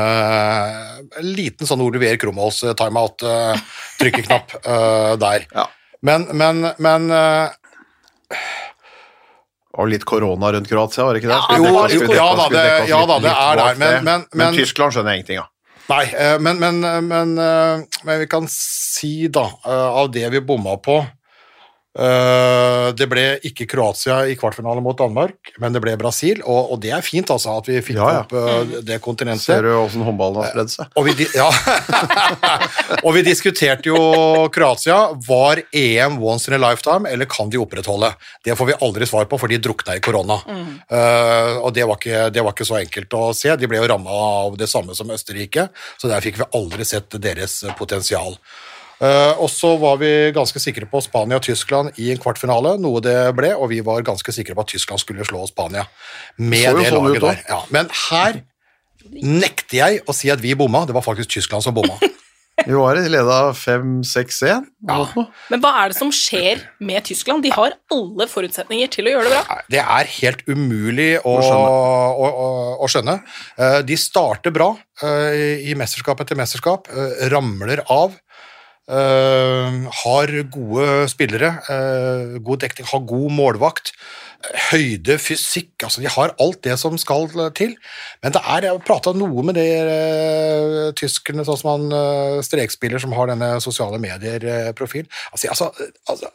En 1.20 1.28
liten 1.36 1.68
sånn 1.68 1.82
Olivier 1.84 2.16
Kromholz 2.20 2.62
eh, 2.64 2.74
timeout-trykkeknapp 2.78 4.54
eh, 4.58 5.12
der. 5.20 5.46
Ja. 5.52 5.66
Men, 6.04 6.26
men, 6.38 6.70
men 6.82 7.10
eh, 7.14 8.38
Og 9.78 9.88
litt 9.92 10.04
korona 10.08 10.50
rundt 10.52 10.68
Kroatia, 10.68 11.04
var 11.06 11.14
det 11.14 11.22
ikke 11.22 11.30
det? 11.30 11.38
Ja, 11.38 11.56
jo, 11.56 11.64
det 11.64 11.72
var 11.72 11.92
korona. 11.94 12.46
skulle 12.48 12.64
dekke 12.64 12.82
oss 12.82 12.88
Ja 12.90 13.02
da, 13.06 13.18
det 13.22 13.30
er 13.30 13.60
der, 13.60 13.74
men- 13.78 13.94
det. 13.94 14.02
men- 14.08 14.26
men- 14.34 14.54
Tyskland 14.58 14.92
skjønner 14.92 15.14
jeg 15.14 15.20
ingenting 15.22 15.38
av. 15.38 15.48
Nei, 15.88 16.04
eh, 16.04 16.38
men, 16.38 16.58
men, 16.60 16.80
men, 17.08 17.38
eh, 17.38 17.84
men 18.04 18.18
vi 18.20 18.26
kan 18.26 18.46
si 18.50 19.28
da, 19.28 19.46
eh, 19.64 19.86
av 20.02 20.10
det 20.12 20.28
vi 20.34 20.40
bomma 20.40 20.76
på 20.76 20.98
Det 21.98 23.06
ble 23.10 23.24
ikke 23.46 23.66
Kroatia 23.68 24.20
i 24.30 24.36
kvartfinale 24.38 24.82
mot 24.84 24.96
Danmark, 24.98 25.50
men 25.58 25.74
det 25.74 25.80
ble 25.82 25.96
Brasil, 25.98 26.38
og, 26.44 26.72
og 26.74 26.80
det 26.82 26.92
er 26.94 27.02
fint 27.04 27.30
altså 27.34 27.56
at 27.58 27.66
vi 27.70 27.80
fikk 27.82 27.98
Ja, 27.98 28.08
ja. 28.14 28.20
opp 28.22 28.34
eh, 28.38 28.76
det 28.86 29.00
kontinentet. 29.04 29.44
Ser 29.48 29.66
du 29.66 29.72
åssen 29.74 30.04
håndballen 30.06 30.38
har 30.40 30.52
spredd 30.52 30.70
seg? 30.72 30.92
Og 30.98 31.08
vi, 31.08 31.26
ja. 31.34 31.48
og 33.06 33.10
vi 33.16 33.24
diskuterte 33.26 33.90
jo 33.90 33.98
Kroatia. 34.54 34.98
Var 35.26 35.62
EM 35.74 36.20
once 36.22 36.50
in 36.50 36.56
a 36.58 36.60
lifetime, 36.68 37.10
eller 37.10 37.28
kan 37.30 37.50
de 37.50 37.58
opprettholde? 37.62 38.12
Det 38.46 38.56
får 38.58 38.70
vi 38.70 38.78
aldri 38.86 39.08
svar 39.10 39.26
på, 39.30 39.40
for 39.40 39.50
de 39.50 39.58
drukna 39.62 39.98
i 39.98 40.04
korona. 40.04 40.38
Eh, 40.48 41.58
og 41.58 41.72
det 41.76 41.86
var, 41.88 41.98
ikke, 41.98 42.28
det 42.34 42.46
var 42.46 42.54
ikke 42.56 42.68
så 42.68 42.78
enkelt 42.80 43.18
å 43.18 43.26
se. 43.36 43.54
De 43.58 43.70
ble 43.70 43.82
jo 43.82 43.90
ramma 43.90 44.22
av 44.44 44.58
det 44.60 44.70
samme 44.70 44.94
som 44.98 45.10
Østerrike, 45.14 45.68
så 45.98 46.10
der 46.10 46.24
fikk 46.24 46.40
vi 46.42 46.50
aldri 46.58 46.86
sett 46.88 47.18
deres 47.22 47.60
potensial. 47.78 48.38
Eh, 48.98 49.32
og 49.38 49.46
så 49.52 49.76
var 49.78 50.00
vi 50.00 50.10
ganske 50.34 50.58
sikre 50.62 50.88
på 50.90 50.98
Spania 51.04 51.38
og 51.38 51.44
Tyskland 51.46 51.98
i 52.02 52.10
en 52.10 52.18
kvartfinale, 52.18 52.76
noe 52.82 53.02
det 53.04 53.16
ble, 53.38 53.52
og 53.54 53.70
vi 53.70 53.78
var 53.86 54.02
ganske 54.06 54.34
sikre 54.34 54.56
på 54.58 54.64
at 54.66 54.72
Tyskland 54.74 55.02
skulle 55.02 55.26
slå 55.28 55.44
Spania 55.46 55.84
med 56.42 56.64
Så 56.66 56.76
det 56.80 56.88
sånn 56.90 57.06
laget 57.06 57.22
ut 57.22 57.28
der. 57.28 57.42
Ja, 57.48 57.60
men 57.74 57.92
her 58.10 58.40
nekter 59.22 59.78
jeg 59.84 60.00
å 60.08 60.14
si 60.16 60.32
at 60.34 60.42
vi 60.42 60.56
bomma, 60.58 60.82
det 60.88 60.96
var 60.96 61.06
faktisk 61.06 61.30
Tyskland 61.38 61.62
som 61.66 61.76
bomma. 61.78 61.98
Vi 62.66 62.74
var 62.74 62.98
i 62.98 63.04
leda 63.06 63.52
5-6-1. 63.54 64.64
Ja. 64.88 64.96
Men 65.46 65.60
hva 65.62 65.70
er 65.78 65.92
det 65.92 65.94
som 65.94 66.08
skjer 66.10 66.64
med 66.82 67.04
Tyskland? 67.06 67.44
De 67.46 67.52
har 67.54 67.76
alle 67.94 68.26
forutsetninger 68.26 68.90
til 68.90 69.06
å 69.06 69.12
gjøre 69.12 69.28
det 69.28 69.36
bra. 69.36 69.58
Det 69.70 69.78
er 69.78 70.10
helt 70.16 70.42
umulig 70.50 71.20
å, 71.22 71.36
Å 71.38 71.44
skjønne. 71.46 71.68
å, 72.18 72.48
å 72.82 72.88
skjønne. 72.90 73.14
Eh, 73.62 73.78
De 73.86 73.98
starter 74.02 74.50
bra 74.58 74.72
eh, 75.06 75.68
i 75.70 75.76
mesterskap 75.78 76.24
etter 76.24 76.40
mesterskap, 76.40 76.90
ramler 77.30 77.84
av. 77.86 78.18
eh, 78.88 79.76
har 80.02 80.32
gode 80.52 80.88
spillere, 81.12 81.52
eh, 81.68 82.38
god 82.44 82.64
dekning, 82.64 82.88
har 82.90 83.06
god 83.12 83.30
målvakt. 83.36 83.92
Høyde, 84.70 85.16
fysikk 85.18 85.82
altså 85.82 85.98
De 85.98 86.06
har 86.14 86.30
alt 86.38 86.60
det 86.62 86.76
som 86.78 86.94
skal 87.00 87.26
til. 87.58 87.72
Men 88.22 88.34
det 88.36 88.42
er, 88.44 88.68
jeg 88.68 88.76
har 88.76 88.84
prata 88.86 89.10
noe 89.16 89.42
med 89.42 89.58
de 89.58 89.64
uh, 89.82 90.92
tyskerne, 90.94 91.42
sånn 91.42 91.58
som 91.58 91.70
han 91.72 91.86
uh, 91.90 92.38
strekspiller 92.46 93.02
som 93.02 93.16
har 93.18 93.32
denne 93.32 93.56
sosiale 93.64 93.98
medier-profilen 93.98 95.10
Altså, 95.32 95.50
altså, 95.50 95.90
altså, 96.06 96.30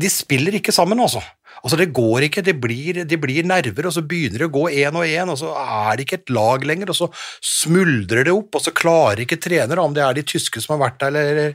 de 0.00 0.08
spiller 0.08 0.56
ikke 0.56 0.72
sammen, 0.72 1.04
altså. 1.04 1.20
Altså, 1.62 1.78
Det 1.78 1.92
går 1.94 2.26
ikke, 2.26 2.42
det 2.42 2.56
blir, 2.58 3.04
det 3.06 3.18
blir 3.22 3.46
nerver, 3.46 3.86
og 3.86 3.94
så 3.94 4.02
begynner 4.02 4.42
det 4.42 4.48
å 4.48 4.54
gå 4.54 4.64
én 4.82 4.96
og 4.98 5.06
én, 5.06 5.30
og 5.30 5.38
så 5.38 5.52
er 5.54 5.96
det 5.96 6.06
ikke 6.06 6.18
et 6.18 6.32
lag 6.34 6.64
lenger, 6.66 6.90
og 6.90 6.98
så 6.98 7.08
smuldrer 7.38 8.26
det 8.26 8.34
opp, 8.34 8.58
og 8.58 8.64
så 8.64 8.74
klarer 8.74 9.22
ikke 9.22 9.38
trenere, 9.42 9.84
om 9.84 9.94
det 9.94 10.02
er 10.02 10.18
de 10.18 10.24
tyske 10.26 10.62
som 10.62 10.74
har 10.74 10.88
vært 10.88 10.98
der, 11.04 11.18
eller, 11.22 11.54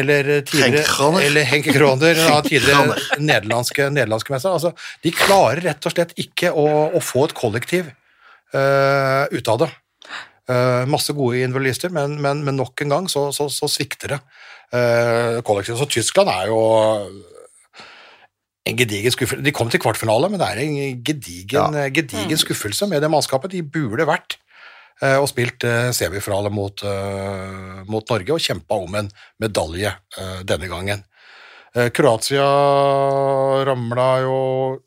eller 0.00 0.30
tidligere 0.50 1.22
Eller 1.22 1.46
Henke 1.46 1.74
Kroner, 1.76 2.18
ja, 2.18 2.40
tidligere 2.42 2.98
nederlandske, 3.22 3.86
nederlandske 3.94 4.34
mester. 4.34 4.56
Altså, 4.56 4.74
de 5.06 5.14
klarer 5.14 5.62
rett 5.68 5.86
og 5.86 5.94
slett 5.94 6.16
ikke 6.18 6.50
å, 6.50 6.66
å 6.90 7.04
få 7.04 7.28
et 7.28 7.36
kollektiv 7.38 7.92
uh, 8.56 9.30
ut 9.30 9.52
av 9.54 9.62
det. 9.62 9.70
Uh, 10.50 10.82
masse 10.90 11.14
gode 11.14 11.38
individualister, 11.42 11.94
men, 11.94 12.18
men, 12.22 12.42
men 12.46 12.58
nok 12.58 12.82
en 12.82 12.98
gang 12.98 13.08
så, 13.10 13.28
så, 13.34 13.46
så 13.50 13.70
svikter 13.70 14.16
det 14.16 14.20
uh, 14.74 15.38
kollektivt. 15.46 15.78
Så 15.78 15.90
Tyskland 15.90 16.34
er 16.34 16.50
jo 16.50 16.60
en 18.66 18.78
gedigen 18.78 19.14
skuffelse. 19.14 19.44
De 19.46 19.54
kom 19.54 19.70
til 19.70 19.82
kvartfinale, 19.82 20.30
men 20.32 20.42
det 20.42 20.48
er 20.48 20.62
en 20.64 21.04
gedigen, 21.06 21.78
gedigen 21.94 22.40
skuffelse 22.40 22.88
med 22.90 23.04
det 23.04 23.10
mannskapet. 23.12 23.54
De 23.54 23.62
burde 23.62 24.08
vært 24.08 24.38
eh, 25.02 25.18
og 25.20 25.28
spilt 25.30 25.66
eh, 25.66 25.90
semifinale 25.96 26.50
mot, 26.54 26.82
eh, 26.82 27.84
mot 27.90 28.10
Norge 28.10 28.34
og 28.34 28.42
kjempa 28.42 28.80
om 28.82 28.98
en 29.02 29.10
medalje 29.42 29.92
eh, 29.94 30.40
denne 30.48 30.70
gangen. 30.72 31.04
Eh, 31.76 31.90
Kroatia 31.94 32.46
ramla 33.68 34.10
jo 34.24 34.38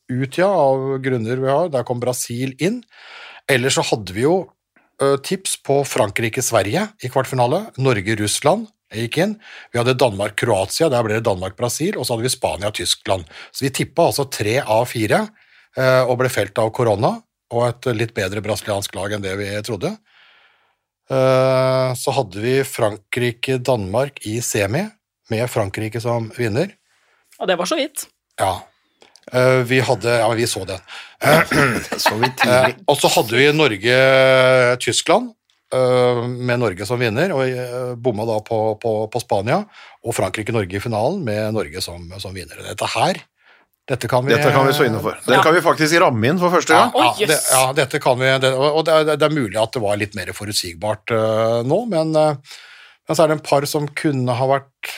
ut, 0.10 0.40
ja, 0.40 0.50
av 0.50 0.98
grunner 1.06 1.42
vi 1.42 1.52
har. 1.52 1.70
Der 1.74 1.86
kom 1.88 2.02
Brasil 2.02 2.56
inn. 2.60 2.82
Ellers 3.50 3.78
så 3.78 3.86
hadde 3.86 4.16
vi 4.16 4.26
jo 4.26 4.42
eh, 5.02 5.16
tips 5.26 5.60
på 5.66 5.82
Frankrike-Sverige 5.88 6.88
i 7.06 7.14
kvartfinale. 7.14 7.68
Norge-Russland 7.80 8.68
gikk 8.94 9.20
inn. 9.22 9.36
Vi 9.72 9.80
hadde 9.80 9.98
Danmark-Kroatia, 10.00 10.90
der 10.90 11.06
ble 11.06 11.18
det 11.20 11.26
Danmark-Brasil, 11.28 11.98
og 11.98 12.08
så 12.08 12.16
hadde 12.16 12.26
vi 12.26 12.34
Spania-Tyskland. 12.34 13.28
Så 13.52 13.66
vi 13.66 13.74
tippa 13.76 14.10
altså 14.10 14.26
tre 14.32 14.60
av 14.64 14.88
fire 14.90 15.26
eh, 15.78 16.04
og 16.04 16.18
ble 16.22 16.32
felt 16.34 16.58
av 16.62 16.72
korona, 16.76 17.18
og 17.50 17.66
et 17.66 17.90
litt 17.98 18.14
bedre 18.18 18.44
brasiliansk 18.46 18.96
lag 18.98 19.16
enn 19.16 19.26
det 19.26 19.36
vi 19.40 19.50
trodde. 19.66 19.94
Eh, 21.10 21.92
så 21.98 22.16
hadde 22.18 22.42
vi 22.42 22.60
Frankrike-Danmark 22.66 24.22
i 24.30 24.40
semi, 24.46 24.86
med 25.30 25.46
Frankrike 25.50 26.02
som 26.02 26.32
vinner. 26.38 26.72
Og 27.40 27.50
det 27.50 27.58
var 27.60 27.70
så 27.70 27.78
vidt. 27.78 28.08
Ja. 28.42 28.60
Eh, 29.32 29.62
vi 29.70 29.80
hadde 29.86 30.20
Ja, 30.20 30.30
vi 30.34 30.48
så 30.50 30.66
den. 30.66 30.82
Så 32.00 32.16
og 32.88 32.96
så 32.98 33.10
hadde 33.12 33.36
vi 33.36 33.50
Norge-Tyskland, 33.52 35.34
med 35.78 36.60
Norge 36.62 36.86
som 36.90 37.00
vinner, 37.02 37.34
og 37.36 37.44
eh, 37.46 37.96
bomma 37.96 38.26
da 38.26 38.40
på, 38.46 38.60
på, 38.82 38.94
på 39.12 39.22
Spania, 39.22 39.64
og 40.06 40.16
Frankrike-Norge 40.18 40.80
i 40.80 40.84
finalen 40.84 41.22
med 41.28 41.54
Norge 41.54 41.84
som, 41.86 42.08
som 42.22 42.34
vinner. 42.34 42.62
Dette 42.66 42.90
her, 42.96 43.22
dette 43.90 44.10
kan 44.10 44.26
vi 44.26 44.34
Dette 44.36 44.54
kan 44.54 44.68
vi 44.68 44.74
så 44.78 44.86
inne 44.86 45.02
for. 45.02 45.18
Den 45.26 45.40
Ja. 45.40 45.44
kan 45.44 45.54
vi 45.56 45.62
faktisk 45.66 46.00
ramme 46.02 46.30
inn 46.30 46.40
for 46.42 46.54
første 46.54 46.74
Ja, 46.74 46.88
gang. 46.88 46.96
Oi, 46.96 47.12
ja, 47.24 47.28
det, 47.32 47.38
ja, 47.52 47.62
dette 47.74 48.02
kan 48.02 48.20
vi, 48.22 48.32
det, 48.44 48.54
og 48.54 48.84
det 48.86 48.98
er, 48.98 49.14
det 49.18 49.30
er 49.30 49.34
mulig 49.34 49.58
at 49.62 49.74
det 49.74 49.82
var 49.82 49.98
litt 49.98 50.18
mer 50.18 50.30
forutsigbart 50.38 51.14
uh, 51.16 51.62
nå, 51.66 51.80
men, 51.90 52.14
uh, 52.14 52.60
men 53.10 53.18
så 53.18 53.24
er 53.24 53.32
det 53.32 53.40
en 53.40 53.48
par 53.48 53.66
som 53.66 53.88
kunne 53.98 54.36
ha 54.38 54.50
vært 54.52 54.92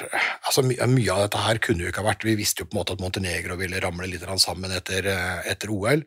altså 0.43 0.65
my, 0.67 0.75
Mye 0.91 1.13
av 1.15 1.21
dette 1.23 1.39
her 1.39 1.61
kunne 1.63 1.85
jo 1.85 1.91
ikke 1.91 2.03
ha 2.03 2.09
vært 2.09 2.25
Vi 2.27 2.35
visste 2.35 2.65
jo 2.65 2.67
på 2.67 2.75
en 2.75 2.81
måte 2.81 2.97
at 2.97 3.03
Montenegro 3.03 3.55
ville 3.59 3.79
ramle 3.79 4.09
litt 4.11 4.27
sammen 4.43 4.75
etter, 4.75 5.07
eh, 5.07 5.39
etter 5.53 5.71
OL. 5.71 6.03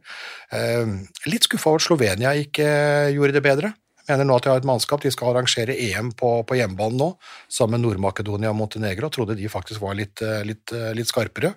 Uh, 0.52 1.00
litt 1.24 1.48
skuffa 1.48 1.72
over 1.72 1.80
at 1.80 1.88
Slovenia 1.88 2.34
ikke 2.36 2.68
gjorde 3.16 3.38
det 3.38 3.44
bedre. 3.48 3.72
Mener 4.08 4.24
nå 4.28 4.36
at 4.36 4.44
de 4.44 4.50
har 4.52 4.60
et 4.60 4.68
mannskap, 4.68 5.00
de 5.00 5.10
skal 5.14 5.30
arrangere 5.32 5.72
EM 5.80 6.10
på, 6.12 6.30
på 6.44 6.58
hjemmebane 6.58 6.98
nå, 7.00 7.10
sammen 7.48 7.78
med 7.80 7.86
Nord-Makedonia 7.88 8.50
og 8.52 8.58
Montenegro. 8.58 9.08
Trodde 9.14 9.36
de 9.38 9.48
faktisk 9.48 9.80
var 9.80 9.96
litt, 9.96 10.20
eh, 10.22 10.42
litt, 10.44 10.72
eh, 10.76 10.90
litt 10.96 11.08
skarpere. 11.08 11.54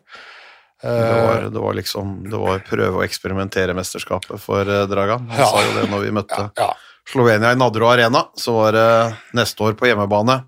Det 0.77 0.89
var, 1.25 1.47
det 1.49 1.57
var 1.59 1.73
liksom 1.73 2.29
Det 2.29 2.37
var 2.37 2.59
prøve 2.61 2.99
å 2.99 3.03
eksperimentere 3.03 3.73
mesterskapet 3.73 4.37
for 4.39 4.61
eh, 4.69 4.83
Dragan. 4.85 5.25
Han 5.31 5.39
Ja. 5.41 5.47
sa 5.49 5.63
jo 5.65 5.71
det 5.81 5.87
når 5.89 6.03
vi 6.05 6.11
møtte 6.13 6.37
Ja, 6.37 6.51
ja. 6.67 6.73
Slovenia 7.07 7.51
i 7.51 7.57
Nadro 7.57 7.87
Arena. 7.89 8.27
Så 8.37 8.53
var 8.53 8.71
det 8.77 9.17
neste 9.33 9.63
år 9.65 9.73
på 9.79 9.87
hjemmebane. 9.89 10.43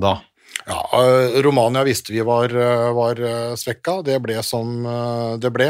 Da. 0.00 0.14
Ja, 0.66 0.80
eh, 1.02 1.36
Romania 1.44 1.84
visste 1.84 2.12
vi 2.14 2.22
var, 2.24 2.48
eh, 2.48 2.88
var 2.96 3.20
eh, 3.20 3.52
svekka. 3.60 4.02
Det 4.06 4.16
ble 4.24 4.40
som 4.42 4.86
eh, 4.86 5.36
det 5.44 5.52
ble. 5.52 5.68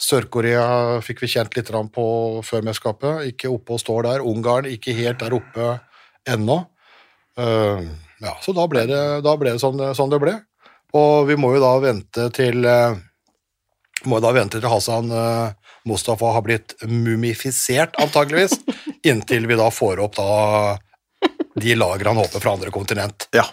Sør-Korea 0.00 1.00
fikk 1.04 1.22
vi 1.24 1.28
kjent 1.34 1.56
litt 1.58 1.70
på 1.92 2.04
før 2.46 2.64
mesterskapet. 2.64 3.34
Ikke 3.34 3.50
oppe 3.52 3.76
og 3.76 3.82
står 3.82 4.06
der. 4.08 4.24
Ungarn 4.24 4.68
ikke 4.70 4.96
helt 4.96 5.20
der 5.20 5.36
oppe 5.36 5.74
ennå. 6.28 6.62
Eh, 7.38 7.90
Ja, 8.20 8.34
så 8.44 8.52
da 8.52 8.66
ble 8.68 8.82
det, 8.84 9.00
da 9.24 9.32
ble 9.40 9.54
det, 9.54 9.60
sånn, 9.62 9.78
det 9.80 9.94
sånn 9.96 10.10
det 10.12 10.18
ble. 10.20 10.34
Og 10.92 11.24
vi 11.24 11.38
må 11.40 11.54
jo 11.54 11.62
da 11.62 11.70
vente 11.80 12.26
til 12.36 12.66
eh, 12.68 12.98
må 14.10 14.18
da 14.20 14.32
vente 14.36 14.60
til 14.60 14.68
Hassan 14.68 15.08
eh, 15.12 15.54
Mustafa 15.88 16.34
har 16.34 16.44
blitt 16.44 16.74
mumifisert, 16.84 17.96
antageligvis, 18.02 18.58
inntil 19.08 19.48
vi 19.48 19.56
da 19.56 19.70
får 19.72 20.02
opp 20.04 20.18
da 20.18 20.76
de 21.60 21.74
lager 21.76 22.12
han 22.12 22.20
håper 22.20 22.40
fra 22.44 22.52
andre 22.56 22.72
kontinent 22.74 23.30
Ja. 23.36 23.46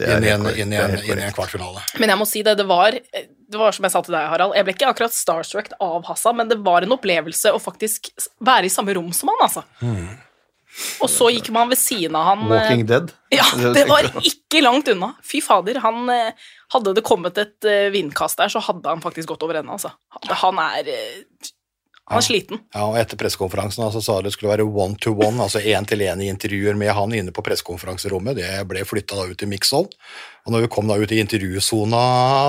Det 0.00 0.06
er 0.06 0.16
inn 0.16 0.24
i 0.24 0.30
en, 0.32 0.46
inn 0.54 0.72
i 0.72 0.78
en, 0.80 0.94
inn 1.02 1.18
i 1.20 1.24
en 1.26 1.34
kvartfinale. 1.36 1.82
Men 2.00 2.12
jeg 2.12 2.20
må 2.20 2.24
si 2.28 2.40
det, 2.46 2.54
det 2.56 2.64
var, 2.64 2.94
det 3.50 3.58
var 3.60 3.74
som 3.74 3.86
jeg 3.86 3.92
sa 3.94 4.00
til 4.06 4.14
deg, 4.14 4.28
Harald, 4.30 4.54
jeg 4.56 4.66
ble 4.68 4.74
ikke 4.76 4.88
akkurat 4.92 5.14
starstruck 5.14 5.70
av 5.82 6.04
Hassan, 6.08 6.36
men 6.38 6.50
det 6.50 6.60
var 6.64 6.86
en 6.86 6.94
opplevelse 6.96 7.52
å 7.56 7.60
faktisk 7.62 8.12
være 8.46 8.68
i 8.70 8.72
samme 8.72 8.94
rom 8.96 9.10
som 9.16 9.32
han, 9.32 9.42
altså. 9.48 9.64
Og 11.02 11.08
så 11.10 11.26
gikk 11.34 11.48
man 11.50 11.70
ved 11.72 11.80
siden 11.80 12.14
av 12.14 12.28
han. 12.30 12.44
eh, 12.46 12.52
Walking 12.54 12.84
Dead. 12.86 13.12
Ja, 13.34 13.46
Det 13.74 13.86
var 13.90 14.06
ikke 14.22 14.62
langt 14.62 14.88
unna. 14.92 15.12
Fy 15.26 15.40
fader, 15.42 15.80
han 15.82 16.08
eh, 16.14 16.32
Hadde 16.70 16.92
det 16.94 17.02
kommet 17.02 17.38
et 17.42 17.66
eh, 17.66 17.88
vindkast 17.90 18.38
der, 18.38 18.50
så 18.52 18.62
hadde 18.62 18.86
han 18.86 19.02
faktisk 19.02 19.32
gått 19.32 19.42
over 19.42 19.58
ende, 19.58 19.74
altså. 19.74 19.90
Han 20.44 20.60
er 20.62 20.86
eh, 20.86 21.48
Han 22.10 22.18
er 22.20 22.26
sliten. 22.26 22.60
Ja, 22.74 22.84
og 22.86 22.96
Etter 22.98 23.18
pressekonferansen 23.18 23.82
altså, 23.86 24.00
sa 24.02 24.20
det 24.22 24.32
skulle 24.34 24.52
være 24.54 24.66
one 24.66 24.94
to 25.02 25.12
one, 25.14 25.42
altså 25.42 25.58
én 25.62 25.86
til 25.90 26.02
én 26.06 26.22
i 26.22 26.30
intervjuer 26.30 26.78
med 26.78 26.90
han 26.94 27.12
inne 27.14 27.34
på 27.34 27.42
pressekonferanserommet. 27.46 28.38
Det 28.38 28.52
ble 28.70 28.86
flytta 28.86 29.26
ut 29.30 29.42
i 29.42 29.50
mixhold. 29.50 29.90
Og 30.46 30.54
når 30.54 30.64
vi 30.64 30.70
kom 30.72 30.88
da 30.88 30.96
ut 30.96 31.12
i 31.12 31.20
intervjusona, 31.20 32.00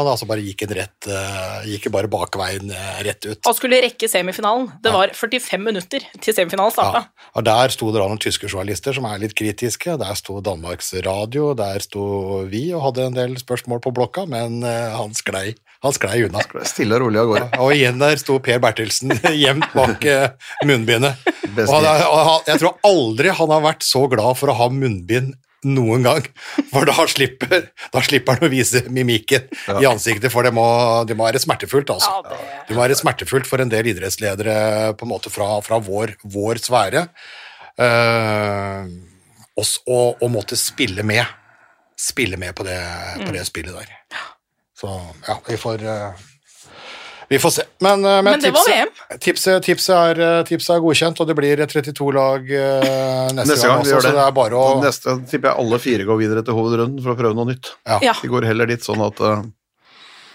da, 0.07 0.13
så 0.19 0.27
bare 0.29 0.43
gikk 0.45 0.63
en 0.65 0.75
rett 0.77 1.07
eh, 1.11 1.65
Gikk 1.73 1.89
bare 1.93 2.09
bakveien 2.11 2.71
eh, 2.71 3.01
rett 3.07 3.27
ut. 3.27 3.41
Og 3.49 3.57
skulle 3.57 3.81
rekke 3.83 4.07
semifinalen. 4.11 4.69
Det 4.83 4.93
var 4.95 5.11
45 5.17 5.61
minutter 5.65 6.05
til 6.23 6.35
semifinalen 6.37 6.73
starta. 6.73 7.03
Ja, 7.03 7.31
og 7.35 7.45
Der 7.47 7.73
sto 7.75 7.91
det 7.91 7.99
da 7.99 8.07
noen 8.07 8.21
tyske 8.21 8.47
journalister 8.47 8.95
som 8.95 9.07
er 9.09 9.19
litt 9.21 9.35
kritiske. 9.37 9.97
Der 9.99 10.15
sto 10.19 10.39
Danmarks 10.43 10.93
Radio, 11.03 11.51
der 11.57 11.83
sto 11.83 12.45
vi 12.51 12.69
og 12.75 12.87
hadde 12.87 13.09
en 13.09 13.19
del 13.19 13.35
spørsmål 13.41 13.83
på 13.83 13.93
blokka, 13.97 14.25
men 14.29 14.61
eh, 14.63 14.95
han 14.95 15.13
sklei, 15.17 15.51
han 15.83 15.97
sklei 15.97 16.23
unna. 16.29 16.45
Stille 16.67 16.95
og 16.97 17.05
rolig 17.05 17.21
av 17.21 17.29
gårde. 17.33 17.51
Og 17.65 17.75
igjen 17.75 18.01
der 18.01 18.17
sto 18.21 18.39
Per 18.43 18.63
Bertelsen 18.63 19.13
gjemt 19.35 19.67
bak 19.77 20.07
munnbindet. 20.67 21.19
Og 21.51 21.75
han, 21.75 21.87
og 22.07 22.19
han, 22.23 22.43
jeg 22.47 22.63
tror 22.63 22.79
aldri 22.87 23.35
han 23.35 23.55
har 23.57 23.65
vært 23.67 23.85
så 23.85 24.07
glad 24.11 24.39
for 24.39 24.53
å 24.53 24.59
ha 24.63 24.71
munnbind 24.71 25.35
noen 25.69 26.03
gang. 26.07 26.25
For 26.71 26.85
da 26.89 27.05
slipper, 27.07 27.67
da 27.93 28.01
slipper 28.01 28.39
han 28.39 28.47
å 28.47 28.51
vise 28.51 28.81
mimikken 28.89 29.45
i 29.77 29.85
ansiktet, 29.89 30.31
for 30.33 30.43
det 30.47 30.53
må, 30.55 30.65
det 31.09 31.17
må 31.19 31.27
være 31.27 31.41
smertefullt. 31.43 31.89
altså. 31.93 32.09
Ja, 32.09 32.21
det- 32.31 32.67
Det 32.69 32.75
må 32.77 32.81
være 32.85 32.95
smertefullt 32.97 33.45
for 33.49 33.61
en 33.61 33.69
del 33.69 33.91
idrettsledere 33.91 34.93
på 34.97 35.03
en 35.05 35.11
måte 35.13 35.29
fra, 35.33 35.59
fra 35.61 35.77
vår, 35.79 36.15
vår 36.23 36.61
sfære 36.63 37.07
uh, 37.81 38.85
oss 39.59 39.77
å, 39.87 39.99
å 40.21 40.29
måtte 40.31 40.57
spille 40.59 41.03
med. 41.03 41.25
Spille 42.01 42.37
med 42.41 42.55
på 42.57 42.63
det, 42.65 42.79
på 43.25 43.31
det 43.35 43.43
spillet 43.45 43.75
der. 43.77 43.91
Så 44.81 44.89
ja, 45.27 45.35
vi 45.45 45.57
får 45.61 45.83
eh, 45.85 46.21
vi 47.31 47.39
får 47.39 47.49
se. 47.49 47.63
Men, 47.79 48.05
eh, 48.05 48.21
Men 48.21 48.39
det 48.39 48.51
var 48.51 48.65
tipset, 48.67 49.21
tipset, 49.21 49.63
tipset, 49.63 49.95
er, 49.95 50.19
eh, 50.19 50.43
tipset 50.43 50.73
er 50.75 50.81
godkjent, 50.83 51.19
og 51.23 51.29
det 51.29 51.35
blir 51.37 51.61
32 51.63 52.09
lag 52.11 52.49
eh, 52.51 52.81
neste, 53.37 53.53
Neste 53.53 53.69
gang 53.69 53.79
også, 53.79 53.93
det. 53.95 54.01
så 54.03 54.11
det 54.17 54.25
er 54.25 54.33
bare 54.35 54.59
å 54.59 54.65
Neste 54.83 55.15
tipper 55.31 55.53
jeg 55.53 55.63
alle 55.63 55.79
fire 55.79 56.07
går 56.09 56.19
videre 56.19 56.43
til 56.43 56.59
hovedrunden 56.59 56.99
for 56.99 57.13
å 57.13 57.15
prøve 57.21 57.37
noe 57.39 57.47
nytt. 57.53 57.71
Ja. 57.87 58.11
De 58.19 58.31
går 58.33 58.49
heller 58.49 58.67
dit, 58.67 58.83
sånn 58.83 58.99
at 59.05 59.23
uh, 59.23 59.45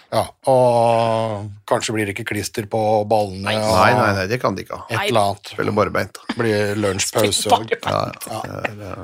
ja, 0.09 0.23
Og 0.49 1.45
kanskje 1.69 1.93
blir 1.99 2.09
det 2.09 2.17
ikke 2.17 2.25
klister 2.33 2.65
på 2.71 2.81
ballene 3.13 3.45
Nei. 3.45 3.55
og 3.61 3.77
Nei, 3.77 3.93
nei, 4.01 4.11
nei, 4.17 4.27
det 4.33 4.41
kan 4.41 4.57
de 4.57 4.65
ikke 4.65 4.81
ha. 4.81 4.89
et 4.89 4.97
eller 5.03 5.35
annet. 5.35 5.53
Spiller 5.53 5.77
barbeint. 5.77 6.21
Blir 6.33 6.73
lunsjpause 6.81 7.53
og 7.53 7.77
Ja, 7.77 8.03
ja. 8.25 8.97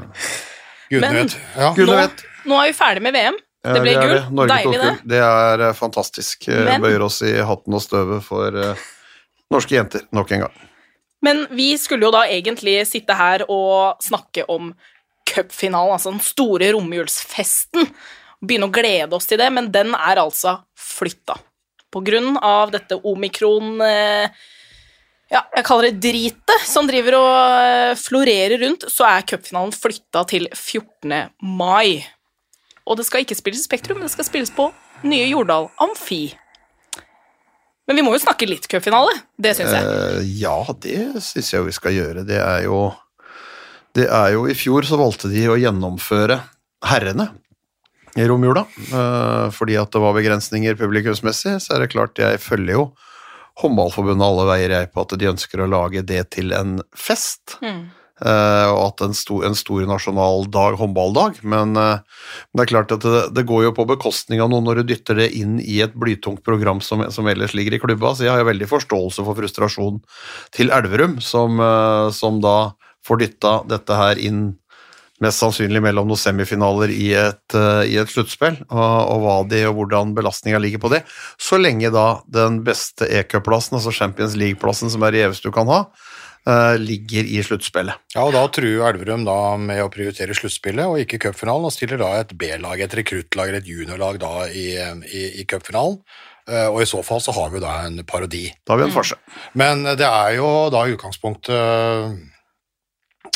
Gudene 0.89 1.13
vet. 1.21 1.37
Ja. 1.59 1.73
Gudene 1.77 2.09
Nå, 2.09 2.55
nå 2.55 2.63
er 2.63 2.73
vi 2.73 2.77
ferdig 2.81 3.05
med 3.05 3.13
VM. 3.21 3.37
Det 3.63 3.79
ble 3.81 3.93
gull. 3.95 4.47
Deilig, 4.49 4.79
det. 4.81 4.93
Det 5.13 5.19
er 5.23 5.61
eh, 5.69 5.73
fantastisk. 5.77 6.47
Eh, 6.51 6.63
Men- 6.67 6.81
Bøyer 6.83 7.05
oss 7.05 7.21
i 7.23 7.31
hatten 7.47 7.73
og 7.77 7.81
støvet 7.83 8.23
for 8.25 8.57
uh, 8.59 8.87
norske 9.53 9.77
jenter 9.77 10.03
nok 10.11 10.31
en 10.35 10.43
gang. 10.45 10.57
Men 11.23 11.45
vi 11.55 11.69
skulle 11.79 12.03
jo 12.03 12.11
da 12.11 12.25
egentlig 12.27 12.81
sitte 12.89 13.15
her 13.15 13.45
og 13.47 14.01
snakke 14.03 14.43
om 14.51 14.73
cupfinalen, 15.29 15.93
altså 15.95 16.11
den 16.11 16.19
store 16.19 16.73
romjulsfesten. 16.75 17.87
Begynne 18.43 18.67
å 18.67 18.73
glede 18.75 19.15
oss 19.15 19.29
til 19.29 19.39
det, 19.39 19.47
men 19.55 19.69
den 19.71 19.93
er 19.95 20.19
altså 20.19 20.57
flytta. 20.75 21.37
På 21.93 22.01
grunn 22.03 22.35
av 22.43 22.73
dette 22.75 22.97
omikron... 23.07 23.77
eh, 23.87 24.27
Ja, 25.31 25.39
jeg 25.55 25.63
kaller 25.65 25.87
det 25.89 26.01
dritet 26.03 26.67
som 26.67 26.85
driver 26.89 27.15
og 27.17 27.37
eh, 27.63 27.93
florerer 27.97 28.59
rundt, 28.61 28.83
så 28.91 29.07
er 29.07 29.23
cupfinalen 29.25 29.71
flytta 29.73 30.25
til 30.29 30.49
14. 30.51 31.31
mai. 31.41 32.03
Og 32.87 32.99
det 32.99 33.05
skal 33.07 33.23
ikke 33.23 33.37
spilles 33.37 33.63
i 33.63 33.67
Spektrum, 33.67 33.99
men 33.99 34.07
det 34.07 34.13
skal 34.13 34.27
spilles 34.27 34.51
på 34.53 34.69
nye 35.07 35.27
Jordal 35.29 35.69
Amfi. 35.83 36.33
Men 37.87 37.99
vi 37.99 38.03
må 38.05 38.13
jo 38.15 38.23
snakke 38.23 38.47
litt 38.47 38.67
cupfinale, 38.71 39.11
det 39.35 39.55
syns 39.57 39.75
jeg. 39.75 39.87
Uh, 39.87 40.19
ja, 40.39 40.57
det 40.83 41.23
syns 41.23 41.51
jeg 41.51 41.67
vi 41.67 41.75
skal 41.75 41.95
gjøre. 41.97 42.25
Det 42.27 42.39
er 42.39 42.67
jo 42.67 42.91
Det 43.93 44.07
er 44.09 44.31
jo 44.33 44.47
I 44.49 44.55
fjor 44.57 44.87
så 44.87 44.97
valgte 44.97 45.29
de 45.29 45.45
å 45.51 45.59
gjennomføre 45.59 46.39
herrene 46.89 47.29
i 48.17 48.25
romjula. 48.29 48.65
Uh, 48.91 49.51
fordi 49.53 49.75
at 49.79 49.91
det 49.93 50.01
var 50.01 50.15
begrensninger 50.15 50.77
publikumsmessig, 50.79 51.59
så 51.61 51.75
er 51.75 51.83
det 51.83 51.91
klart 51.93 52.21
jeg 52.21 52.41
følger 52.41 52.79
jo 52.79 52.85
håndballforbundet 53.61 54.25
alle 54.25 54.45
veier 54.49 54.73
jeg 54.77 54.89
på 54.93 55.03
at 55.03 55.15
de 55.19 55.29
ønsker 55.29 55.61
å 55.61 55.69
lage 55.69 56.03
det 56.07 56.23
til 56.33 56.53
en 56.57 56.79
fest. 56.97 57.57
Eh, 57.61 57.83
og 58.21 58.79
at 58.83 59.01
en 59.03 59.15
stor, 59.17 59.41
en 59.47 59.55
stor 59.57 59.87
nasjonal 59.89 60.45
dag, 60.53 60.77
håndballdag, 60.79 61.39
men 61.41 61.73
men 61.73 62.59
det 62.59 62.63
er 62.63 62.69
klart 62.69 62.93
at 62.93 63.03
det, 63.05 63.21
det, 63.35 63.45
går 63.49 63.65
jo 63.67 63.73
på 63.75 63.87
bekostning 63.89 64.41
av 64.43 64.51
noe 64.51 64.63
når 64.63 64.81
du 64.81 64.93
dytter 64.93 65.17
det 65.17 65.29
inn 65.37 65.57
i 65.61 65.79
et 65.83 65.95
blytungt 65.97 66.43
program 66.45 66.81
som, 66.85 67.03
som, 67.13 67.27
ellers 67.29 67.55
ligger 67.57 67.77
i 67.77 67.81
klubba, 67.81 68.13
så 68.13 68.27
jeg 68.27 68.33
har 68.33 68.43
jo 68.43 68.49
veldig 68.51 68.69
forståelse 68.69 69.25
for 69.25 69.39
frustrasjon 69.39 70.01
til 70.55 70.73
Elverum, 70.75 71.17
som, 71.23 71.57
eh, 71.57 72.09
som 72.15 72.41
da 72.43 72.73
får 73.07 73.23
dytta 73.23 73.55
dette 73.69 73.97
her 73.97 74.21
inn 74.21 74.51
mest 75.23 75.39
sannsynlig 75.39 75.79
mellom 75.83 76.09
noen 76.09 76.19
semifinaler 76.19 76.91
i 76.91 77.13
et, 77.15 77.55
i 77.87 77.95
et 78.01 78.09
sluttspill, 78.11 78.57
og, 78.67 78.79
og, 78.81 79.21
hva 79.23 79.35
de 79.47 79.61
og 79.69 79.77
hvordan 79.77 80.11
belastninga 80.17 80.59
ligger 80.59 80.81
på 80.83 80.91
det. 80.91 81.03
Så 81.39 81.59
lenge 81.61 81.93
da 81.93 82.07
den 82.27 82.59
beste 82.65 83.07
e-cupplassen, 83.07 83.77
altså 83.77 83.93
Champions 83.95 84.35
League-plassen 84.39 84.91
som 84.91 85.05
er 85.07 85.21
gjeveste 85.21 85.47
du 85.47 85.55
kan 85.55 85.69
ha, 85.71 85.85
ligger 86.79 87.23
i 87.23 87.37
sluttspillet. 87.45 88.01
Ja, 88.15 88.25
og 88.25 88.33
da 88.35 88.41
truer 88.51 88.89
Elverum 88.89 89.21
da 89.23 89.55
med 89.55 89.79
å 89.79 89.91
prioritere 89.93 90.35
sluttspillet 90.35 90.89
og 90.91 90.99
ikke 90.99 91.21
cupfinalen, 91.29 91.69
og 91.69 91.71
stiller 91.71 92.01
da 92.01 92.09
et 92.19 92.33
B-lag, 92.35 92.81
et 92.83 92.97
rekruttlag, 92.99 93.53
et 93.55 93.69
juniorlag 93.69 94.19
da 94.19 94.33
i, 94.51 94.67
i, 94.75 95.23
i 95.39 95.47
cupfinalen. 95.47 96.01
Uh, 96.43 96.67
og 96.73 96.81
i 96.83 96.89
så 96.89 96.99
fall 97.07 97.21
så 97.23 97.31
har 97.37 97.53
vi 97.53 97.61
jo 97.61 97.63
da 97.63 97.77
en 97.85 98.01
parodi. 98.03 98.49
Da 98.67 98.73
har 98.73 98.81
vi 98.81 98.89
en 98.89 98.91
farse. 98.91 99.15
Men 99.55 99.85
det 99.95 100.09
er 100.09 100.33
jo 100.35 100.49
da 100.73 100.83
i 100.83 100.97
utgangspunktet 100.97 102.33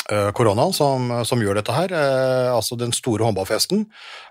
Eh, 0.08 0.30
koronaen 0.32 0.72
som, 0.72 1.10
som, 1.28 1.40
gjør 1.44 1.58
dette 1.58 1.74
her, 1.74 1.92
eh, 1.92 2.48
altså 2.48 2.78
den 2.80 2.94
store 2.96 3.26
håndballfesten. 3.26 3.82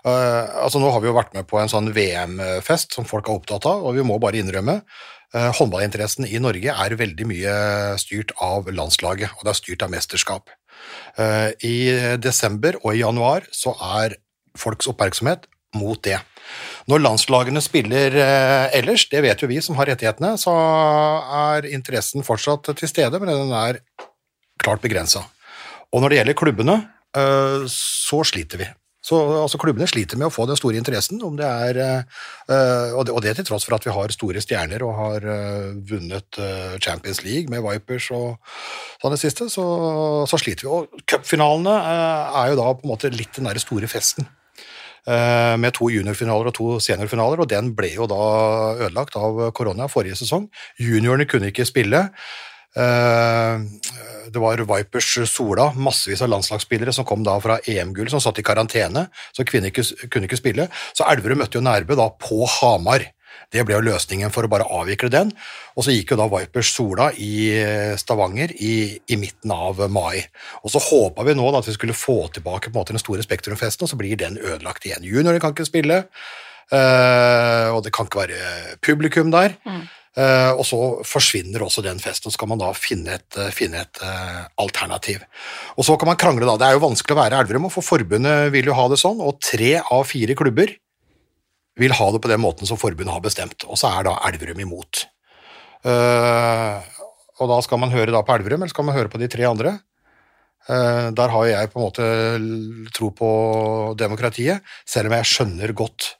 Eh, 0.02 0.56
altså 0.64 0.80
Nå 0.82 0.90
har 0.90 1.04
vi 1.04 1.06
jo 1.06 1.14
vært 1.14 1.36
med 1.38 1.46
på 1.46 1.60
en 1.62 1.70
sånn 1.70 1.92
VM-fest 1.94 2.96
som 2.96 3.06
folk 3.06 3.28
er 3.28 3.38
opptatt 3.38 3.68
av, 3.70 3.84
og 3.86 3.94
vi 3.94 4.02
må 4.06 4.16
bare 4.18 4.40
innrømme 4.42 4.80
håndballinteressen 5.34 6.24
i 6.28 6.40
Norge 6.40 6.72
er 6.72 6.96
veldig 6.96 7.26
mye 7.28 7.54
styrt 8.00 8.32
av 8.40 8.70
landslaget, 8.72 9.34
og 9.36 9.44
det 9.44 9.52
er 9.52 9.58
styrt 9.58 9.84
av 9.84 9.92
mesterskap. 9.92 10.54
I 11.68 11.76
desember 12.22 12.78
og 12.80 12.94
i 12.94 13.02
januar 13.02 13.44
så 13.52 13.74
er 13.98 14.14
folks 14.56 14.88
oppmerksomhet 14.88 15.44
mot 15.76 16.00
det. 16.06 16.16
Når 16.88 17.02
landslagene 17.04 17.60
spiller 17.60 18.16
ellers, 18.72 19.04
det 19.12 19.20
vet 19.26 19.44
jo 19.44 19.50
vi 19.50 19.60
som 19.64 19.76
har 19.76 19.90
rettighetene, 19.90 20.32
så 20.40 20.54
er 21.42 21.68
interessen 21.76 22.24
fortsatt 22.24 22.72
til 22.72 22.88
stede, 22.88 23.20
men 23.20 23.34
den 23.34 23.52
er 23.52 23.82
klart 24.62 24.80
begrensa. 24.80 25.26
Og 25.92 26.02
når 26.02 26.12
det 26.12 26.20
gjelder 26.20 26.36
klubbene, 26.36 26.76
eh, 27.16 27.64
så 27.72 28.22
sliter 28.26 28.60
vi. 28.60 28.68
Så 29.08 29.18
altså, 29.42 29.58
Klubbene 29.60 29.88
sliter 29.88 30.18
med 30.20 30.28
å 30.28 30.32
få 30.32 30.44
den 30.48 30.58
store 30.58 30.76
interessen, 30.80 31.20
om 31.24 31.36
det 31.38 31.48
er, 31.48 31.78
uh, 32.50 32.96
og, 32.98 33.06
det, 33.08 33.14
og, 33.14 33.20
det, 33.24 33.34
til 33.38 33.46
tross 33.48 33.64
for 33.64 33.78
at 33.78 33.86
vi 33.86 33.94
har 33.94 34.14
store 34.14 34.42
stjerner 34.44 34.84
og 34.84 34.96
har 34.98 35.28
uh, 35.28 35.68
vunnet 35.88 36.40
uh, 36.40 36.74
Champions 36.84 37.22
League 37.24 37.48
med 37.52 37.64
Vipers 37.64 38.10
og 38.16 38.36
sånn 39.00 39.14
det 39.14 39.20
siste, 39.22 39.48
så, 39.52 39.64
så 40.28 40.40
sliter 40.40 40.66
vi. 40.66 40.72
Og 40.74 41.06
Cupfinalene 41.08 41.76
er 41.78 42.52
jo 42.52 42.58
da 42.60 42.68
på 42.74 42.84
en 42.84 42.92
måte 42.92 43.12
litt 43.14 43.38
den 43.38 43.48
derre 43.48 43.62
store 43.62 43.88
festen. 43.90 44.28
Med 45.08 45.72
to 45.72 45.86
juniorfinaler 45.88 46.50
og 46.50 46.52
to 46.52 46.64
seniorfinaler, 46.84 47.40
og 47.40 47.48
den 47.48 47.70
ble 47.78 47.88
jo 47.94 48.04
da 48.10 48.18
ødelagt 48.74 49.14
av 49.16 49.38
korona 49.56 49.86
forrige 49.88 50.18
sesong. 50.20 50.50
Juniorene 50.84 51.24
kunne 51.30 51.48
ikke 51.48 51.64
spille. 51.64 52.02
Eh, 52.78 53.60
det 54.28 54.38
var 54.42 54.62
Vipers 54.70 55.10
Sola, 55.30 55.72
massevis 55.74 56.22
av 56.22 56.30
landslagsspillere 56.32 56.92
som 56.94 57.06
kom 57.08 57.24
da 57.26 57.38
fra 57.42 57.58
EM-gull, 57.66 58.10
som 58.12 58.22
satt 58.22 58.38
i 58.38 58.46
karantene, 58.46 59.08
så 59.34 59.46
kvinner 59.48 59.72
ikke, 59.72 59.86
kunne 60.12 60.28
ikke 60.28 60.40
spille. 60.40 60.68
Så 60.92 61.06
Elverum 61.08 61.40
møtte 61.42 61.58
jo 61.58 61.64
Nærbø 61.64 61.96
da 61.98 62.10
på 62.12 62.44
Hamar. 62.58 63.06
Det 63.48 63.62
ble 63.64 63.78
jo 63.78 63.84
løsningen 63.86 64.32
for 64.32 64.44
å 64.44 64.50
bare 64.52 64.66
avvikle 64.76 65.08
den. 65.12 65.30
Og 65.78 65.86
så 65.86 65.94
gikk 65.94 66.12
jo 66.12 66.18
da 66.20 66.26
Vipers 66.28 66.68
Sola 66.74 67.08
i 67.16 67.48
Stavanger 67.96 68.52
i, 68.52 68.98
i 69.08 69.16
midten 69.16 69.54
av 69.54 69.80
mai. 69.92 70.20
Og 70.60 70.74
så 70.74 70.82
håpa 70.84 71.24
vi 71.24 71.36
nå 71.38 71.48
da 71.48 71.62
at 71.62 71.70
vi 71.70 71.76
skulle 71.78 71.96
få 71.96 72.18
tilbake 72.34 72.68
på 72.68 72.76
en 72.76 72.82
måte 72.82 72.96
den 72.96 73.02
store 73.02 73.24
Spektrumfesten, 73.24 73.86
og 73.86 73.92
så 73.92 74.00
blir 74.00 74.20
den 74.20 74.36
ødelagt 74.36 74.84
igjen. 74.84 75.06
Juniorene 75.06 75.40
kan 75.40 75.56
ikke 75.56 75.68
spille, 75.70 76.02
uh, 76.74 77.68
og 77.72 77.80
det 77.86 77.94
kan 77.96 78.10
ikke 78.10 78.26
være 78.26 78.76
publikum 78.84 79.32
der. 79.32 79.56
Mm. 79.64 79.86
Uh, 80.16 80.56
og 80.56 80.64
så 80.66 80.78
forsvinner 81.06 81.62
også 81.62 81.82
den 81.84 82.00
festen, 82.02 82.26
og 82.26 82.32
så 82.32 82.38
skal 82.38 82.48
man 82.50 82.60
da 82.62 82.72
finne 82.74 83.18
et, 83.18 83.26
uh, 83.36 83.50
finne 83.54 83.84
et 83.84 84.00
uh, 84.02 84.48
alternativ. 84.58 85.22
Og 85.76 85.86
så 85.86 85.98
kan 86.00 86.10
man 86.10 86.18
krangle, 86.18 86.48
da. 86.48 86.56
Det 86.58 86.68
er 86.68 86.78
jo 86.78 86.84
vanskelig 86.86 87.14
å 87.14 87.20
være 87.20 87.42
Elverum, 87.44 87.68
for 87.70 87.86
forbundet 87.86 88.48
vil 88.54 88.70
jo 88.70 88.76
ha 88.78 88.88
det 88.90 88.98
sånn, 88.98 89.20
og 89.22 89.38
tre 89.44 89.76
av 89.82 90.06
fire 90.08 90.34
klubber 90.38 90.72
vil 91.78 91.94
ha 91.94 92.08
det 92.10 92.22
på 92.24 92.32
den 92.32 92.42
måten 92.42 92.66
som 92.66 92.80
forbundet 92.80 93.14
har 93.14 93.22
bestemt, 93.22 93.68
og 93.68 93.78
så 93.78 93.92
er 93.92 94.08
da 94.08 94.16
Elverum 94.26 94.64
imot. 94.64 95.04
og 97.38 97.50
da 97.52 97.58
skal 97.62 97.78
man 97.78 97.92
høre 97.94 98.10
da 98.10 98.24
på 98.26 98.34
Elverum, 98.34 98.64
eller 98.64 98.72
skal 98.72 98.88
man 98.88 98.96
høre 98.96 99.12
på 99.12 99.20
de 99.22 99.28
tre 99.30 99.46
andre? 99.46 99.78
der 100.68 101.30
har 101.32 101.44
jeg 101.48 101.70
på 101.72 101.78
en 101.78 101.84
måte 101.86 102.06
tro 102.92 103.06
på 103.16 103.28
demokratiet, 103.96 104.66
selv 104.84 105.08
om 105.08 105.14
jeg 105.16 105.28
skjønner 105.30 105.72
godt 105.72 106.10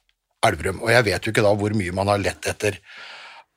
Elverum. 0.47 0.79
Og 0.81 0.89
jeg 0.89 1.05
vet 1.05 1.27
jo 1.27 1.33
ikke 1.35 1.43
da 1.45 1.51
hvor 1.59 1.75
mye 1.77 1.93
man 1.93 2.09
har 2.09 2.23
lett 2.23 2.47
etter 2.49 2.79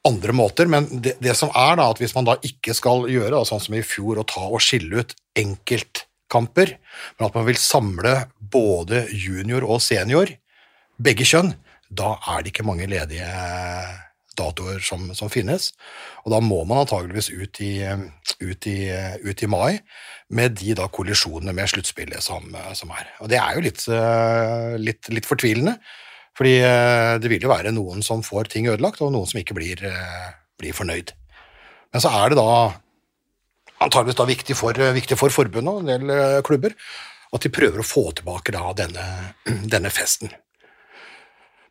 andre 0.09 0.35
måter, 0.35 0.67
men 0.71 0.89
det, 0.91 1.17
det, 1.23 1.35
som 1.39 1.53
er 1.55 1.77
da, 1.79 1.89
at 1.93 2.01
hvis 2.03 2.15
man 2.17 2.27
da 2.27 2.37
ikke 2.43 2.75
skal 2.75 3.07
gjøre 3.11 3.35
da, 3.37 3.43
sånn 3.47 3.63
som 3.63 3.77
i 3.79 3.85
fjor, 3.87 4.19
å 4.19 4.27
ta 4.29 4.45
og 4.49 4.63
skille 4.65 5.03
ut 5.03 5.15
enkeltkamper, 5.39 6.77
men 7.19 7.29
at 7.29 7.37
man 7.39 7.47
vil 7.47 7.61
samle 7.61 8.17
både 8.53 9.07
junior 9.15 9.67
og 9.67 9.83
senior, 9.85 10.33
begge 11.03 11.27
kjønn, 11.29 11.55
da 11.93 12.17
er 12.33 12.43
det 12.43 12.53
ikke 12.53 12.67
mange 12.67 12.89
ledige 12.91 13.29
datoer 14.39 14.81
som, 14.85 15.11
som 15.17 15.31
finnes. 15.33 15.71
Og 16.25 16.33
da 16.33 16.41
må 16.43 16.63
man 16.69 16.83
antageligvis 16.83 17.31
ut 17.33 17.61
i, 17.65 17.75
ut 18.41 18.69
i, 18.71 18.79
ut 19.23 19.43
i 19.45 19.51
mai 19.51 19.83
med 20.33 20.57
de 20.61 20.77
da 20.79 20.89
kollisjonene 20.89 21.55
med 21.57 21.69
sluttspillet 21.69 22.25
som, 22.25 22.49
som, 22.79 22.95
er. 22.97 23.11
Og 23.21 23.29
det 23.33 23.41
er 23.41 23.59
jo 23.59 23.67
litt, 23.67 23.85
litt, 24.81 25.13
litt 25.13 25.29
fortvilende. 25.29 25.77
Fordi 26.39 26.55
eh, 26.65 27.15
det 27.21 27.31
vil 27.31 27.45
jo 27.45 27.53
være 27.53 27.75
noen 27.75 28.05
som 28.05 28.25
får 28.25 28.53
ting 28.53 28.69
ødelagt, 28.73 29.03
og 29.05 29.13
noen 29.13 29.29
som 29.29 29.41
ikke 29.43 29.57
blir, 29.57 29.83
eh, 29.85 30.29
blir 30.61 30.77
fornøyd. 30.77 31.13
Men 31.93 32.05
så 32.05 32.13
er 32.23 32.33
det 32.33 32.41
da 32.41 32.53
antageligvis 33.83 34.21
da 34.21 34.29
viktig 34.29 34.57
for, 34.57 34.79
viktig 34.97 35.19
for 35.19 35.35
forbundet 35.35 35.73
og 35.73 35.83
en 35.83 35.91
del 35.91 36.15
eh, 36.15 36.39
klubber 36.47 36.77
at 37.33 37.45
de 37.45 37.53
prøver 37.53 37.81
å 37.81 37.87
få 37.87 38.11
tilbake 38.17 38.55
da 38.55 38.73
denne, 38.77 39.09
denne 39.75 39.93
festen. 39.93 40.33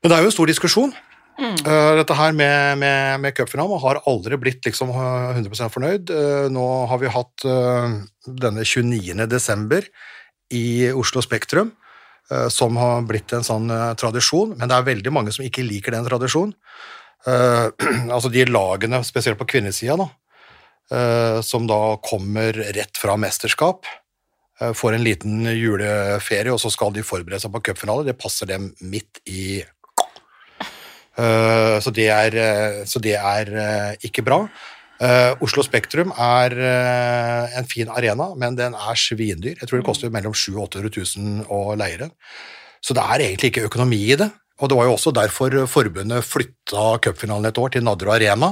Men 0.01 0.11
det 0.11 0.17
er 0.17 0.25
jo 0.25 0.31
en 0.31 0.37
stor 0.37 0.49
diskusjon. 0.49 0.93
Mm. 1.41 1.57
Dette 1.97 2.15
her 2.17 2.33
med, 2.35 2.77
med, 2.81 3.21
med 3.23 3.33
cupfinalen 3.33 3.79
har 3.81 4.01
aldri 4.09 4.37
blitt 4.37 4.65
liksom 4.67 4.91
100% 4.93 5.73
fornøyd. 5.73 6.11
Nå 6.53 6.65
har 6.89 6.99
vi 7.01 7.13
hatt 7.13 7.45
denne 7.45 8.65
29. 8.67 9.15
desember 9.31 9.85
i 10.53 10.91
Oslo 10.97 11.23
Spektrum. 11.23 11.71
Eh, 12.31 12.47
som 12.47 12.77
har 12.79 13.03
blitt 13.07 13.33
en 13.35 13.43
sånn 13.43 13.69
eh, 13.73 13.91
tradisjon, 13.99 14.55
men 14.55 14.69
det 14.69 14.77
er 14.77 14.87
veldig 14.87 15.11
mange 15.13 15.33
som 15.35 15.43
ikke 15.43 15.65
liker 15.67 15.95
den 15.95 16.07
tradisjonen. 16.07 16.55
Uh, 17.21 17.69
altså 18.15 18.31
de 18.33 18.47
lagene, 18.49 18.97
spesielt 19.05 19.37
på 19.37 19.45
kvinnesida, 19.51 19.93
da, 19.99 20.07
som 21.45 21.67
da 21.69 21.99
kommer 22.03 22.57
rett 22.75 22.97
fra 22.97 23.13
mesterskap, 23.21 23.85
får 24.75 24.95
en 24.97 25.05
liten 25.05 25.45
juleferie, 25.53 26.49
og 26.51 26.57
så 26.59 26.71
skal 26.73 26.91
de 26.95 27.03
forberede 27.05 27.39
seg 27.43 27.53
på 27.53 27.61
cupfinale. 27.69 28.03
Det 28.09 28.17
passer 28.19 28.49
dem 28.49 28.71
midt 28.81 29.21
i 29.29 29.61
så 31.15 31.93
det 31.93 32.09
er, 32.11 32.35
så 32.89 32.99
det 33.05 33.15
er 33.15 33.53
ikke 34.03 34.25
bra. 34.25 34.41
Uh, 35.01 35.33
Oslo 35.41 35.63
Spektrum 35.65 36.11
er 36.13 36.53
uh, 36.53 37.53
en 37.57 37.65
fin 37.65 37.89
arena, 37.89 38.27
men 38.37 38.57
den 38.57 38.75
er 38.77 38.99
svindyr. 38.99 39.55
Jeg 39.57 39.65
tror 39.65 39.79
det 39.79 39.87
koster 39.87 40.13
mellom 40.13 40.35
700 40.37 40.53
000 40.53 40.61
og 40.61 40.67
800 40.77 41.47
000 41.47 41.47
å 41.49 41.61
leie 41.79 41.97
den. 42.03 42.13
Så 42.85 42.93
det 42.97 43.01
er 43.01 43.23
egentlig 43.25 43.49
ikke 43.49 43.65
økonomi 43.69 44.03
i 44.11 44.19
det. 44.21 44.29
Og 44.61 44.69
det 44.69 44.77
var 44.77 44.85
jo 44.85 44.93
også 44.93 45.13
derfor 45.17 45.57
forbundet 45.69 46.27
flytta 46.27 46.85
cupfinalen 47.01 47.49
et 47.49 47.57
år 47.57 47.73
til 47.73 47.85
Nadderud 47.87 48.13
Arena. 48.13 48.51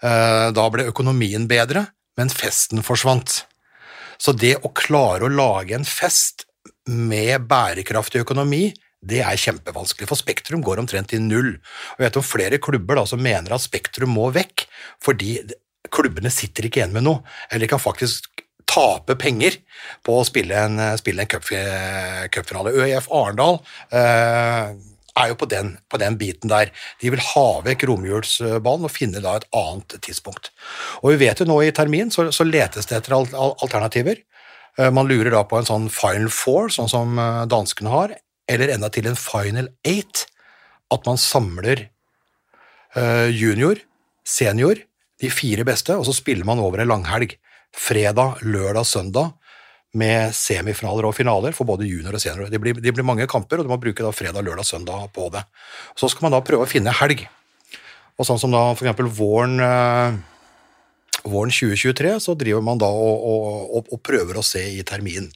Uh, 0.00 0.48
da 0.56 0.64
ble 0.72 0.88
økonomien 0.88 1.44
bedre, 1.50 1.84
men 2.16 2.32
festen 2.32 2.80
forsvant. 2.86 3.42
Så 4.18 4.32
det 4.32 4.56
å 4.64 4.72
klare 4.72 5.28
å 5.28 5.32
lage 5.32 5.76
en 5.76 5.84
fest 5.86 6.46
med 6.88 7.44
bærekraftig 7.50 8.24
økonomi, 8.24 8.70
det 9.04 9.20
er 9.22 9.38
kjempevanskelig, 9.38 10.08
for 10.10 10.18
Spektrum 10.18 10.64
går 10.64 10.80
omtrent 10.82 11.12
i 11.14 11.20
null. 11.22 11.52
Og 11.58 12.00
jeg 12.00 12.08
vet 12.08 12.18
om 12.18 12.26
flere 12.26 12.58
klubber 12.62 12.98
da, 12.98 13.04
som 13.06 13.20
mener 13.22 13.54
at 13.54 13.62
Spektrum 13.62 14.16
må 14.16 14.32
vekk, 14.34 14.64
fordi 15.04 15.38
klubbene 15.92 16.30
sitter 16.32 16.68
ikke 16.68 16.82
igjen 16.82 16.94
med 16.94 17.06
noe, 17.06 17.24
eller 17.48 17.66
de 17.66 17.72
kan 17.72 17.82
faktisk 17.82 18.28
tape 18.68 19.16
penger 19.16 19.56
på 20.04 20.18
å 20.18 20.26
spille 20.28 20.56
en, 20.66 20.80
spille 21.00 21.24
en 21.24 21.30
cupfinale. 21.30 22.74
ØIF 22.76 23.08
Arendal 23.14 23.60
eh, 23.96 24.74
er 25.18 25.30
jo 25.32 25.38
på 25.40 25.48
den, 25.50 25.72
på 25.90 26.00
den, 26.00 26.18
biten 26.20 26.52
der. 26.52 26.70
De 27.00 27.12
vil 27.12 27.22
ha 27.32 27.46
vekk 27.64 27.86
romjulsballen 27.88 28.86
og 28.86 28.92
finne 28.94 29.22
da 29.24 29.38
et 29.38 29.48
annet 29.56 29.98
tidspunkt. 30.04 30.52
Og 31.02 31.14
vi 31.14 31.22
vet 31.24 31.40
jo 31.40 31.48
nå 31.48 31.60
i 31.64 31.72
termin 31.74 32.12
så, 32.14 32.28
så 32.34 32.46
letes 32.46 32.90
det 32.90 33.00
etter 33.00 33.16
alternativer. 33.16 34.20
Eh, 34.78 34.90
man 34.94 35.10
lurer 35.10 35.32
da 35.34 35.44
på 35.48 35.58
en 35.58 35.68
sånn 35.68 35.90
final 35.92 36.30
four, 36.32 36.72
sånn 36.74 36.90
som 36.90 37.18
eh, 37.18 37.44
danskene 37.50 37.92
har, 37.92 38.16
eller 38.48 38.74
enda 38.74 38.92
til 38.92 39.10
en 39.10 39.18
final 39.18 39.72
eight. 39.88 40.26
At 40.92 41.04
man 41.04 41.18
samler 41.20 41.82
uh, 42.96 43.28
junior, 43.28 43.76
senior, 44.28 44.80
de 45.18 45.30
fire 45.32 45.64
beste, 45.66 45.96
og 45.96 46.06
så 46.06 46.14
spiller 46.16 46.46
man 46.46 46.60
over 46.62 46.82
en 46.82 46.92
langhelg. 46.92 47.34
Fredag, 47.74 48.40
lørdag, 48.44 48.86
søndag 48.88 49.34
med 49.96 50.34
semifinaler 50.36 51.08
og 51.08 51.16
finaler 51.16 51.54
for 51.56 51.68
både 51.68 51.88
junior 51.88 52.16
og 52.16 52.22
senior. 52.22 52.50
Det 52.52 52.60
blir, 52.60 52.76
det 52.76 52.92
blir 52.94 53.06
mange 53.06 53.26
kamper, 53.30 53.60
og 53.60 53.66
du 53.66 53.72
må 53.72 53.80
bruke 53.80 54.04
da 54.04 54.12
fredag, 54.12 54.44
lørdag, 54.44 54.68
søndag 54.68 55.08
på 55.16 55.28
det. 55.32 55.44
Så 55.96 56.10
skal 56.12 56.28
man 56.28 56.36
da 56.36 56.44
prøve 56.44 56.66
å 56.66 56.70
finne 56.70 56.94
helg. 57.00 57.24
Og 58.18 58.26
sånn 58.26 58.40
som 58.40 58.52
da 58.52 58.64
eksempel 58.74 59.08
våren, 59.14 59.58
eh, 59.62 60.18
våren 61.24 61.54
2023, 61.54 62.16
så 62.24 62.36
driver 62.38 62.64
man 62.66 62.80
da 62.82 62.88
og, 62.90 63.26
og, 63.32 63.76
og, 63.78 63.92
og 63.94 64.02
prøver 64.04 64.40
å 64.40 64.46
se 64.46 64.64
i 64.74 64.84
termin. 64.86 65.30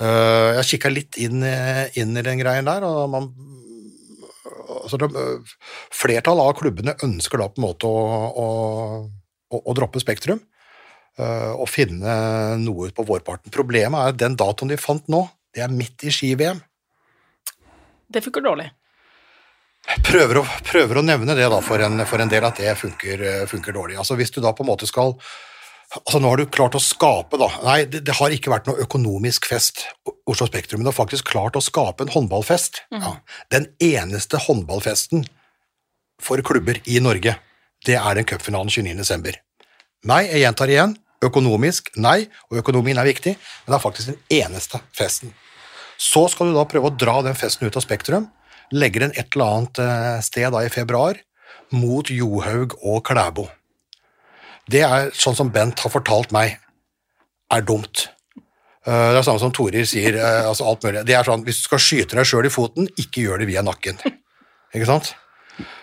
Eh, 0.00 0.50
jeg 0.58 0.68
kikka 0.74 0.92
litt 0.92 1.20
inn, 1.20 1.44
inn, 1.44 2.16
i 2.16 2.26
den 2.26 2.42
greien 2.42 2.68
der, 2.68 2.86
og 2.88 3.04
man 3.12 3.30
altså 4.78 5.00
de, 5.00 5.24
Flertallet 5.94 6.50
av 6.50 6.56
klubbene 6.58 6.96
ønsker 7.06 7.42
da 7.42 7.50
på 7.50 7.60
en 7.60 7.66
måte 7.66 7.90
å, 7.90 8.00
å, 8.40 9.60
å 9.60 9.76
droppe 9.76 10.02
Spektrum 10.02 10.40
eh, 10.40 11.52
og 11.52 11.68
finne 11.70 12.16
noe 12.62 12.90
ut 12.90 12.96
på 12.96 13.06
vårparten. 13.08 13.52
Problemet 13.54 14.00
er 14.00 14.14
at 14.14 14.20
den 14.20 14.38
datoen 14.40 14.72
de 14.72 14.80
fant 14.80 15.06
nå, 15.12 15.24
det 15.54 15.64
er 15.64 15.72
midt 15.74 16.06
i 16.06 16.14
ski-VM. 16.14 16.60
Det 18.10 18.22
funker 18.24 18.44
dårlig. 18.46 18.70
Prøver 20.06 20.42
å, 20.42 20.42
prøver 20.66 21.00
å, 21.00 21.04
nevne 21.06 21.34
det 21.38 21.46
da 21.50 21.60
for 21.64 21.82
en, 21.82 22.02
for 22.06 22.22
en 22.22 22.30
del, 22.30 22.44
at 22.46 22.58
det 22.60 22.74
funker, 22.78 23.22
funker, 23.50 23.74
dårlig. 23.74 23.96
Altså 23.98 24.14
Hvis 24.18 24.32
du 24.34 24.42
da 24.44 24.52
på 24.54 24.62
en 24.62 24.70
måte 24.70 24.86
skal 24.86 25.16
Altså 25.98 26.20
Nå 26.22 26.30
har 26.30 26.38
du 26.38 26.46
klart 26.46 26.76
å 26.78 26.82
skape, 26.82 27.38
da 27.40 27.48
Nei, 27.64 27.80
det, 27.90 28.04
det 28.06 28.14
har 28.20 28.30
ikke 28.30 28.52
vært 28.52 28.68
noe 28.70 28.78
økonomisk 28.84 29.48
fest, 29.50 29.82
Oslo 30.30 30.46
Spektrum, 30.46 30.78
men 30.78 30.86
du 30.86 30.92
har 30.92 30.98
faktisk 31.00 31.32
klart 31.32 31.58
å 31.58 31.64
skape 31.64 32.06
en 32.06 32.12
håndballfest. 32.14 32.84
Mm. 32.94 33.02
Ja. 33.02 33.12
Den 33.50 33.66
eneste 33.82 34.38
håndballfesten 34.46 35.26
for 36.22 36.42
klubber 36.46 36.78
i 36.86 37.00
Norge, 37.02 37.34
det 37.86 37.96
er 37.98 38.18
den 38.18 38.28
cupfinalen 38.28 38.70
29.12. 38.70 39.40
Nei, 40.10 40.24
jeg 40.28 40.44
gjentar 40.44 40.72
igjen. 40.72 40.96
Økonomisk, 41.20 41.90
nei, 42.00 42.30
og 42.48 42.62
økonomien 42.62 42.96
er 42.96 43.08
viktig, 43.08 43.34
men 43.36 43.72
det 43.72 43.76
er 43.76 43.82
faktisk 43.82 44.12
den 44.12 44.20
eneste 44.38 44.80
festen. 44.96 45.34
Så 46.00 46.22
skal 46.32 46.48
du 46.48 46.56
da 46.56 46.64
prøve 46.68 46.88
å 46.88 46.96
dra 46.96 47.18
den 47.26 47.36
festen 47.36 47.68
ut 47.68 47.76
av 47.76 47.84
Spektrum, 47.84 48.30
legge 48.72 49.02
den 49.02 49.12
et 49.12 49.34
eller 49.34 49.58
annet 49.58 49.80
eh, 49.84 50.20
sted 50.24 50.48
da 50.54 50.62
i 50.64 50.72
februar, 50.72 51.18
mot 51.76 52.08
Johaug 52.08 52.78
og 52.80 53.02
Klæbo. 53.04 53.50
Det 54.70 54.82
er 54.86 55.10
sånn 55.16 55.36
som 55.38 55.50
Bent 55.52 55.80
har 55.82 55.92
fortalt 55.92 56.34
meg, 56.34 56.58
er 57.50 57.64
dumt. 57.66 58.06
Eh, 58.86 59.08
det 59.12 59.18
er 59.20 59.26
samme 59.26 59.42
som 59.42 59.52
Torir 59.54 59.86
sier, 59.88 60.16
eh, 60.16 60.46
altså 60.48 60.68
alt 60.68 60.84
mulig. 60.86 61.02
Det 61.08 61.16
er 61.16 61.26
sånn, 61.26 61.44
Hvis 61.44 61.62
du 61.62 61.66
skal 61.68 61.82
skyte 61.82 62.16
deg 62.16 62.28
sjøl 62.28 62.46
i 62.46 62.52
foten, 62.52 62.88
ikke 62.96 63.24
gjør 63.26 63.42
det 63.42 63.50
via 63.50 63.64
nakken. 63.66 63.98
Ikke 64.74 64.86
sant? 64.86 65.14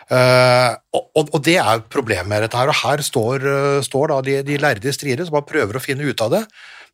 Uh, 0.08 0.72
og, 0.96 1.28
og, 1.34 1.42
det 1.44 1.58
er 1.60 1.82
problemet 1.92 2.30
med 2.32 2.46
dette 2.46 2.56
her. 2.56 2.70
Og 2.72 2.80
her 2.80 3.04
står, 3.04 3.44
står 3.84 4.14
da 4.14 4.20
de, 4.24 4.38
de 4.48 4.58
lærde 4.58 4.94
strider 4.96 5.28
som 5.28 5.36
bare 5.36 5.50
prøver 5.50 5.76
å 5.76 5.84
finne 5.84 6.08
ut 6.08 6.24
av 6.24 6.32
det, 6.32 6.44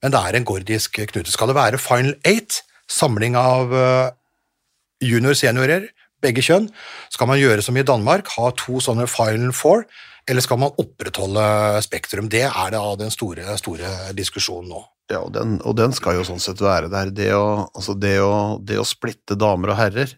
men 0.02 0.12
det 0.16 0.20
er 0.20 0.38
en 0.40 0.48
gordisk 0.50 0.98
knute. 0.98 1.32
Skal 1.32 1.52
det 1.52 1.60
være 1.60 1.82
final 1.82 2.16
eight, 2.26 2.64
samling 2.90 3.38
av 3.38 3.70
junior-seniorer, 5.04 5.86
begge 6.24 6.42
kjønn, 6.44 6.66
skal 7.14 7.30
man 7.30 7.40
gjøre 7.40 7.64
som 7.64 7.78
i 7.78 7.86
Danmark, 7.86 8.32
ha 8.36 8.50
to 8.58 8.82
sånne 8.84 9.06
final 9.12 9.54
four, 9.56 9.86
eller 10.30 10.46
skal 10.46 10.60
man 10.62 10.76
opprettholde 10.80 11.46
Spektrum? 11.84 12.30
Det 12.32 12.46
er 12.48 12.74
da 12.74 12.84
den 13.00 13.12
store, 13.14 13.58
store 13.60 13.92
diskusjonen 14.16 14.72
nå. 14.72 14.84
Ja, 15.12 15.20
og 15.20 15.34
den, 15.36 15.58
og 15.68 15.76
den, 15.78 15.94
skal 15.96 16.18
jo 16.18 16.28
sånn 16.28 16.42
sett 16.42 16.62
være 16.64 16.90
der. 16.92 17.12
Det 17.14 17.32
å, 17.36 17.68
altså 17.76 17.96
det 18.00 18.16
å, 18.24 18.60
det 18.64 18.80
å 18.80 18.88
splitte 18.88 19.36
damer 19.40 19.74
og 19.74 19.80
herrer 19.82 20.14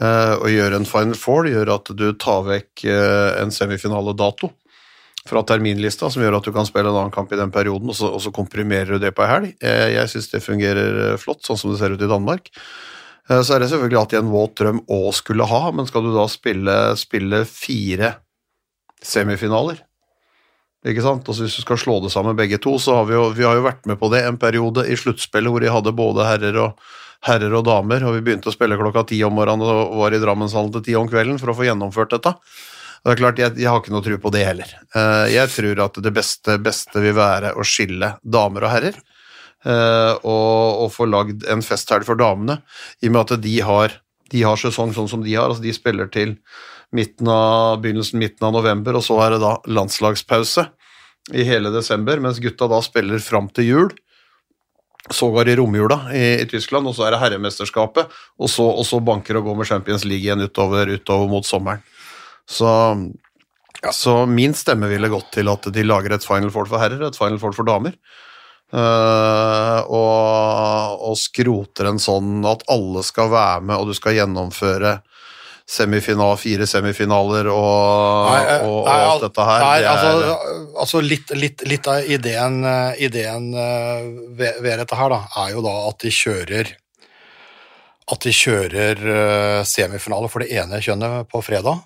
eh, 0.00 0.34
og 0.38 0.48
gjøre 0.50 0.80
en 0.80 0.88
final 0.88 1.18
four 1.20 1.50
gjør 1.50 1.74
at 1.76 1.92
du 1.92 2.08
tar 2.16 2.46
vekk 2.48 2.86
eh, 2.88 3.36
en 3.42 3.52
semifinaledato 3.52 4.50
fra 5.26 5.42
terminlista, 5.46 6.08
som 6.10 6.22
gjør 6.22 6.38
at 6.38 6.46
du 6.46 6.52
kan 6.54 6.68
spille 6.68 6.90
en 6.90 6.96
annen 6.96 7.14
kamp 7.14 7.32
i 7.34 7.38
den 7.38 7.52
perioden, 7.54 7.90
og 7.90 7.98
så, 7.98 8.12
og 8.14 8.22
så 8.22 8.32
komprimerer 8.34 8.94
du 8.94 9.02
det 9.02 9.12
på 9.16 9.24
ei 9.26 9.32
helg. 9.32 9.54
Eh, 9.60 9.88
jeg 9.96 10.12
syns 10.12 10.30
det 10.32 10.44
fungerer 10.44 11.00
eh, 11.10 11.16
flott, 11.20 11.42
sånn 11.44 11.60
som 11.60 11.72
det 11.72 11.80
ser 11.80 11.96
ut 11.96 12.04
i 12.04 12.10
Danmark. 12.10 12.52
Eh, 13.28 13.42
så 13.42 13.56
er 13.56 13.62
det 13.62 13.72
selvfølgelig 13.72 14.00
alltid 14.02 14.20
en 14.22 14.32
våt 14.32 14.54
drøm 14.62 14.84
å 14.86 15.00
skulle 15.16 15.48
ha, 15.50 15.62
men 15.74 15.88
skal 15.90 16.06
du 16.06 16.14
da 16.14 16.28
spille, 16.30 16.78
spille 17.00 17.42
fire 17.50 18.14
semifinaler. 19.04 19.82
Ikke 20.86 21.02
sant? 21.02 21.26
Altså 21.26 21.46
Hvis 21.46 21.56
du 21.58 21.64
skal 21.64 21.80
slå 21.82 21.98
det 22.04 22.12
sammen 22.14 22.36
begge 22.38 22.60
to, 22.62 22.76
så 22.78 23.00
har 23.00 23.08
vi 23.08 23.16
jo, 23.16 23.26
vi 23.34 23.46
har 23.46 23.58
jo 23.58 23.66
vært 23.66 23.88
med 23.90 23.98
på 23.98 24.10
det 24.12 24.22
en 24.26 24.38
periode 24.38 24.86
i 24.86 24.98
sluttspillet 24.98 25.50
hvor 25.50 25.64
de 25.64 25.72
hadde 25.72 25.96
både 25.96 26.28
herrer 26.28 26.60
og, 26.62 26.86
herrer 27.26 27.54
og 27.58 27.64
damer, 27.66 28.04
og 28.06 28.14
vi 28.14 28.22
begynte 28.26 28.50
å 28.50 28.54
spille 28.54 28.78
klokka 28.78 29.06
ti 29.10 29.18
om 29.26 29.34
morgenen 29.34 29.66
og 29.66 29.98
var 29.98 30.14
i 30.14 30.20
Drammenshallen 30.22 30.72
til 30.76 30.84
ti 30.86 30.96
om 30.98 31.08
kvelden 31.10 31.40
for 31.42 31.50
å 31.50 31.56
få 31.58 31.66
gjennomført 31.66 32.14
dette. 32.14 32.34
Det 33.06 33.14
er 33.14 33.20
klart, 33.20 33.40
jeg, 33.40 33.54
jeg 33.62 33.70
har 33.70 33.82
ikke 33.82 33.94
noe 33.94 34.04
tro 34.04 34.16
på 34.18 34.32
det 34.34 34.44
heller. 34.46 34.70
Eh, 34.98 35.26
jeg 35.34 35.50
tror 35.54 35.82
at 35.84 35.98
det 36.02 36.12
beste, 36.14 36.56
beste 36.62 37.02
vil 37.02 37.14
være 37.16 37.52
å 37.54 37.66
skille 37.66 38.16
damer 38.22 38.66
og 38.66 38.72
herrer, 38.72 38.98
eh, 39.66 40.12
og, 40.26 40.86
og 40.86 40.88
få 40.94 41.06
lagd 41.10 41.46
en 41.50 41.62
festhelg 41.66 42.06
for 42.08 42.18
damene, 42.18 42.60
i 43.02 43.10
og 43.10 43.14
med 43.14 43.22
at 43.22 43.44
de 43.44 43.54
har, 43.68 43.94
de 44.32 44.42
har 44.42 44.58
sesong 44.58 44.94
sånn 44.96 45.10
som 45.12 45.22
de 45.22 45.36
har. 45.38 45.50
altså 45.50 45.62
De 45.62 45.74
spiller 45.76 46.10
til 46.10 46.34
midten 46.94 47.28
av, 47.28 47.80
begynnelsen 47.82 48.20
midten 48.20 48.46
av 48.46 48.54
november, 48.54 48.98
og 48.98 49.04
så 49.04 49.18
er 49.24 49.34
det 49.34 49.42
da 49.42 49.56
landslagspause 49.66 50.68
i 51.34 51.46
hele 51.46 51.72
desember, 51.74 52.20
mens 52.22 52.38
gutta 52.42 52.68
da 52.70 52.80
spiller 52.84 53.22
fram 53.22 53.48
til 53.54 53.70
jul. 53.70 53.94
Sågar 55.10 55.48
i 55.48 55.54
romjula 55.58 56.00
i, 56.14 56.24
i, 56.42 56.46
Tyskland, 56.50 56.86
og 56.86 56.96
så 56.96 57.06
er 57.06 57.14
det 57.14 57.22
herremesterskapet, 57.22 58.10
og 58.42 58.50
så, 58.50 58.66
og 58.66 58.86
så 58.86 58.98
banker 59.02 59.38
og 59.38 59.46
går 59.50 59.60
med 59.60 59.68
Champions 59.68 60.06
League 60.06 60.26
igjen 60.26 60.42
utover, 60.42 60.90
utover 60.90 61.30
mot 61.30 61.46
sommeren. 61.46 61.82
Så, 62.46 62.68
ja. 63.82 63.92
så, 63.94 64.20
min 64.30 64.54
stemme 64.54 64.90
ville 64.90 65.10
gått 65.10 65.32
til 65.34 65.50
at 65.50 65.66
de 65.74 65.86
lager 65.86 66.14
et 66.14 66.26
Final 66.26 66.50
Four 66.54 66.70
for 66.70 66.82
herrer, 66.82 67.02
et 67.06 67.18
Final 67.18 67.38
Four 67.42 67.54
for 67.54 67.66
damer. 67.66 67.98
Uh, 68.74 69.78
og, 69.94 71.02
og 71.06 71.14
skroter 71.22 71.86
en 71.86 72.00
sånn 72.02 72.40
at 72.50 72.64
alle 72.70 73.04
skal 73.06 73.30
være 73.30 73.62
med, 73.62 73.78
og 73.78 73.90
du 73.90 73.94
skal 73.98 74.16
gjennomføre 74.18 74.96
semifinal, 75.66 76.36
fire 76.38 76.66
semifinaler 76.70 77.48
og, 77.50 78.28
nei, 78.30 78.42
nei, 78.46 78.58
og, 78.62 78.76
og 78.84 78.90
alt 78.92 79.24
dette 79.26 79.46
her. 79.48 79.64
Nei, 79.64 79.88
altså, 79.90 80.36
altså 80.84 81.02
litt, 81.02 81.32
litt, 81.34 81.64
litt, 81.66 81.88
av 81.90 82.06
ideen, 82.06 82.60
eh, 82.70 83.02
ideen 83.08 83.48
eh, 83.50 84.06
ved, 84.38 84.60
ved, 84.62 84.76
dette 84.84 84.98
her 84.98 85.10
da, 85.10 85.20
er 85.42 85.56
jo 85.56 85.64
da 85.66 85.74
at 85.88 85.98
de 86.06 86.12
kjører 86.14 86.70
at 88.06 88.22
de 88.22 88.30
kjører 88.30 89.00
semifinale 89.66 90.28
for 90.30 90.44
det 90.44 90.52
ene 90.54 90.78
kjønnet 90.78 91.26
på 91.26 91.40
fredag, 91.42 91.80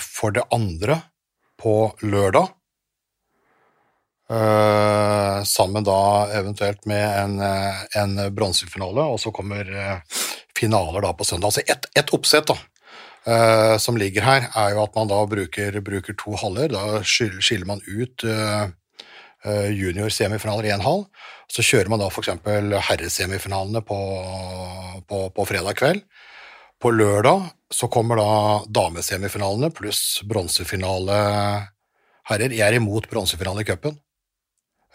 for 0.00 0.32
det 0.32 0.46
andre 0.48 0.96
på 1.60 1.74
lørdag, 2.08 2.46
sammen 5.44 5.84
da 5.84 5.98
eventuelt 6.38 6.88
med 6.88 7.04
en, 7.04 7.36
en 8.00 8.16
bronsefinale, 8.32 9.04
og 9.12 9.20
så 9.20 9.28
kommer 9.36 9.68
finaler 10.62 11.04
da 11.04 11.12
på 11.16 11.26
søndag. 11.26 11.50
Altså 11.50 11.64
ett 11.66 11.88
et 11.98 12.12
oppsett 12.14 12.46
da, 12.50 12.56
uh, 13.26 13.76
som 13.82 13.98
ligger 13.98 14.26
her, 14.26 14.48
er 14.54 14.76
jo 14.76 14.84
at 14.84 14.94
man 14.98 15.10
da 15.10 15.20
bruker, 15.28 15.80
bruker 15.84 16.16
to 16.18 16.36
haller. 16.40 16.72
Da 16.72 17.02
skiller 17.04 17.66
man 17.68 17.82
ut 17.86 18.24
uh, 18.24 18.70
junior-semifinaler 19.44 20.68
i 20.68 20.74
én 20.74 20.84
hall. 20.84 21.06
Så 21.50 21.64
kjører 21.66 21.90
man 21.92 22.00
da 22.00 22.08
f.eks. 22.08 22.30
herresemifinalene 22.88 23.82
på, 23.84 23.98
på, 25.08 25.24
på 25.34 25.48
fredag 25.48 25.76
kveld. 25.80 26.04
På 26.82 26.90
lørdag 26.94 27.50
så 27.70 27.88
kommer 27.92 28.18
da 28.18 28.30
damesemifinalene 28.66 29.70
pluss 29.74 30.22
bronsefinale 30.26 31.18
herrer. 32.30 32.54
Jeg 32.54 32.64
er 32.66 32.78
imot 32.78 33.06
bronsefinale 33.10 33.62
i 33.62 33.68
cupen, 33.68 33.98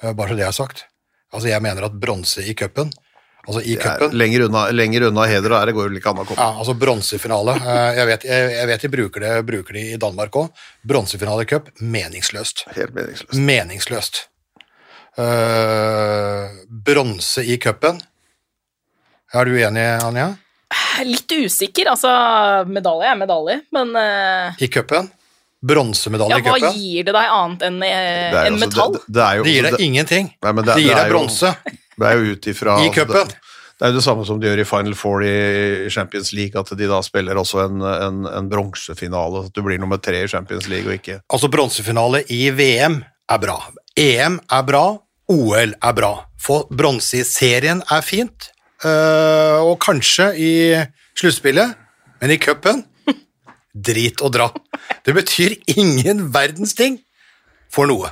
bare 0.01 0.34
så 0.34 0.39
det 0.39 0.47
er 0.47 0.55
sagt. 0.55 0.84
Altså 1.32 1.51
Jeg 1.51 1.63
mener 1.63 1.88
at 1.88 1.99
bronse 1.99 2.43
i 2.43 2.55
cupen 2.55 2.91
Altså 3.48 3.62
i 3.64 3.76
cupen. 3.80 4.12
Lenger 4.18 4.41
unna, 4.50 4.66
lenger 4.76 5.08
unna 5.08 5.26
heder 5.30 5.54
og 5.54 5.62
ære 5.62 5.74
går 5.76 5.88
vel 5.88 6.00
ikke 6.02 6.12
an 6.12 6.20
å 6.20 6.26
komme. 6.28 6.43
Ja, 6.43 6.60
altså 6.60 6.74
Bronsefinale. 6.76 7.54
Eh, 7.62 7.91
jeg, 7.95 8.08
vet, 8.10 8.26
jeg, 8.28 8.50
jeg 8.58 8.70
vet 8.72 8.84
de 8.84 8.89
bruker 8.91 9.24
det, 9.24 9.36
bruker 9.48 9.78
det 9.78 9.84
i 9.93 10.00
Danmark 10.02 10.36
òg. 10.41 10.66
Bronsefinale 10.88 11.45
i 11.45 11.50
cup, 11.50 11.70
meningsløst. 11.80 12.66
Helt 12.76 12.98
meningsløst. 12.98 13.39
Meningsløst. 13.52 14.20
Uh, 15.18 16.52
bronse 16.68 17.48
i 17.48 17.56
cupen. 17.58 18.04
Er 19.34 19.48
du 19.48 19.56
uenig, 19.56 19.88
Anja? 20.04 20.28
Litt 21.08 21.32
usikker. 21.32 21.88
Altså, 21.95 22.12
medalje 22.68 23.14
er 23.14 23.18
medalje, 23.24 23.60
men 23.72 23.95
uh... 23.95 24.60
I 24.60 24.68
cupen? 24.68 25.08
Bronsemedalje 25.64 26.36
ja, 26.36 26.43
i 26.43 26.50
cupen? 26.52 26.68
Hva 26.68 26.76
gir 26.76 27.08
det 27.08 27.16
deg 27.16 27.34
annet 27.39 27.68
enn 27.72 27.80
en 27.88 28.60
metall? 28.60 29.00
Det, 29.00 29.08
det, 29.08 29.20
det, 29.24 29.28
det, 29.39 29.56
gir 29.56 29.72
deg 29.72 29.84
ingenting. 29.88 30.34
Nei, 30.36 30.58
det, 30.60 30.72
det, 30.74 30.82
gir 30.84 30.98
deg 31.00 31.16
bronse. 31.16 31.56
Det 31.98 32.08
er 32.08 32.18
jo 32.18 32.36
ut 32.36 32.50
ifra 32.52 32.78
I 32.86 32.89
cupen. 32.93 33.32
Det 33.78 33.86
er 33.86 33.91
jo 33.91 34.00
det 34.00 34.06
samme 34.08 34.26
som 34.26 34.39
de 34.41 34.50
gjør 34.50 34.64
i 34.64 34.66
Final 34.66 34.95
Four 34.98 35.24
i 35.26 35.89
Champions 35.93 36.32
League, 36.34 36.58
at 36.58 36.72
de 36.78 36.88
da 36.89 36.98
spiller 37.06 37.38
også 37.38 37.62
en, 37.68 37.84
en, 37.86 38.24
en 38.26 38.48
bronsefinale. 38.50 39.43
At 39.45 39.54
du 39.54 39.62
blir 39.66 39.78
nummer 39.82 40.02
tre 40.02 40.24
i 40.26 40.30
Champions 40.32 40.66
League 40.72 40.89
og 40.89 40.98
ikke 40.98 41.20
Altså, 41.30 41.50
bronsefinale 41.54 42.24
i 42.34 42.48
VM 42.58 43.04
er 43.30 43.43
bra. 43.43 43.60
EM 43.98 44.39
er 44.50 44.66
bra. 44.66 44.86
OL 45.30 45.76
er 45.76 45.93
bra. 45.93 46.12
Få 46.41 46.64
bronse 46.74 47.22
i 47.22 47.26
serien 47.28 47.84
er 47.93 48.06
fint. 48.06 48.50
Uh, 48.82 49.62
og 49.66 49.78
kanskje 49.82 50.32
i 50.38 50.52
sluttspillet, 51.18 51.74
men 52.22 52.34
i 52.34 52.38
cupen 52.41 52.84
drit 53.74 54.22
og 54.26 54.34
dra. 54.34 54.48
Det 55.06 55.14
betyr 55.16 55.56
ingen 55.78 56.28
verdens 56.34 56.74
ting 56.78 57.00
for 57.74 57.89
noe. 57.89 58.12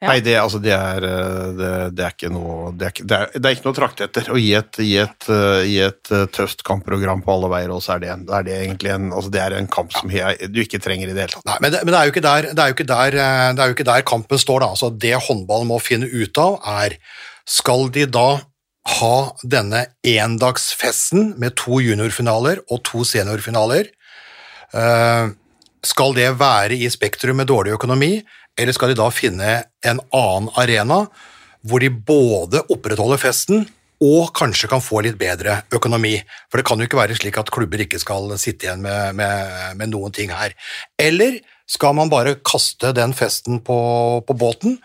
Ja. 0.00 0.08
Nei, 0.08 0.20
det, 0.24 0.32
altså, 0.40 0.56
det, 0.64 0.72
er, 0.72 1.04
eh, 1.04 1.48
det, 1.58 1.70
det 1.92 2.04
er 2.06 2.14
ikke 2.14 2.30
noe 2.32 2.70
Det 2.72 2.86
er, 2.86 2.92
ikke- 2.94 3.04
det 3.04 3.16
er, 3.18 3.32
det 3.36 3.48
er 3.50 3.56
ikke 3.56 3.66
noe 3.66 3.74
å 3.74 3.76
trakte 3.76 4.06
etter. 4.06 4.30
Å 4.32 4.38
gi 4.40 4.54
et, 4.56 4.78
gi, 4.80 4.94
et, 5.02 5.26
eh, 5.28 5.64
gi 5.68 5.78
et 5.84 6.12
eh, 6.16 6.22
tøft 6.32 6.64
kampprogram 6.64 7.20
på 7.26 7.34
alle 7.34 7.50
veier, 7.52 7.74
og 7.74 7.82
så 7.84 7.98
er 7.98 8.00
det, 8.06 8.08
en, 8.14 8.22
er 8.32 8.46
det 8.46 8.54
egentlig 8.62 8.94
en, 8.94 9.10
altså, 9.12 9.32
det 9.34 9.42
er 9.44 9.56
en 9.58 9.68
kamp 9.68 9.92
som 9.92 10.08
jeg, 10.14 10.48
du 10.48 10.62
ikke 10.62 10.80
trenger 10.80 11.10
i 11.10 11.12
det 11.12 11.26
hele 11.26 11.34
tatt. 11.34 11.44
Nei, 11.50 11.58
men 11.60 11.74
det, 11.74 11.82
men 11.84 11.92
det, 11.92 11.98
er 12.00 12.08
jo 12.08 12.14
ikke 12.14 12.24
der, 12.24 12.48
det, 12.48 12.64
er 12.64 12.72
jo 12.72 12.78
ikke 12.78 12.88
der, 12.94 13.18
eh, 13.26 13.48
det 13.52 13.64
er 13.66 13.72
jo 13.74 13.76
ikke 13.76 13.88
der 13.90 14.06
kampen 14.14 14.40
står. 14.40 14.64
Da. 14.64 14.70
Altså, 14.78 14.90
det 15.04 15.12
håndballen 15.28 15.68
må 15.68 15.80
finne 15.84 16.08
ut 16.08 16.40
av, 16.40 16.56
er 16.80 16.96
skal 17.50 17.90
de 17.92 18.06
da 18.08 18.28
ha 18.96 19.14
denne 19.44 19.84
endagsfesten 20.06 21.34
med 21.40 21.58
to 21.60 21.82
juniorfinaler 21.84 22.64
og 22.70 22.80
to 22.88 23.04
seniorfinaler? 23.04 23.92
Uh, 24.72 25.36
skal 25.84 26.14
det 26.16 26.28
være 26.40 26.76
i 26.76 26.88
Spektrum 26.92 27.40
med 27.40 27.48
dårlig 27.50 27.72
økonomi, 27.76 28.20
eller 28.60 28.76
skal 28.76 28.92
de 28.92 29.00
da 29.00 29.08
finne 29.14 29.60
en 29.86 30.00
annen 30.12 30.50
arena 30.60 31.04
hvor 31.66 31.82
de 31.82 31.90
både 31.92 32.62
opprettholder 32.72 33.20
festen 33.20 33.66
og 34.00 34.30
kanskje 34.36 34.68
kan 34.70 34.80
få 34.80 35.02
litt 35.04 35.18
bedre 35.20 35.58
økonomi. 35.76 36.14
For 36.48 36.60
det 36.60 36.66
kan 36.68 36.80
jo 36.80 36.88
ikke 36.88 37.00
være 37.00 37.18
slik 37.18 37.36
at 37.40 37.52
klubber 37.52 37.82
ikke 37.84 38.00
skal 38.00 38.32
sitte 38.40 38.66
igjen 38.66 38.80
med, 38.84 39.16
med, 39.18 39.76
med 39.76 39.92
noen 39.92 40.14
ting 40.16 40.32
her. 40.32 40.54
Eller 41.00 41.36
skal 41.68 41.94
man 41.98 42.12
bare 42.12 42.38
kaste 42.46 42.94
den 42.96 43.12
festen 43.16 43.60
på, 43.64 43.78
på 44.24 44.36
båten 44.40 44.78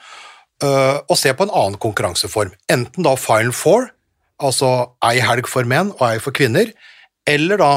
øh, 0.64 0.98
og 1.00 1.16
se 1.20 1.32
på 1.32 1.48
en 1.48 1.56
annen 1.56 1.80
konkurranseform? 1.80 2.52
Enten 2.72 3.08
da 3.08 3.16
Final 3.20 3.56
Four, 3.56 3.88
altså 4.44 4.92
ei 5.08 5.24
helg 5.24 5.48
for 5.48 5.68
menn 5.68 5.94
og 5.96 6.06
ei 6.10 6.20
for 6.20 6.36
kvinner, 6.36 6.74
eller 7.26 7.62
da 7.64 7.74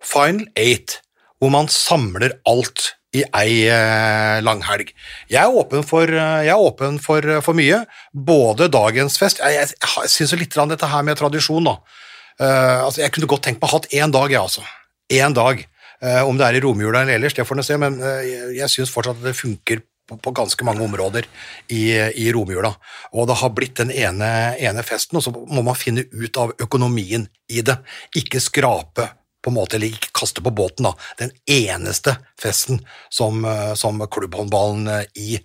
Final 0.00 0.48
Eight, 0.56 1.02
hvor 1.36 1.52
man 1.52 1.68
samler 1.68 2.38
alt 2.48 2.95
i 3.16 3.22
ei 3.36 3.66
eh, 3.72 4.38
langhelg. 4.44 4.92
Jeg 5.32 5.40
er 5.42 5.60
åpen 5.60 5.84
for, 5.86 6.10
eh, 6.10 6.42
jeg 6.46 6.54
er 6.54 6.64
åpen 6.68 6.98
for, 7.02 7.24
for 7.44 7.58
mye. 7.58 7.82
Både 8.12 8.70
dagens 8.72 9.18
fest 9.20 9.40
Jeg, 9.44 9.70
jeg, 9.72 10.10
syns 10.12 10.34
litt 10.36 10.56
om 10.60 10.70
dette 10.70 10.90
her 10.90 11.06
med 11.06 11.18
tradisjon, 11.18 11.66
da. 11.66 11.78
Uh, 12.36 12.84
altså, 12.84 13.00
jeg 13.00 13.14
kunne 13.14 13.28
godt 13.30 13.46
tenkt 13.46 13.62
meg 13.62 13.70
å 13.70 13.78
hatt 13.78 13.86
én 13.96 14.12
dag, 14.12 14.28
jeg, 14.28 14.40
altså. 14.42 14.64
Én 15.08 15.36
dag. 15.36 15.62
Uh, 16.04 16.22
om 16.28 16.36
det 16.36 16.44
er 16.44 16.58
i 16.58 16.60
romjula 16.60 17.00
eller 17.00 17.16
ellers, 17.16 17.32
det 17.32 17.46
får 17.48 17.56
en 17.56 17.64
se, 17.64 17.78
men 17.80 17.96
uh, 18.02 18.20
jeg, 18.20 18.50
jeg 18.58 18.72
syns 18.74 18.92
fortsatt 18.92 19.22
at 19.22 19.30
det 19.30 19.38
funker 19.38 19.80
på, 20.06 20.18
på 20.20 20.32
ganske 20.36 20.66
mange 20.68 20.84
områder 20.84 21.24
i, 21.72 21.84
i 21.96 22.26
romjula. 22.36 22.74
Og 23.16 23.30
det 23.30 23.38
har 23.40 23.54
blitt 23.56 23.80
den 23.80 23.92
ene, 23.94 24.28
ene 24.60 24.84
festen, 24.84 25.16
og 25.16 25.24
så 25.24 25.32
må 25.32 25.64
man 25.64 25.78
finne 25.78 26.04
ut 26.12 26.42
av 26.42 26.52
økonomien 26.62 27.24
i 27.48 27.64
det. 27.64 27.78
Ikke 28.20 28.42
skrape 28.44 29.08
på 29.46 29.52
en 29.52 29.58
måte, 29.60 29.78
eller 29.78 29.94
ikke 29.94 30.10
kaste 30.16 30.42
på 30.42 30.50
båten, 30.50 30.88
da. 30.88 30.92
Den 31.20 31.30
eneste 31.46 32.16
festen 32.42 32.82
som, 33.12 33.44
eh, 33.46 33.72
som 33.78 34.02
klubbhåndballen 34.10 34.88
eh, 34.90 35.04
i 35.22 35.38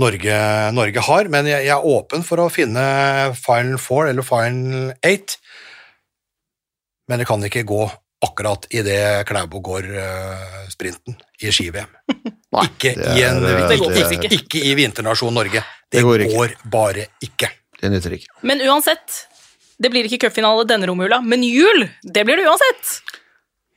Norge, 0.00 0.36
Norge 0.74 1.06
har. 1.06 1.30
Men 1.30 1.46
jeg, 1.46 1.68
jeg 1.68 1.76
er 1.76 1.86
åpen 1.94 2.26
for 2.26 2.42
å 2.42 2.50
finne 2.52 2.82
Final 3.38 3.78
Four 3.82 4.10
eller 4.10 4.26
Final 4.26 4.92
Eight, 5.06 5.38
men 7.10 7.22
det 7.22 7.26
kan 7.30 7.42
ikke 7.46 7.66
gå 7.66 7.84
akkurat 8.20 8.66
idet 8.74 9.26
Klæbo 9.28 9.62
går 9.64 9.86
eh, 9.96 10.66
sprinten 10.72 11.16
i 11.40 11.54
ski-VM. 11.54 11.96
Ikke, 12.50 12.96
ikke, 12.98 14.26
ikke. 14.34 14.58
i 14.66 14.72
vinternasjon 14.74 15.30
Norge. 15.30 15.60
Det, 15.86 16.00
Det 16.00 16.02
går 16.02 16.24
går, 16.32 16.56
bare 16.66 17.04
ikke. 17.22 17.46
Det 17.78 17.90
nytter 17.92 18.16
ikke. 18.16 18.32
Men 18.42 18.58
uansett, 18.66 19.20
det 19.78 19.92
blir 19.92 20.08
ikke 20.08 20.26
cupfinale 20.26 20.64
denne 20.66 20.88
romjula, 20.90 21.20
men 21.22 21.44
jul, 21.46 21.86
det 22.02 22.24
blir 22.26 22.42
det 22.42 22.48
uansett. 22.50 22.90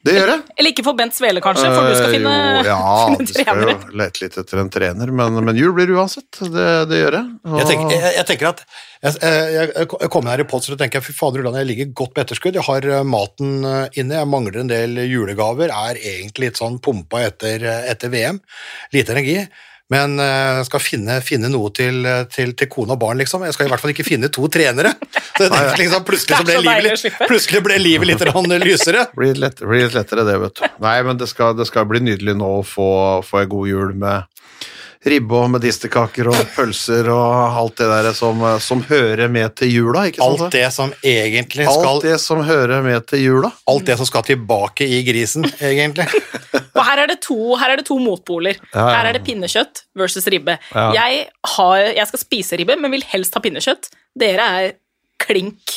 Det 0.03 0.13
gjør 0.17 0.29
jeg. 0.33 0.41
Eller 0.59 0.73
ikke 0.73 0.83
for 0.83 0.97
Bent 0.99 1.15
Svele, 1.15 1.39
kanskje, 1.43 1.69
for 1.71 1.85
du 1.87 1.93
skal 1.95 2.09
Eh, 2.09 2.15
finne, 2.17 2.31
jo, 2.35 2.63
Ja, 2.67 2.79
finne 3.07 3.23
du 3.23 3.31
skal 3.31 3.61
jo 3.63 3.75
lete 4.01 4.23
litt 4.25 4.37
etter 4.41 4.59
en 4.59 4.71
trener, 4.73 5.11
men, 5.15 5.37
men 5.47 5.55
jul 5.55 5.71
blir 5.77 5.93
uansett. 5.95 6.27
Det, 6.43 6.65
det 6.91 6.99
gjør 6.99 7.17
jeg. 7.19 7.29
Og- 7.47 7.59
Jeg 7.61 7.69
tenker, 7.71 7.95
jeg, 7.95 8.13
jeg 8.19 8.27
tenker 8.33 8.49
at 8.51 8.63
jeg, 9.03 9.17
jeg, 9.55 9.87
kommer 10.11 10.31
her 10.33 10.43
i 10.43 10.47
Potsdam 10.47 10.75
og 10.75 10.81
tenker 10.83 11.03
fy 11.03 11.15
fader 11.15 11.39
Ulland, 11.43 11.55
jeg 11.61 11.69
ligger 11.71 11.91
godt 12.03 12.13
på 12.17 12.23
etterskudd. 12.25 12.59
Jeg 12.59 12.67
har 12.67 12.89
eh, 12.99 13.03
maten 13.07 13.63
eh, 13.63 13.99
inne, 14.03 14.19
jeg 14.19 14.31
mangler 14.35 14.59
en 14.65 14.71
del 14.71 14.99
julegaver, 15.07 15.71
er 15.71 15.99
egentlig 15.99 16.49
litt 16.51 16.59
sånn 16.59 16.81
pumpa 16.83 17.23
etter, 17.29 17.63
etter 17.93 18.11
VM. 18.11 18.41
Lite 18.95 19.15
energi. 19.15 19.37
Men 19.91 20.15
eh, 20.21 20.59
jeg 20.59 20.67
skal 20.69 20.81
finne, 20.81 21.17
finne 21.25 21.49
noe 21.51 21.69
til, 21.75 21.99
eh, 22.07 22.23
til, 22.31 22.53
til 22.57 22.69
kone 22.71 22.95
og 22.95 23.01
barn, 23.01 23.19
liksom. 23.19 23.43
Jeg 23.47 23.55
skal 23.55 23.67
i 23.67 23.71
hvert 23.73 23.83
fall 23.83 23.91
ikke 23.93 24.05
finne 24.07 24.29
to 24.33 24.47
trenere. 24.51 24.93
Så 25.35 25.49
det, 25.49 25.61
liksom, 25.81 26.05
plutselig, 26.07 26.39
så 26.39 26.47
ble 26.47 26.59
livet 26.63 27.19
plutselig 27.27 27.63
ble 27.65 27.79
livet 27.81 28.09
litt 28.13 28.23
lysere. 28.63 29.07
blir 29.17 29.39
litt, 29.39 29.59
blir 29.59 29.87
litt 29.87 29.97
lettere 29.97 30.25
det, 30.27 30.37
vet 30.45 30.61
du. 30.61 30.63
Nei, 30.85 30.97
men 31.07 31.19
det 31.19 31.27
skal, 31.31 31.57
det 31.59 31.67
skal 31.69 31.89
bli 31.89 32.03
nydelig 32.05 32.37
nå 32.39 32.53
å 32.61 32.63
få, 32.67 32.89
få 33.27 33.43
en 33.43 33.51
god 33.51 33.71
jul 33.73 33.93
med 34.05 34.29
ribbe 35.03 35.35
og 35.35 35.49
medisterkaker 35.51 36.29
og 36.31 36.37
pølser 36.55 37.09
og 37.11 37.57
alt 37.59 37.81
det 37.81 37.87
der 37.91 38.09
som, 38.15 38.39
som 38.63 38.83
hører 38.87 39.31
med 39.31 39.55
til 39.59 39.71
jula, 39.73 40.05
ikke 40.09 40.21
sant? 40.21 40.43
Alt 40.45 40.55
det 40.55 40.67
som 40.75 40.93
egentlig 41.03 41.67
skal 41.67 41.89
Alt 41.89 42.05
det 42.07 42.17
som 42.23 42.43
hører 42.47 42.83
med 42.85 43.07
til 43.09 43.23
jula. 43.25 43.51
Alt 43.69 43.87
det 43.89 43.97
som 43.99 44.07
skal 44.09 44.25
tilbake 44.27 44.87
i 44.87 45.01
grisen, 45.07 45.47
egentlig. 45.59 46.07
Og 46.77 46.81
her 46.87 47.03
er 47.03 47.11
det 47.11 47.19
to, 47.25 47.37
her 47.59 47.73
er 47.73 47.81
det 47.81 47.87
to 47.87 47.99
motpoler. 48.01 48.57
Ja, 48.71 48.79
ja. 48.79 48.85
Her 48.97 49.09
er 49.11 49.17
det 49.17 49.23
pinnekjøtt 49.27 49.83
versus 49.99 50.27
ribbe. 50.31 50.57
Ja. 50.73 50.87
Jeg, 50.95 51.27
har, 51.55 51.83
jeg 51.99 52.09
skal 52.09 52.23
spise 52.23 52.59
ribbe, 52.59 52.77
men 52.79 52.93
vil 52.95 53.05
helst 53.11 53.35
ha 53.37 53.43
pinnekjøtt. 53.43 53.91
Dere 54.19 54.47
er 54.61 54.71
klink. 55.21 55.75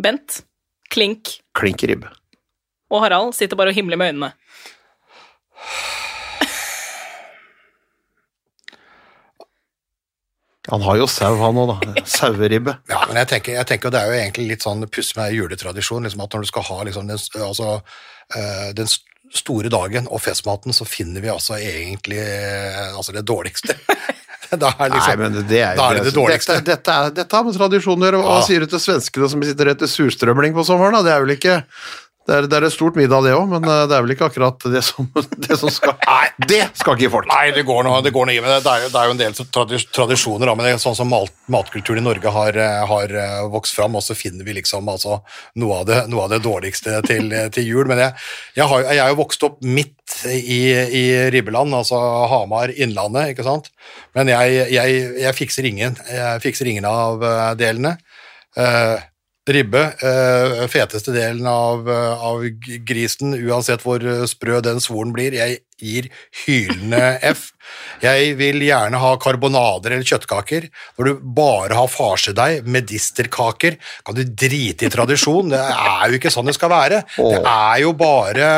Bent, 0.00 0.42
klink. 0.92 1.38
Klink 1.56 1.82
ribbe. 1.88 2.12
Og 2.92 3.02
Harald 3.02 3.34
sitter 3.34 3.58
bare 3.58 3.72
og 3.72 3.78
himler 3.78 3.98
med 3.98 4.14
øynene. 4.14 4.30
Han 10.72 10.80
har 10.86 10.96
jo 10.96 11.06
sau, 11.10 11.34
han 11.42 11.58
òg, 11.60 11.72
da. 11.74 12.04
Saueribbe. 12.16 12.78
Ja, 12.88 13.02
men 13.08 13.18
jeg 13.20 13.28
tenker, 13.34 13.58
jeg 13.58 13.68
tenker 13.68 13.92
det 13.92 14.00
er 14.00 14.10
jo 14.12 14.18
egentlig 14.20 14.46
litt 14.54 14.64
sånn 14.64 14.86
puss 14.88 15.12
med 15.18 15.34
juletradisjon, 15.36 16.06
liksom 16.08 16.22
at 16.24 16.36
når 16.36 16.46
du 16.46 16.50
skal 16.52 16.64
ha 16.70 16.78
liksom 16.88 17.10
den, 17.10 17.20
altså, 17.44 17.74
eh, 18.36 18.70
den 18.78 18.88
store 19.34 19.68
dagen 19.72 20.06
og 20.08 20.22
festmaten, 20.24 20.72
så 20.76 20.86
finner 20.88 21.20
vi 21.24 21.32
altså 21.32 21.58
egentlig 21.58 22.20
eh, 22.22 22.92
altså 22.96 23.12
det 23.16 23.24
dårligste. 23.28 23.76
da 24.54 24.70
er 24.78 24.92
liksom, 24.94 25.08
Nei, 25.10 25.16
men 25.18 25.38
det 25.50 25.60
er, 25.64 25.74
da 25.76 25.88
er 25.90 25.98
det 25.98 26.06
det 26.08 26.14
dårligste. 26.16 26.56
Dette, 26.60 26.70
dette, 26.76 26.94
er, 26.94 27.14
dette 27.16 27.36
har 27.40 27.44
med 27.48 27.56
tradisjon 27.58 28.00
å 28.00 28.06
gjøre. 28.08 28.20
Hva 28.24 28.38
Ja. 28.38 28.44
sier 28.46 28.64
du 28.64 28.70
til 28.70 28.82
svenskene 28.84 29.28
som 29.32 29.42
sitter 29.44 29.72
etter 29.72 29.90
surstrømling 29.90 30.54
på 30.56 30.64
sommeren? 30.68 30.94
Da? 30.96 31.02
Det 31.08 31.14
er 31.16 31.24
vel 31.24 31.34
ikke 31.34 31.56
det 32.24 32.32
er, 32.32 32.46
det 32.48 32.56
er 32.56 32.64
et 32.64 32.72
stort 32.72 32.96
middag, 32.96 33.20
det 33.26 33.34
òg, 33.36 33.44
men 33.50 33.66
eh, 33.68 33.82
det 33.90 33.96
er 33.96 34.04
vel 34.04 34.14
ikke 34.14 34.30
akkurat 34.30 34.64
det 34.72 34.80
som, 34.86 35.08
det 35.44 35.58
som 35.60 35.72
skal 35.72 35.92
Nei, 36.06 36.28
det 36.48 36.62
skal 36.80 36.96
ikke 36.96 37.12
folk! 37.12 37.28
Nei, 37.28 37.50
det 37.52 37.66
går 37.68 37.84
noe, 37.84 37.98
det 38.04 38.14
går 38.14 38.30
noe 38.30 38.36
i 38.36 38.40
men 38.40 38.48
det. 38.54 38.62
Er 38.70 38.86
jo, 38.86 38.90
det 38.94 39.00
er 39.00 39.10
jo 39.10 39.14
en 39.14 39.20
del 39.20 39.36
tradis- 39.52 39.86
tradisjoner, 39.92 40.52
men 40.54 40.64
det 40.64 40.72
er 40.72 40.80
sånn 40.80 40.96
som 40.96 41.10
mat, 41.12 41.32
matkulturen 41.52 42.00
i 42.00 42.06
Norge 42.06 42.32
har, 42.32 42.56
eh, 42.56 42.80
har 42.88 43.14
eh, 43.24 43.36
vokst 43.52 43.76
fram, 43.76 43.98
og 44.00 44.06
så 44.06 44.16
finner 44.16 44.48
vi 44.48 44.56
liksom 44.56 44.88
altså, 44.88 45.20
noe, 45.60 45.82
av 45.82 45.88
det, 45.90 46.00
noe 46.12 46.24
av 46.24 46.32
det 46.32 46.40
dårligste 46.46 47.02
til, 47.10 47.28
til 47.52 47.68
jul. 47.68 47.84
Men 47.92 48.00
jeg, 48.06 48.16
jeg, 48.56 48.68
har, 48.72 48.88
jeg 48.88 49.04
er 49.04 49.12
jo 49.12 49.20
vokst 49.20 49.44
opp 49.50 49.60
midt 49.60 50.18
i, 50.32 50.60
i 50.72 51.04
Ribbeland, 51.34 51.76
altså 51.76 52.00
Hamar, 52.32 52.72
Innlandet, 52.72 53.34
ikke 53.34 53.44
sant. 53.44 53.68
Men 54.16 54.32
jeg, 54.32 54.64
jeg, 54.72 55.00
jeg 55.26 55.36
fikser 55.36 55.68
ingen. 55.68 56.00
Jeg 56.08 56.44
fikser 56.44 56.72
ingen 56.72 56.88
av 56.88 57.24
delene. 57.60 57.98
Eh, 58.56 58.96
Ribbe, 59.44 59.80
eh, 60.00 60.62
feteste 60.72 61.12
delen 61.12 61.46
av, 61.46 61.84
eh, 61.90 62.22
av 62.24 62.40
grisen, 62.88 63.34
uansett 63.36 63.82
hvor 63.84 64.00
eh, 64.00 64.22
sprø 64.24 64.62
den 64.64 64.80
svoren 64.80 65.12
blir. 65.12 65.36
Jeg 65.36 65.58
gir 65.76 66.08
hylende 66.46 67.18
F. 67.34 67.50
Jeg 68.00 68.38
vil 68.38 68.62
gjerne 68.64 68.96
ha 69.02 69.10
karbonader 69.20 69.92
eller 69.92 70.08
kjøttkaker. 70.08 70.70
Når 70.96 71.10
du 71.10 71.26
bare 71.36 71.76
har 71.76 71.92
farsedeig, 71.92 72.64
medisterkaker, 72.64 73.76
kan 74.06 74.16
du 74.16 74.22
drite 74.24 74.88
i 74.88 74.92
tradisjon. 74.94 75.52
Det 75.52 75.60
er 75.60 76.08
jo 76.08 76.22
ikke 76.22 76.32
sånn 76.32 76.48
det 76.48 76.56
skal 76.56 76.72
være. 76.72 77.02
Det 77.18 77.42
er 77.44 77.82
jo 77.84 77.92
bare 78.00 78.48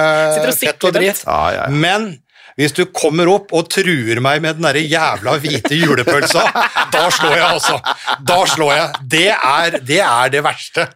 fett 0.54 0.86
og 0.86 0.94
dritt. 0.94 1.26
Ja, 1.26 1.42
ja, 1.50 1.66
ja. 1.66 1.68
Men 1.74 2.12
hvis 2.56 2.72
du 2.72 2.86
kommer 2.88 3.28
opp 3.28 3.52
og 3.56 3.68
truer 3.68 4.20
meg 4.24 4.40
med 4.44 4.56
den 4.56 4.64
derre 4.64 4.80
jævla 4.80 5.36
hvite 5.42 5.76
julepølsa, 5.76 6.44
da 6.92 7.02
slår 7.12 7.34
jeg 7.36 7.46
altså. 7.50 7.76
Da 8.24 8.38
slår 8.48 8.72
jeg. 8.72 9.02
Det 9.16 9.28
er 9.34 9.78
det, 9.84 10.00
er 10.00 10.32
det 10.32 10.42
verste. 10.46 10.86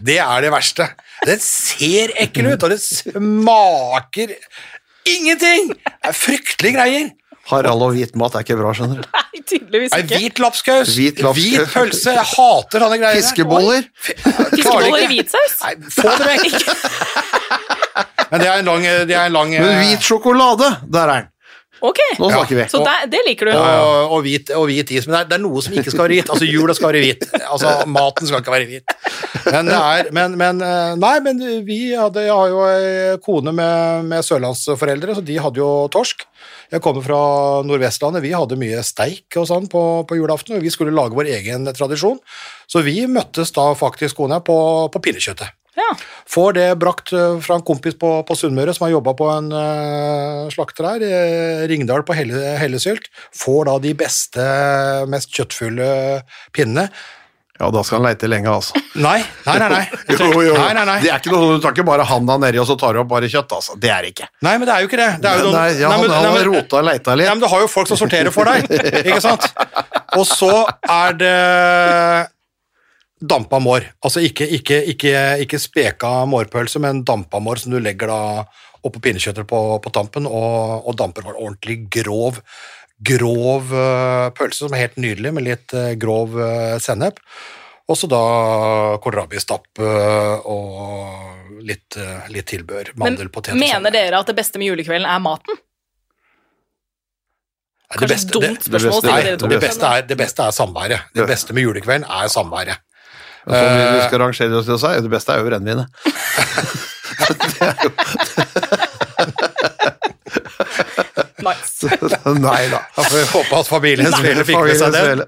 Det 0.00 0.16
er 0.24 0.46
det 0.46 0.52
verste. 0.54 0.88
Den 1.28 1.42
ser 1.44 2.14
ekkel 2.24 2.54
ut, 2.54 2.64
og 2.64 2.72
det 2.72 2.80
smaker 2.80 4.32
ingenting! 5.08 5.74
Det 5.76 6.08
er 6.08 6.16
fryktelige 6.16 6.76
greier. 6.78 7.10
Harald 7.50 7.82
og 7.86 7.94
hvit 7.96 8.14
mat 8.18 8.36
er 8.38 8.44
ikke 8.46 8.56
bra, 8.60 8.72
skjønner 8.76 9.00
du. 9.02 9.08
Nei, 9.16 9.42
tydeligvis 9.42 9.94
Nei, 9.94 10.00
ikke. 10.04 10.20
hvit 10.20 10.42
lapskaus, 10.44 10.92
Hvit 10.96 11.20
hvit 11.38 11.72
pølse, 11.74 12.14
jeg 12.16 12.28
hater 12.34 12.84
sånne 12.84 13.00
greier. 13.02 13.18
Fiskeboller. 13.18 13.88
Fiskeboller 14.06 15.04
i 15.04 15.10
hvitsaus? 15.14 15.58
Nei, 15.64 15.74
få 15.96 16.14
det 16.20 16.30
vekk! 16.30 16.54
Men 18.30 18.42
det 18.44 18.46
er 18.46 18.60
en 18.62 18.68
lang, 18.70 18.84
det 19.10 19.16
er 19.16 19.26
en 19.26 19.34
lang 19.34 19.52
Men 19.56 19.80
hvit 19.82 20.06
sjokolade, 20.06 20.68
der 20.86 21.02
er 21.02 21.14
den! 21.16 21.30
Ok, 21.80 22.00
Nå 22.20 22.28
snakker 22.28 22.58
vi. 22.58 22.64
så 22.68 22.82
der, 22.84 23.06
det 23.08 23.20
liker 23.24 23.48
du. 23.48 23.52
og, 23.56 24.14
og, 24.16 24.18
hvit, 24.26 24.50
og 24.56 24.66
hvit 24.68 24.90
is. 24.92 25.06
Men 25.08 25.14
det 25.14 25.20
er, 25.20 25.28
det 25.30 25.36
er 25.38 25.42
noe 25.46 25.62
som 25.64 25.76
ikke 25.76 25.92
skal 25.94 26.04
være 26.04 26.18
hvit. 26.18 26.32
Altså, 26.34 26.48
jula 26.48 26.76
skal 26.76 26.90
være 26.90 27.04
hvit. 27.06 27.24
Altså, 27.40 27.72
maten 27.88 28.28
skal 28.28 28.42
ikke 28.42 28.54
være 28.54 28.68
hvit. 28.68 28.96
Men 29.46 29.70
det 29.70 29.78
er 29.78 30.10
men, 30.12 30.36
men, 30.40 30.60
eh, 30.64 30.92
Nei, 31.00 31.14
men 31.24 31.40
vi 31.64 31.78
hadde 31.96 32.26
Jeg 32.26 32.34
har 32.36 32.50
jo 32.52 32.60
ei 32.68 33.14
kone 33.24 33.54
med, 33.56 34.10
med 34.10 34.26
sørlandsforeldre, 34.26 35.16
så 35.16 35.24
de 35.24 35.38
hadde 35.40 35.62
jo 35.62 35.70
torsk. 35.92 36.26
Jeg 36.70 36.82
kommer 36.84 37.02
fra 37.02 37.20
Nordvestlandet, 37.66 38.22
vi 38.22 38.34
hadde 38.36 38.58
mye 38.60 38.82
steik 38.86 39.40
og 39.40 39.48
sånn 39.50 39.66
på, 39.70 39.82
på 40.06 40.18
julaften, 40.20 40.58
og 40.58 40.62
vi 40.62 40.70
skulle 40.70 40.94
lage 40.94 41.16
vår 41.16 41.32
egen 41.38 41.66
tradisjon. 41.74 42.20
Så 42.70 42.84
vi 42.86 43.00
møttes 43.10 43.50
da 43.56 43.70
faktisk, 43.78 44.20
kone, 44.20 44.38
på, 44.46 44.58
på 44.92 45.02
pinnekjøttet. 45.02 45.56
Ja. 45.80 45.90
Får 46.30 46.56
det 46.58 46.66
brakt 46.82 47.12
eh, 47.16 47.38
fra 47.44 47.56
en 47.58 47.64
kompis 47.66 47.96
på, 47.98 48.10
på 48.28 48.36
Sunnmøre 48.38 48.74
som 48.76 48.86
har 48.86 48.94
jobba 48.96 49.14
på 49.18 49.30
en 49.32 49.48
uh, 49.54 50.50
slakter 50.52 50.86
her, 50.92 51.04
i 51.06 51.70
Ringdal 51.70 52.04
på 52.06 52.16
Helle, 52.18 52.56
Hellesylt. 52.60 53.08
Får 53.36 53.64
da 53.70 53.78
de 53.82 53.94
beste, 53.98 54.44
mest 55.10 55.32
kjøttfulle 55.34 55.88
pinnene. 56.56 56.90
Ja, 57.60 57.68
da 57.68 57.82
skal 57.84 57.98
han 58.00 58.06
leite 58.08 58.28
lenge, 58.30 58.48
altså. 58.48 58.78
Nei, 58.96 59.18
nei, 59.44 59.56
nei. 59.60 59.68
nei. 59.74 59.82
Jo, 60.16 60.30
jo. 60.46 60.54
Nei, 60.56 60.70
nei, 60.78 60.84
nei. 60.88 60.96
Det 61.02 61.10
er 61.12 61.20
ikke 61.20 61.32
noe, 61.34 61.58
Du 61.58 61.64
tar 61.64 61.74
ikke 61.76 61.84
bare 61.90 62.06
handa 62.08 62.38
nedi 62.40 62.60
og 62.62 62.64
så 62.70 62.76
tar 62.80 62.96
du 62.96 63.02
opp 63.02 63.10
bare 63.10 63.28
kjøtt, 63.28 63.52
altså. 63.58 63.76
Det 63.76 63.90
er 63.92 64.06
det 64.06 64.14
ikke. 64.14 64.30
Nei, 64.46 64.54
men 64.56 64.64
det 64.64 64.72
er 64.76 64.84
jo 64.84 64.88
ikke 64.88 65.00
det. 65.02 65.10
det 65.20 65.28
er 65.28 65.42
jo 65.42 65.50
noen, 65.50 65.58
Nei, 65.58 65.68
ja, 65.82 65.90
men- 65.92 66.14
han 66.14 66.28
har 66.30 66.48
rota 66.48 66.80
og 66.80 66.88
leita 66.88 67.16
litt. 67.20 67.28
Nei, 67.28 67.34
men 67.36 67.44
du 67.44 67.48
har 67.52 67.64
jo 67.66 67.68
folk 67.68 67.90
som 67.92 68.00
sorterer 68.00 68.32
for 68.32 68.48
deg, 68.48 68.64
ikke 69.04 69.20
sant? 69.24 69.50
Og 70.18 70.24
så 70.26 70.54
er 70.88 71.20
det 71.20 71.34
dampa 73.20 73.60
mår. 73.60 73.86
Altså 74.04 74.22
ikke, 74.24 74.46
ikke, 74.58 74.80
ikke, 74.94 75.14
ikke 75.44 75.60
speka 75.60 76.12
mårpølse, 76.30 76.80
men 76.82 77.04
dampa 77.04 77.40
mår 77.42 77.62
som 77.62 77.74
du 77.74 77.80
legger 77.82 78.10
da 78.10 78.20
oppå 78.80 79.00
pinnekjøttet 79.04 79.48
på, 79.48 79.60
på 79.84 79.92
tampen, 79.92 80.26
og, 80.26 80.86
og 80.88 80.96
damper 80.96 81.26
var 81.26 81.36
ordentlig 81.36 81.82
grov, 81.92 82.40
grov 83.04 83.72
eh, 83.76 84.28
pølse, 84.36 84.64
som 84.64 84.76
er 84.76 84.86
helt 84.86 85.00
nydelig, 85.00 85.32
med 85.36 85.46
litt 85.46 85.74
eh, 85.76 85.94
grov 86.00 86.38
eh, 86.40 86.76
sennep. 86.80 87.20
Og 87.90 87.98
så 87.98 88.06
da 88.06 88.20
kålrabistapp 89.02 89.80
og 89.82 91.56
litt, 91.66 91.96
litt 92.30 92.46
tilbør. 92.46 92.92
Men 93.02 93.16
og 93.18 93.40
sånn. 93.42 93.58
mener 93.58 93.90
dere 93.90 94.20
at 94.22 94.30
det 94.30 94.36
beste 94.38 94.62
med 94.62 94.70
julekvelden 94.70 95.08
er 95.10 95.24
maten? 95.24 95.58
Kanskje 97.90 98.06
det 98.06 98.14
beste- 98.14 98.36
dumt 98.36 98.68
spørsmål 98.68 98.92
å 98.94 99.00
det 99.00 99.10
stille 99.10 99.24
dere 99.26 99.40
to. 99.42 99.50
det 99.50 99.58
beste 99.64 99.90
er, 99.90 100.06
det 100.06 100.18
beste 100.20 100.46
er 100.46 100.54
samværet. 100.54 101.10
Det 101.18 101.26
beste 101.26 101.56
med 101.56 101.66
julekvelden 101.66 102.06
er 102.06 102.30
samværet. 102.30 102.78
Sånn, 103.46 103.56
hvis 103.56 103.86
Eh, 103.86 103.94
du 103.96 104.00
skal 104.08 104.20
rangere 104.24 104.50
det 104.52 104.60
til 104.68 104.78
seg, 104.82 104.92
det 105.06 105.12
beste 105.12 105.30
er 105.32 105.38
jo 105.40 105.46
brennevinet. 105.48 105.88
Nice. 111.40 111.88
Nei 112.36 112.66
da. 112.68 112.82
Da 112.96 113.02
får 113.06 113.16
vi 113.16 113.22
håpe 113.32 113.60
at 113.62 113.68
familien 113.70 114.12
Svele 114.12 114.44
fikk 114.44 114.60
med 114.60 114.76
seg 114.76 114.92
det. 114.92 115.24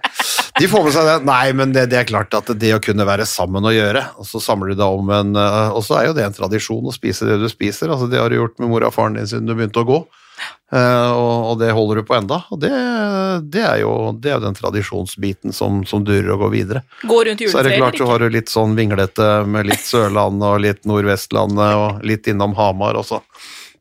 De 0.60 0.68
får 0.68 0.84
med 0.86 0.94
seg 0.94 1.06
det. 1.08 1.14
Nei, 1.24 1.46
men 1.56 1.72
det, 1.74 1.86
det 1.92 2.02
er 2.02 2.08
klart 2.08 2.34
at 2.36 2.50
det 2.60 2.72
å 2.76 2.80
kunne 2.84 3.06
være 3.08 3.24
sammen 3.28 3.64
og 3.64 3.72
gjøre, 3.74 4.02
og 4.20 4.28
så 4.28 4.40
samler 4.44 4.74
du 4.74 4.80
deg 4.82 4.98
om 5.00 5.12
en 5.16 5.32
eh, 5.38 5.70
Og 5.72 5.84
så 5.86 5.96
er 6.00 6.10
jo 6.10 6.16
det 6.16 6.26
en 6.26 6.36
tradisjon 6.36 6.90
å 6.90 6.94
spise 6.94 7.28
det 7.28 7.38
du 7.40 7.48
spiser. 7.50 7.90
altså 7.92 8.08
Det 8.12 8.20
har 8.20 8.28
du 8.32 8.36
gjort 8.38 8.58
med 8.60 8.70
mor 8.72 8.84
og 8.86 8.92
faren 8.94 9.16
din 9.18 9.28
siden 9.30 9.48
du 9.48 9.54
begynte 9.56 9.82
å 9.82 9.88
gå. 9.88 9.98
Eh, 10.72 11.12
og, 11.12 11.58
det 11.60 11.72
holder 11.76 12.00
du 12.00 12.06
på 12.08 12.16
enda. 12.16 12.38
Og 12.50 12.60
det, 12.62 12.72
det, 13.52 13.60
er, 13.60 13.80
jo, 13.84 14.12
det 14.16 14.30
er 14.32 14.38
jo 14.38 14.44
den 14.46 14.56
tradisjonsbiten 14.56 15.52
som, 15.52 15.82
som 15.88 16.04
durer 16.06 16.30
og 16.32 16.46
går 16.46 16.52
videre. 16.54 16.84
Gå 17.04 17.18
rundt 17.28 17.44
Så 17.44 17.60
er 17.60 17.68
det 17.68 17.80
klart 17.80 17.98
du 17.98 18.04
så 18.04 18.08
har 18.08 18.24
du 18.24 18.30
litt 18.32 18.52
sånn 18.52 18.76
vinglete 18.78 19.32
med 19.44 19.68
litt 19.68 19.84
Sørlandet 19.84 20.48
og 20.48 20.62
litt 20.64 20.86
Nordvestlandet 20.88 21.74
og 21.76 22.06
litt 22.08 22.30
innom 22.32 22.56
Hamar 22.56 22.96
også. 23.02 23.20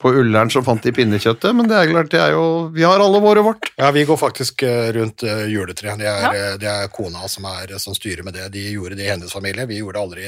På 0.01 0.09
Ullern 0.17 0.49
så 0.49 0.63
fant 0.65 0.81
de 0.81 0.91
pinnekjøttet, 0.97 1.53
men 1.53 1.67
det 1.69 1.77
er 1.77 1.91
klart, 1.91 2.09
det 2.09 2.17
er 2.17 2.31
jo 2.33 2.45
Vi 2.73 2.81
har 2.81 2.99
alle 2.99 3.19
våre 3.21 3.43
vårt. 3.45 3.69
Ja, 3.77 3.91
vi 3.93 4.01
går 4.09 4.17
faktisk 4.17 4.63
eh, 4.65 4.89
rundt 4.97 5.21
juletre. 5.23 5.51
juletreet. 5.53 5.99
Det, 6.01 6.09
er, 6.09 6.21
Ja. 6.25 6.31
eh, 6.33 6.57
det 6.59 6.71
er 6.71 6.89
kona 6.91 7.29
som, 7.29 7.45
er, 7.45 7.77
som 7.79 7.95
styrer 7.95 8.25
med 8.25 8.33
det. 8.33 8.49
De 8.51 8.65
gjorde 8.73 8.97
det 8.97 9.05
i 9.05 9.11
hennes 9.13 9.31
familie, 9.31 9.67
vi 9.69 9.79
gjorde 9.79 9.99
det 9.99 10.03
aldri 10.03 10.27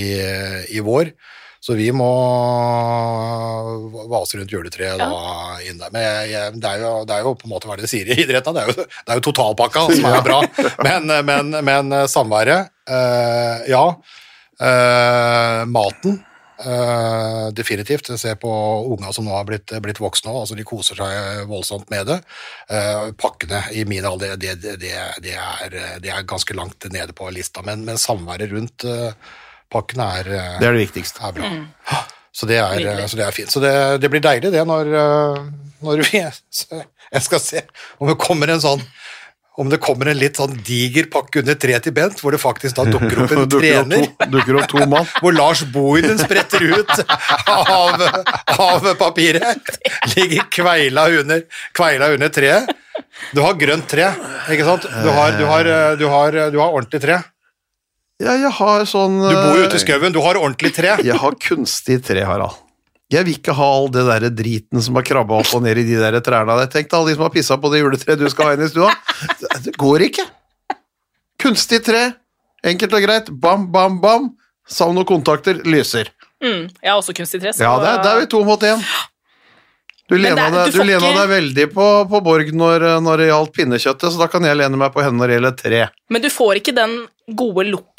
i, 0.00 0.08
i 0.78 0.80
vår. 0.82 1.12
Så 1.62 1.76
vi 1.78 1.92
må 1.94 2.08
vase 4.10 4.40
rundt 4.40 4.50
juletreet 4.50 4.98
da 4.98 5.60
inn 5.62 5.78
der. 5.78 5.92
Men 5.94 6.02
jeg, 6.02 6.32
jeg, 6.32 6.56
det, 6.58 6.72
er 6.72 6.82
jo, 6.82 6.90
det 7.06 7.14
er 7.14 7.28
jo 7.28 7.36
på 7.38 7.46
en 7.46 7.52
måte 7.54 7.70
hva 7.70 7.76
er 7.76 7.82
det 7.82 7.86
de 7.86 7.92
sier 7.92 8.10
i 8.10 8.18
idretten, 8.24 8.56
det 8.56 8.64
er 8.64 8.72
jo, 8.72 8.88
det 8.88 9.14
er 9.14 9.20
jo 9.20 9.26
totalpakka 9.28 9.86
som 9.92 10.08
er 10.10 10.26
bra. 10.26 10.40
Men, 10.82 11.14
men, 11.28 11.54
men 11.62 11.94
eh, 12.00 12.08
samværet, 12.10 12.74
eh, 12.90 13.70
ja. 13.70 13.86
Eh, 14.58 15.62
maten, 15.70 16.20
Uh, 16.62 17.48
definitivt. 17.50 18.06
Jeg 18.12 18.20
ser 18.20 18.36
på 18.38 18.50
unga 18.92 19.10
som 19.10 19.26
nå 19.26 19.32
har 19.34 19.46
blitt, 19.48 19.72
blitt 19.82 19.98
voksne, 19.98 20.30
altså 20.30 20.54
de 20.54 20.66
koser 20.66 20.98
seg 21.00 21.48
voldsomt 21.50 21.88
med 21.90 22.06
det. 22.06 22.18
Uh, 22.70 23.10
pakkene 23.18 23.64
i 23.74 23.82
min 23.88 24.06
alder, 24.06 24.36
det, 24.38 24.54
det, 24.62 24.76
det, 24.82 24.92
det, 25.24 25.34
er, 25.34 25.74
det 26.04 26.12
er 26.12 26.28
ganske 26.28 26.54
langt 26.54 26.86
nede 26.94 27.16
på 27.18 27.30
lista, 27.34 27.64
men, 27.66 27.82
men 27.88 27.98
samværet 27.98 28.52
rundt 28.54 28.86
eh, 28.86 29.32
pakkene 29.72 30.08
er, 30.20 30.32
eh, 30.38 30.56
Det 30.60 30.68
er 30.68 30.76
det 30.78 30.86
viktigste. 30.86 31.22
er 31.28 31.36
bra. 31.38 31.52
Så 32.32 32.48
det 32.48 32.56
er, 32.62 33.06
så 33.08 33.18
det 33.18 33.26
er 33.26 33.34
fint. 33.36 33.52
Så 33.52 33.60
det, 33.60 33.72
det 34.00 34.08
blir 34.12 34.22
deilig 34.24 34.52
det 34.54 34.64
når, 34.68 34.88
øh, 34.88 35.38
når 35.84 36.04
vi 36.06 36.22
Jeg 37.12 37.22
skal 37.26 37.40
se 37.44 37.60
om 38.00 38.08
det 38.08 38.16
kommer 38.22 38.48
en 38.54 38.62
sånn 38.62 38.80
om 39.60 39.68
det 39.68 39.82
kommer 39.84 40.08
en 40.08 40.16
litt 40.16 40.38
sånn 40.40 40.54
diger 40.64 41.10
pakke 41.12 41.42
under 41.42 41.58
treet 41.60 41.84
til 41.84 41.92
Bent, 41.92 42.22
hvor 42.24 42.32
det 42.32 42.38
faktisk 42.40 42.78
da 42.78 42.86
dukker 42.88 43.18
opp 43.20 43.34
en 43.34 43.42
Dukker 43.52 43.58
opp 43.58 43.90
trener. 43.90 44.06
to, 44.06 44.28
dukker 44.32 44.58
opp 44.62 44.70
to 44.70 44.86
mann. 44.88 45.10
Hvor 45.20 45.34
Lars 45.36 45.60
Bohinen 45.74 46.16
spretter 46.16 46.64
ut 46.72 46.94
av, 47.52 48.00
av 48.56 48.88
papiret. 48.96 49.74
Ligger 50.14 50.48
kveila 50.56 51.04
under, 51.20 51.44
kveila 51.76 52.08
under 52.14 52.32
treet. 52.32 52.72
Du 53.36 53.42
har 53.44 53.60
grønt 53.60 53.84
tre, 53.92 54.08
ikke 54.56 54.64
sant? 54.70 54.88
Du 54.88 55.10
har, 55.12 55.36
du 55.36 55.44
har, 55.44 55.70
du 56.00 56.06
har, 56.08 56.40
du 56.48 56.56
har 56.56 56.72
ordentlig 56.72 57.02
tre. 57.04 57.20
Ja, 58.22 58.36
jeg 58.38 58.52
har 58.54 58.84
sånn 58.86 59.16
Du 59.18 59.34
bor 59.34 59.56
jo 59.58 59.64
ute 59.66 59.78
i 59.80 59.82
skauen, 59.82 60.12
du 60.14 60.20
har 60.22 60.38
ordentlig 60.38 60.70
tre. 60.76 60.92
Jeg 61.10 61.18
har 61.18 61.34
kunstig 61.42 61.98
tre, 62.06 62.22
Harald. 62.28 62.54
Jeg 63.12 63.26
vil 63.26 63.34
ikke 63.36 63.52
ha 63.58 63.66
all 63.76 63.90
det 63.92 64.04
der 64.08 64.28
driten 64.32 64.80
som 64.80 64.94
har 64.96 65.04
krabba 65.04 65.40
opp 65.42 65.50
og 65.58 65.64
ned 65.66 65.76
i 65.82 65.84
de 65.84 65.98
der 66.00 66.16
trærne. 66.24 66.54
Tenk 66.72 66.86
deg 66.88 66.94
alle 66.96 67.10
de 67.10 67.16
som 67.18 67.26
har 67.26 67.32
pissa 67.34 67.58
på 67.60 67.68
det 67.74 67.82
juletreet 67.82 68.18
du 68.22 68.28
skal 68.32 68.46
ha 68.48 68.54
inn 68.56 68.62
i 68.64 68.70
stua. 68.72 68.88
Det- 69.66 69.74
går 69.76 70.06
ikke. 70.06 70.24
Kunstig 71.42 71.82
tre, 71.84 72.12
enkelt 72.64 72.94
og 72.96 73.02
greit. 73.04 73.28
Bam, 73.42 73.66
bam, 73.74 73.98
bam. 74.00 74.30
Savn 74.68 74.96
og 75.02 75.06
kontakter 75.10 75.58
lyser. 75.66 76.08
Mm, 76.42 76.68
jeg 76.80 76.88
har 76.88 76.98
også 77.02 77.12
kunstig 77.18 77.40
tre. 77.42 77.52
så- 77.52 77.62
Ja, 77.66 77.74
der, 77.82 78.02
der 78.02 78.16
er 78.16 78.20
vi 78.20 78.26
to 78.32 78.44
mot 78.44 78.60
én. 78.60 78.80
Du 80.08 80.16
lena, 80.18 80.48
det 80.50 80.52
deg, 80.52 80.72
du 80.72 80.82
lena 80.84 80.98
ikke- 80.98 81.18
deg 81.20 81.28
veldig 81.30 81.66
på, 81.72 82.08
på 82.10 82.22
Borg 82.24 82.48
når, 82.52 83.00
når 83.00 83.16
det 83.18 83.28
gjaldt 83.28 83.52
pinnekjøttet, 83.56 84.12
så 84.12 84.18
da 84.18 84.26
kan 84.28 84.42
jeg 84.44 84.56
lene 84.56 84.76
meg 84.76 84.92
på 84.92 85.02
henne 85.02 85.16
når 85.20 85.26
det 85.28 85.36
gjelder 85.40 85.56
tre. 85.56 85.88
Men 86.10 86.22
du 86.22 86.28
får 86.28 86.56
ikke 86.60 86.74
den 86.74 87.06
gode 87.36 87.64
lukta 87.70 87.91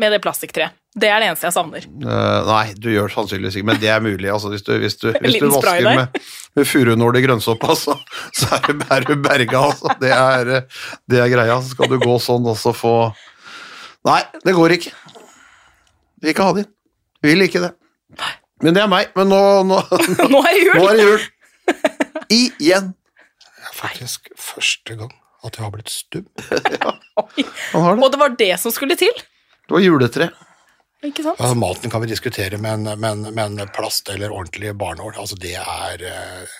med 0.00 0.14
det 0.14 0.20
plastikktreet. 0.24 0.76
Det 1.00 1.06
er 1.06 1.22
det 1.22 1.28
eneste 1.30 1.46
jeg 1.46 1.54
savner. 1.54 1.84
Uh, 2.02 2.40
nei, 2.48 2.64
du 2.74 2.88
gjør 2.90 3.12
sannsynligvis 3.12 3.60
ikke, 3.60 3.68
men 3.68 3.78
det 3.78 3.92
er 3.94 4.02
mulig. 4.02 4.26
Altså, 4.32 4.50
hvis 4.50 4.64
du, 4.66 4.72
hvis 4.82 4.96
du, 4.98 5.06
hvis 5.22 5.38
du 5.38 5.46
vasker 5.52 5.84
der. 5.86 6.00
med, 6.00 6.22
med 6.58 6.66
furunål 6.66 7.20
i 7.20 7.22
grønnsåpe, 7.28 7.76
så, 7.78 7.94
så 8.34 8.48
er 8.58 8.66
du, 8.66 8.84
er 8.90 9.06
du 9.06 9.14
berga. 9.22 9.62
Altså. 9.70 9.94
Det, 10.02 10.10
er, 10.10 10.52
det 11.10 11.22
er 11.22 11.30
greia. 11.30 11.60
Så 11.62 11.76
skal 11.76 11.92
du 11.92 12.00
gå 12.02 12.18
sånn 12.22 12.48
og 12.50 12.58
så 12.58 12.74
få 12.76 12.94
Nei, 14.08 14.22
det 14.40 14.54
går 14.56 14.72
ikke. 14.78 14.94
Vil 16.24 16.32
ikke 16.32 16.44
ha 16.48 16.54
det 16.56 16.62
inn. 16.64 16.70
Vil 17.28 17.44
ikke 17.44 17.60
det. 17.66 17.74
Men 18.64 18.76
det 18.76 18.82
er 18.82 18.88
meg. 18.88 19.10
Men 19.16 19.28
nå, 19.28 19.40
nå, 19.68 19.80
Nå 20.32 20.40
er 20.40 20.56
det 20.56 20.62
jul! 20.64 20.78
nå 20.78 20.86
er 20.88 20.96
det 20.96 21.04
jul. 21.04 21.26
Igjen. 22.40 22.92
Det 23.44 23.68
er 23.68 23.76
faktisk 23.76 24.30
første 24.40 24.96
gang 24.96 25.12
at 25.44 25.56
jeg 25.56 25.64
har 25.64 25.72
blitt 25.74 25.92
stum. 25.92 26.24
Oi. 27.20 27.44
Han 27.72 27.84
har 27.84 27.96
det. 27.96 28.04
Og 28.04 28.12
det 28.12 28.20
var 28.20 28.34
det 28.40 28.54
som 28.60 28.72
skulle 28.74 28.96
til. 29.00 29.12
Det 29.70 29.76
var 29.76 29.84
juletre. 29.84 30.26
Ikke 31.06 31.22
sant? 31.24 31.38
Altså, 31.40 31.56
maten 31.56 31.92
kan 31.92 32.02
vi 32.02 32.08
diskutere, 32.10 32.58
men, 32.60 32.82
men, 33.00 33.22
men 33.32 33.60
plast 33.72 34.10
eller 34.12 34.34
ordentlig 34.34 34.74
barnål, 34.76 35.14
altså 35.22 35.38
det 35.40 35.54
er 35.56 36.02
eh, 36.10 36.56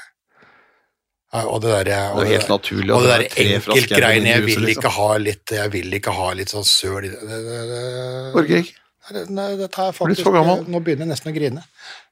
Og 1.42 1.58
det 1.60 1.72
derre 1.74 1.98
Det 2.14 2.22
er 2.24 2.30
helt 2.36 2.52
naturlig. 2.54 2.94
Og 2.94 3.04
det 3.04 3.10
er 3.12 3.24
der 3.26 3.42
enkeltgreiene, 3.58 4.30
jeg 4.32 4.44
vil 4.46 4.62
liksom. 4.64 4.78
ikke 4.78 4.92
ha 4.96 5.08
litt 5.20 5.52
Jeg 5.58 5.72
vil 5.74 5.98
ikke 5.98 6.14
ha 6.16 6.30
litt 6.38 6.54
sånn 6.54 6.64
søl 6.66 7.04
i 7.04 7.10
det. 7.12 7.20
det, 7.20 7.40
det, 7.50 7.58
det 7.74 7.82
Orker 8.40 8.62
ikke. 8.62 8.76
Nei, 9.10 9.46
dette 9.58 9.84
er 9.88 9.94
faktisk 9.96 10.22
for 10.22 10.36
gammel. 10.38 10.62
Nå 10.70 10.80
begynner 10.86 11.02
jeg 11.08 11.10
nesten 11.10 11.32
å 11.32 11.34
grine. 11.34 11.62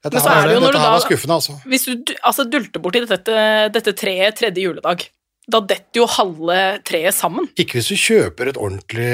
Dette, 0.03 0.19
her, 0.19 0.41
er 0.43 0.49
det 0.51 0.55
dette 0.59 0.73
du 0.75 0.79
her 0.81 0.89
da- 0.89 0.95
var 0.97 1.05
skuffende, 1.05 1.37
altså. 1.39 1.55
Hvis 1.71 1.85
du 1.87 1.93
du- 2.11 2.17
altså, 2.27 2.45
dulter 2.51 2.83
borti 2.83 3.03
dette, 3.07 3.45
dette 3.75 3.93
treet 3.95 4.35
tredje 4.41 4.65
juledag, 4.65 5.05
da 5.49 5.61
detter 5.65 6.03
jo 6.03 6.07
halve 6.13 6.57
treet 6.87 7.17
sammen. 7.17 7.49
Ikke 7.59 7.79
hvis 7.79 7.91
du 7.91 7.97
kjøper 7.99 8.51
et 8.51 8.61
ordentlig, 8.61 9.13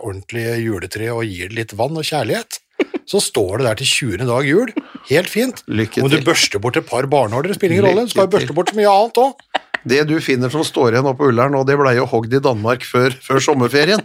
ordentlig 0.00 0.46
juletre 0.64 1.10
og 1.12 1.26
gir 1.28 1.50
det 1.52 1.58
litt 1.58 1.74
vann 1.76 1.98
og 2.00 2.06
kjærlighet. 2.08 2.60
Så 3.04 3.20
står 3.20 3.60
det 3.60 3.66
der 3.68 3.80
til 3.82 3.90
20. 4.16 4.24
dag 4.30 4.46
jul. 4.48 4.72
Helt 5.10 5.28
fint. 5.28 5.60
Lykke 5.68 5.98
til. 5.98 6.06
Om 6.06 6.12
du 6.12 6.24
børster 6.24 6.62
bort 6.62 6.78
et 6.80 6.88
par 6.88 7.06
barnåler, 7.10 7.52
det 7.52 7.58
spiller 7.58 7.76
ingen 7.76 7.90
rolle. 7.90 8.06
Du 8.08 8.14
skal 8.14 8.24
jo 8.24 8.32
børste 8.32 8.56
bort 8.56 8.72
så 8.72 8.78
mye 8.78 8.94
annet 8.94 9.20
òg. 9.20 9.60
Det 9.84 10.00
du 10.08 10.14
finner 10.24 10.48
som 10.48 10.64
står 10.64 10.94
igjen 10.94 11.10
oppe 11.10 11.20
på 11.20 11.28
Ullern, 11.28 11.58
og 11.58 11.66
det 11.68 11.76
blei 11.76 11.98
jo 11.98 12.06
hogd 12.08 12.32
i 12.32 12.40
Danmark 12.40 12.86
før, 12.88 13.12
før 13.20 13.42
sommerferien 13.44 14.00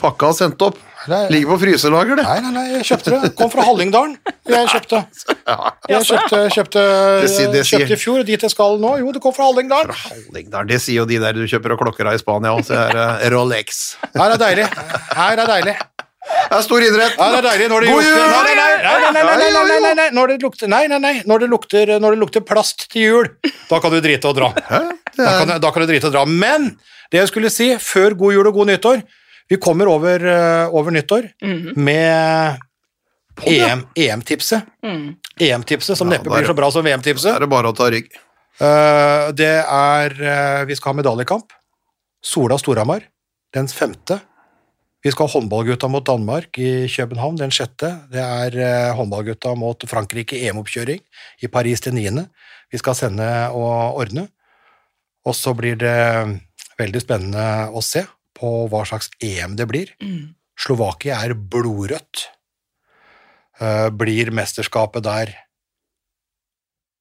pakka 0.00 0.30
og 0.32 0.36
sendt 0.38 0.62
opp. 0.64 0.78
Ligger 1.08 1.54
på 1.54 1.56
fryselager, 1.62 2.18
det. 2.18 2.24
Nei, 2.26 2.40
nei, 2.44 2.50
nei, 2.52 2.64
jeg 2.74 2.88
kjøpte 2.90 3.12
det. 3.14 3.30
Kom 3.38 3.48
fra 3.52 3.64
Hallingdalen. 3.64 4.18
Jeg 4.50 4.68
kjøpte. 4.68 5.00
Jeg 5.88 6.08
kjøpte, 6.10 6.40
kjøpte, 6.56 6.82
kjøpte 7.70 7.94
i 7.96 7.98
fjor, 8.00 8.24
dit 8.28 8.44
jeg 8.44 8.52
skal 8.52 8.76
nå. 8.82 8.96
Jo, 9.00 9.14
det 9.16 9.22
kom 9.24 9.32
fra 9.36 9.48
Hallingdalen. 9.48 9.94
Fra 9.94 10.12
Hallingdalen. 10.12 10.68
Det 10.68 10.80
sier 10.84 11.00
jo 11.00 11.08
de 11.08 11.20
der 11.22 11.38
du 11.38 11.46
kjøper 11.48 11.76
av 11.76 11.80
klokker 11.80 12.10
av 12.10 12.18
i 12.18 12.20
Spania 12.20 12.52
òg, 12.52 12.66
så 12.68 12.76
er 12.82 12.98
det 12.98 13.32
Rolex. 13.32 13.80
Her 14.12 14.36
er 14.36 14.44
deilig. 14.44 14.68
Her 15.16 15.44
er 15.46 15.52
deilig. 15.54 15.76
Det 16.30 16.58
er 16.58 16.64
stor 16.66 16.84
idrett. 16.84 17.16
Ja, 17.16 17.28
det 17.32 17.38
er 17.40 17.46
deilig 17.48 17.68
når 17.72 17.84
det 17.84 17.94
God 17.94 18.04
jul! 18.04 18.18
Nei, 18.20 18.54
nei, 18.58 19.94
nei, 19.96 20.08
når 20.14 20.34
det 20.34 20.36
lukter, 20.44 20.68
nei, 20.70 20.82
nei. 20.92 21.14
Når, 21.26 21.46
det 21.46 22.20
lukter, 22.20 22.44
plast 22.46 22.86
til 22.92 23.06
jul, 23.06 23.30
da 23.70 23.80
kan 23.82 23.94
du 23.94 24.00
drite 24.04 24.28
og 24.30 24.36
dra. 24.36 24.50
Da 24.60 25.32
kan, 25.40 25.54
da 25.62 25.72
kan 25.72 25.84
du 25.84 25.88
drite 25.90 26.10
og 26.10 26.14
dra. 26.14 26.26
Men 26.28 26.74
det 27.10 27.22
jeg 27.22 27.32
skulle 27.32 27.50
si, 27.52 27.72
før 27.82 28.14
god 28.18 28.36
jul 28.36 28.50
og 28.52 28.60
god 28.60 28.70
nyttår 28.74 29.02
vi 29.50 29.58
kommer 29.58 29.88
over, 29.90 30.22
eh, 30.30 30.74
over 30.74 30.94
nyttår 30.94 31.32
med 31.76 32.58
EM, 33.42 33.82
EM-tipset. 33.98 34.62
EM-tipset, 35.40 35.98
som 35.98 36.10
Ja, 36.10 36.18
neppe 36.18 36.30
blir 36.30 36.46
så 36.46 36.54
bra 36.54 36.70
som 36.70 36.84
VM-tipset. 36.84 37.34
er 37.34 37.40
det 37.40 37.50
bare 37.50 37.72
å 37.72 37.76
ta 37.76 37.90
rygg. 37.90 38.06
Uh, 38.60 39.32
det 39.32 39.64
er 39.64 40.12
uh, 40.20 40.64
Vi 40.68 40.76
skal 40.76 40.92
ha 40.92 40.98
medaljekamp. 41.00 41.52
Sola 42.22 42.58
Storhamar 42.60 43.00
den 43.54 43.66
femte. 43.68 44.20
Vi 45.02 45.10
skal 45.10 45.26
ha 45.26 45.40
håndballgutta 45.40 45.88
mot 45.88 46.04
Danmark 46.04 46.58
i 46.58 46.86
København 46.86 47.38
den 47.40 47.50
sjette. 47.50 47.88
Det 48.12 48.20
er 48.20 48.58
uh, 48.60 48.96
håndballgutta 48.98 49.54
mot 49.56 49.88
Frankrike 49.88 50.36
EM-oppkjøring 50.36 51.00
i 51.40 51.48
Paris 51.48 51.80
den 51.80 51.96
niende. 51.96 52.28
Vi 52.70 52.78
skal 52.78 52.94
sende 52.94 53.48
og 53.56 53.96
ordne. 53.96 54.28
Og 55.24 55.34
så 55.34 55.54
blir 55.56 55.80
det 55.80 55.96
veldig 56.78 57.00
spennende 57.00 57.46
å 57.72 57.80
se 57.84 58.04
på 58.40 58.52
hva 58.72 58.82
slags 58.88 59.12
EM 59.20 59.56
det 59.60 59.68
blir. 59.70 59.94
Slovakia 60.60 61.20
er 61.24 61.36
blodrødt. 61.36 62.26
Eh, 63.60 63.88
blir 63.92 64.32
mesterskapet 64.32 65.04
der 65.04 65.32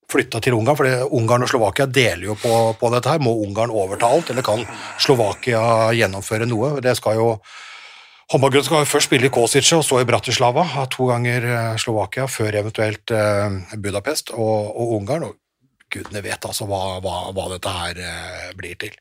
flytta 0.09 0.41
til 0.41 0.57
Ungarn, 0.57 0.75
for 0.75 1.15
Ungarn 1.15 1.45
og 1.45 1.51
Slovakia 1.51 1.85
deler 1.85 2.31
jo 2.31 2.35
på, 2.39 2.53
på 2.79 2.89
dette 2.91 3.11
her. 3.13 3.21
Må 3.23 3.35
Ungarn 3.45 3.71
overta 3.71 4.09
alt, 4.09 4.31
eller 4.33 4.45
kan 4.45 4.63
Slovakia 4.99 5.61
gjennomføre 5.95 6.49
noe? 6.49 6.77
Det 6.83 6.95
skal 6.99 7.19
jo 7.19 7.33
Håndballgutta 8.29 8.67
skal 8.67 8.83
jo 8.83 8.85
først 8.91 9.07
spille 9.09 9.25
i 9.25 9.31
Kosice 9.33 9.79
og 9.79 9.81
så 9.81 10.03
i 10.03 10.05
Bratislava, 10.05 10.61
to 10.93 11.07
ganger 11.09 11.47
eh, 11.49 11.77
Slovakia, 11.81 12.27
før 12.29 12.59
eventuelt 12.59 13.09
eh, 13.09 13.55
Budapest 13.81 14.29
og, 14.35 14.67
og 14.69 14.91
Ungarn. 14.99 15.25
Og 15.31 15.89
gudene 15.89 16.21
vet 16.21 16.45
altså 16.45 16.67
hva, 16.69 16.99
hva, 17.01 17.15
hva 17.33 17.47
dette 17.55 17.73
her 17.73 18.03
blir 18.57 18.77
til. 18.77 18.93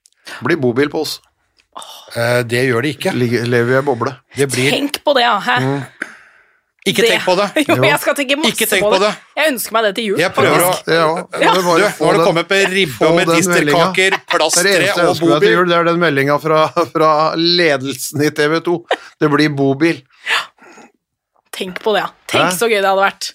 Blir 0.44 0.56
bobil 0.62 0.88
på 0.92 1.02
oss. 1.04 1.18
Eh, 2.16 2.42
det 2.48 2.62
gjør 2.68 2.82
det 2.86 2.94
ikke. 2.96 3.12
Ligger, 3.16 3.46
lever 3.50 3.74
i 3.74 3.80
ei 3.80 3.82
boble. 3.86 4.12
Det 4.36 4.46
blir 4.52 4.70
Tenk 4.74 5.00
på 5.04 5.14
det, 5.18 5.22
ja. 5.26 5.34
Hæ? 5.44 5.58
Ikke 6.88 7.02
tenk 7.04 7.24
på 7.26 7.34
det! 7.36 7.46
Jo, 7.68 7.74
jeg 7.84 7.98
skal 8.00 8.14
tenke 8.16 8.36
masse 8.38 8.54
Ikke 8.54 8.66
tenk 8.70 8.84
på, 8.86 8.90
på 8.94 8.98
det. 9.02 9.08
det. 9.10 9.40
Jeg 9.42 9.52
ønsker 9.52 9.74
meg 9.76 9.82
det 9.84 9.90
til 9.98 10.06
jul. 10.08 10.20
Jeg 10.22 10.32
prøver 10.32 10.62
å. 10.64 10.70
Ja, 10.88 11.08
Du, 11.52 11.60
nå 11.66 11.74
har 11.74 12.16
det 12.16 12.24
kommet 12.24 12.54
med 12.54 12.70
ribbe 12.72 13.08
og 13.10 13.16
med 13.18 13.28
den 13.28 13.34
medisterkaker, 13.34 13.92
Det 13.94 14.06
er 14.06 14.14
det 14.14 14.22
plastre 14.32 14.72
eneste 14.72 14.86
jeg 14.86 14.94
og 15.04 15.10
ønsker 15.12 15.26
meg 15.28 15.34
til 15.34 15.34
bobil. 15.34 15.52
jul, 15.58 15.68
det 15.68 15.76
er 15.80 15.88
den 15.90 16.00
meldinga 16.00 16.38
fra, 16.40 16.60
fra 16.94 17.10
ledelsen 17.36 18.24
i 18.24 18.30
TV 18.38 18.56
2. 18.70 18.76
Det 19.20 19.30
blir 19.34 19.52
bobil. 19.58 20.00
Tenk 21.58 21.82
på 21.84 21.92
det, 21.96 22.06
ja. 22.06 22.08
Tenk 22.30 22.46
Hæ? 22.46 22.56
så 22.56 22.70
gøy 22.70 22.78
det 22.80 22.88
hadde 22.88 23.04
vært. 23.04 23.32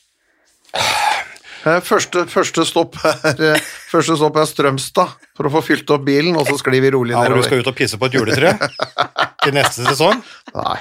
Eh, 1.63 1.79
Første, 1.85 2.25
første, 2.27 2.65
stopp 2.67 2.97
er, 3.07 3.37
eh, 3.53 3.67
første 3.91 4.17
stopp 4.19 4.35
er 4.41 4.47
Strømstad, 4.49 5.13
for 5.37 5.47
å 5.47 5.51
få 5.53 5.61
fylt 5.63 5.89
opp 5.95 6.03
bilen, 6.07 6.35
og 6.35 6.47
så 6.49 6.57
sklir 6.59 6.83
vi 6.83 6.91
rolig 6.95 7.13
nedover. 7.15 7.29
Ja, 7.29 7.35
hvor 7.37 7.43
du 7.43 7.47
skal 7.47 7.63
ut 7.63 7.71
og 7.71 7.77
pisse 7.77 7.99
på 8.01 8.09
et 8.09 8.17
juletre 8.17 8.51
til 9.43 9.55
neste 9.55 9.85
sesong? 9.87 10.19
Nei. 10.57 10.79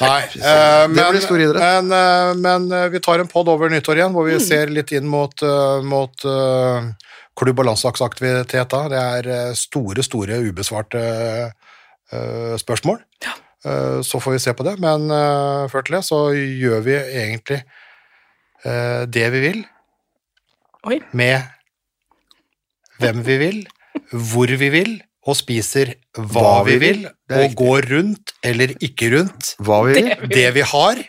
Nei, 0.00 0.20
eh, 0.40 0.84
men, 0.90 0.98
blir 1.14 1.22
stor 1.22 1.40
idrett. 1.44 1.62
men, 1.62 1.92
eh, 1.94 2.34
men 2.40 2.68
eh, 2.72 2.88
vi 2.92 3.00
tar 3.04 3.20
en 3.22 3.28
podd 3.30 3.48
over 3.52 3.70
nyttår 3.72 4.00
igjen, 4.00 4.12
hvor 4.16 4.26
vi 4.28 4.38
ser 4.42 4.72
litt 4.72 4.92
inn 4.96 5.06
mot, 5.08 5.44
mot 5.86 6.24
klubb- 7.34 7.58
og 7.62 7.68
landslagsaktivitet. 7.70 8.68
da. 8.74 8.82
Det 8.92 9.02
er 9.02 9.28
eh, 9.36 9.52
store, 9.58 10.02
store 10.06 10.40
ubesvarte 10.50 11.02
eh, 12.12 12.56
spørsmål. 12.60 13.00
Eh, 13.24 14.00
Så 14.04 14.20
får 14.20 14.32
vi 14.36 14.42
se 14.44 14.52
på 14.52 14.64
det, 14.66 14.76
men 14.82 15.08
før 15.72 15.84
til 15.86 15.96
det 15.96 16.02
så 16.04 16.18
gjør 16.36 16.82
vi 16.84 16.98
egentlig 17.00 17.62
eh, 18.64 19.06
det 19.08 19.30
vi 19.32 19.40
vil, 19.40 19.62
Oi. 20.84 20.98
med 21.16 21.42
hvem 23.00 23.22
vi 23.26 23.36
vil, 23.40 23.60
hvor 24.12 24.50
vi 24.60 24.68
vil, 24.72 24.90
og 25.24 25.36
spiser 25.38 25.94
hva, 26.18 26.42
Hva 26.42 26.64
vi 26.66 26.74
vi 26.74 26.78
vil, 26.82 26.98
vil. 27.04 27.12
Det 27.32 27.38
og 27.46 27.54
går 27.56 27.86
rundt 27.94 28.32
eller 28.44 28.74
ikke 28.84 29.08
rundt 29.14 29.54
Hva 29.64 29.78
vi 29.86 29.94
vil. 29.96 30.10
Det- 30.10 30.28
det 30.34 30.48
vi 30.58 30.60
har. 30.74 31.00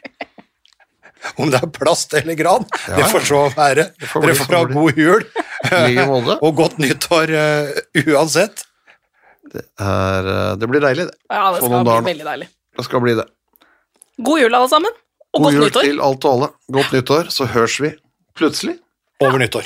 Om 1.41 1.49
det 1.51 1.59
er 1.63 1.67
plast 1.73 2.13
eller 2.13 2.35
gran, 2.37 2.65
Ja. 2.87 2.95
det 3.01 3.05
får 3.11 3.25
så 3.25 3.41
være. 3.55 3.91
får 4.07 4.21
Dere 4.21 4.35
får 4.35 4.55
ha 4.55 4.63
god 4.71 4.97
jul 4.97 5.25
og 6.45 6.55
godt 6.55 6.77
nyttår 6.77 7.33
uh, 7.33 7.71
uansett. 8.05 8.63
Er, 9.55 10.25
eh, 10.27 10.55
det 10.59 10.67
blir 10.67 10.81
deilig, 10.83 11.05
det. 11.07 11.15
Ja, 11.31 11.51
det 11.53 11.61
skal 11.63 11.83
bli 11.85 12.11
veldig 12.11 12.25
deilig. 12.25 12.47
Det 12.77 12.85
skal 12.85 13.01
bli 13.01 13.13
det. 13.15 13.25
God 14.25 14.39
jul, 14.41 14.53
alle 14.55 14.69
sammen. 14.69 14.91
Og 15.33 15.41
God 15.43 15.53
godt 15.53 15.61
jul 15.61 15.71
til 15.89 16.01
alt 16.01 16.25
og 16.25 16.31
alle. 16.33 16.49
Godt 16.71 16.91
nyttår, 16.95 17.29
så 17.31 17.45
høres 17.47 17.77
vi 17.81 17.91
plutselig. 18.35 18.77
Over 19.23 19.39
nyttår. 19.39 19.63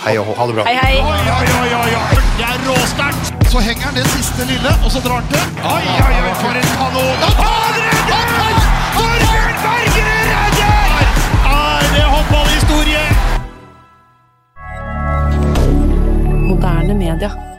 Hei 0.00 0.18
og 0.18 0.24
hå. 0.26 0.34
Ha 0.36 0.44
det 0.48 0.54
bra. 0.56 0.62
Hei, 0.64 0.76
hei. 0.80 0.96
Oi, 0.96 1.20
oi, 1.32 1.48
oi, 1.60 1.72
oi, 1.76 1.90
oi. 1.92 2.20
Det 2.38 2.46
er 2.46 2.62
råsterkt. 2.64 3.32
Så 3.52 3.60
henger 3.60 3.84
han 3.84 3.98
det 3.98 4.06
siste 4.14 4.46
lille, 4.48 4.72
og 4.84 4.88
så 4.94 5.02
drar 5.04 5.20
han 5.20 5.28
til. 5.28 5.44
Oi, 5.60 5.84
oi, 5.92 6.14
oi, 6.22 6.32
for 6.40 6.56
en 6.56 6.70
kanon. 6.78 7.16
Han 7.42 7.76
redder! 7.84 8.56
Torbjørn 8.96 9.56
Bergerud 9.66 10.24
redder! 10.32 11.04
Er 11.52 11.84
det 11.92 12.08
håndballhistorie? 12.14 13.04
Moderne 16.48 16.94
media. 17.04 17.51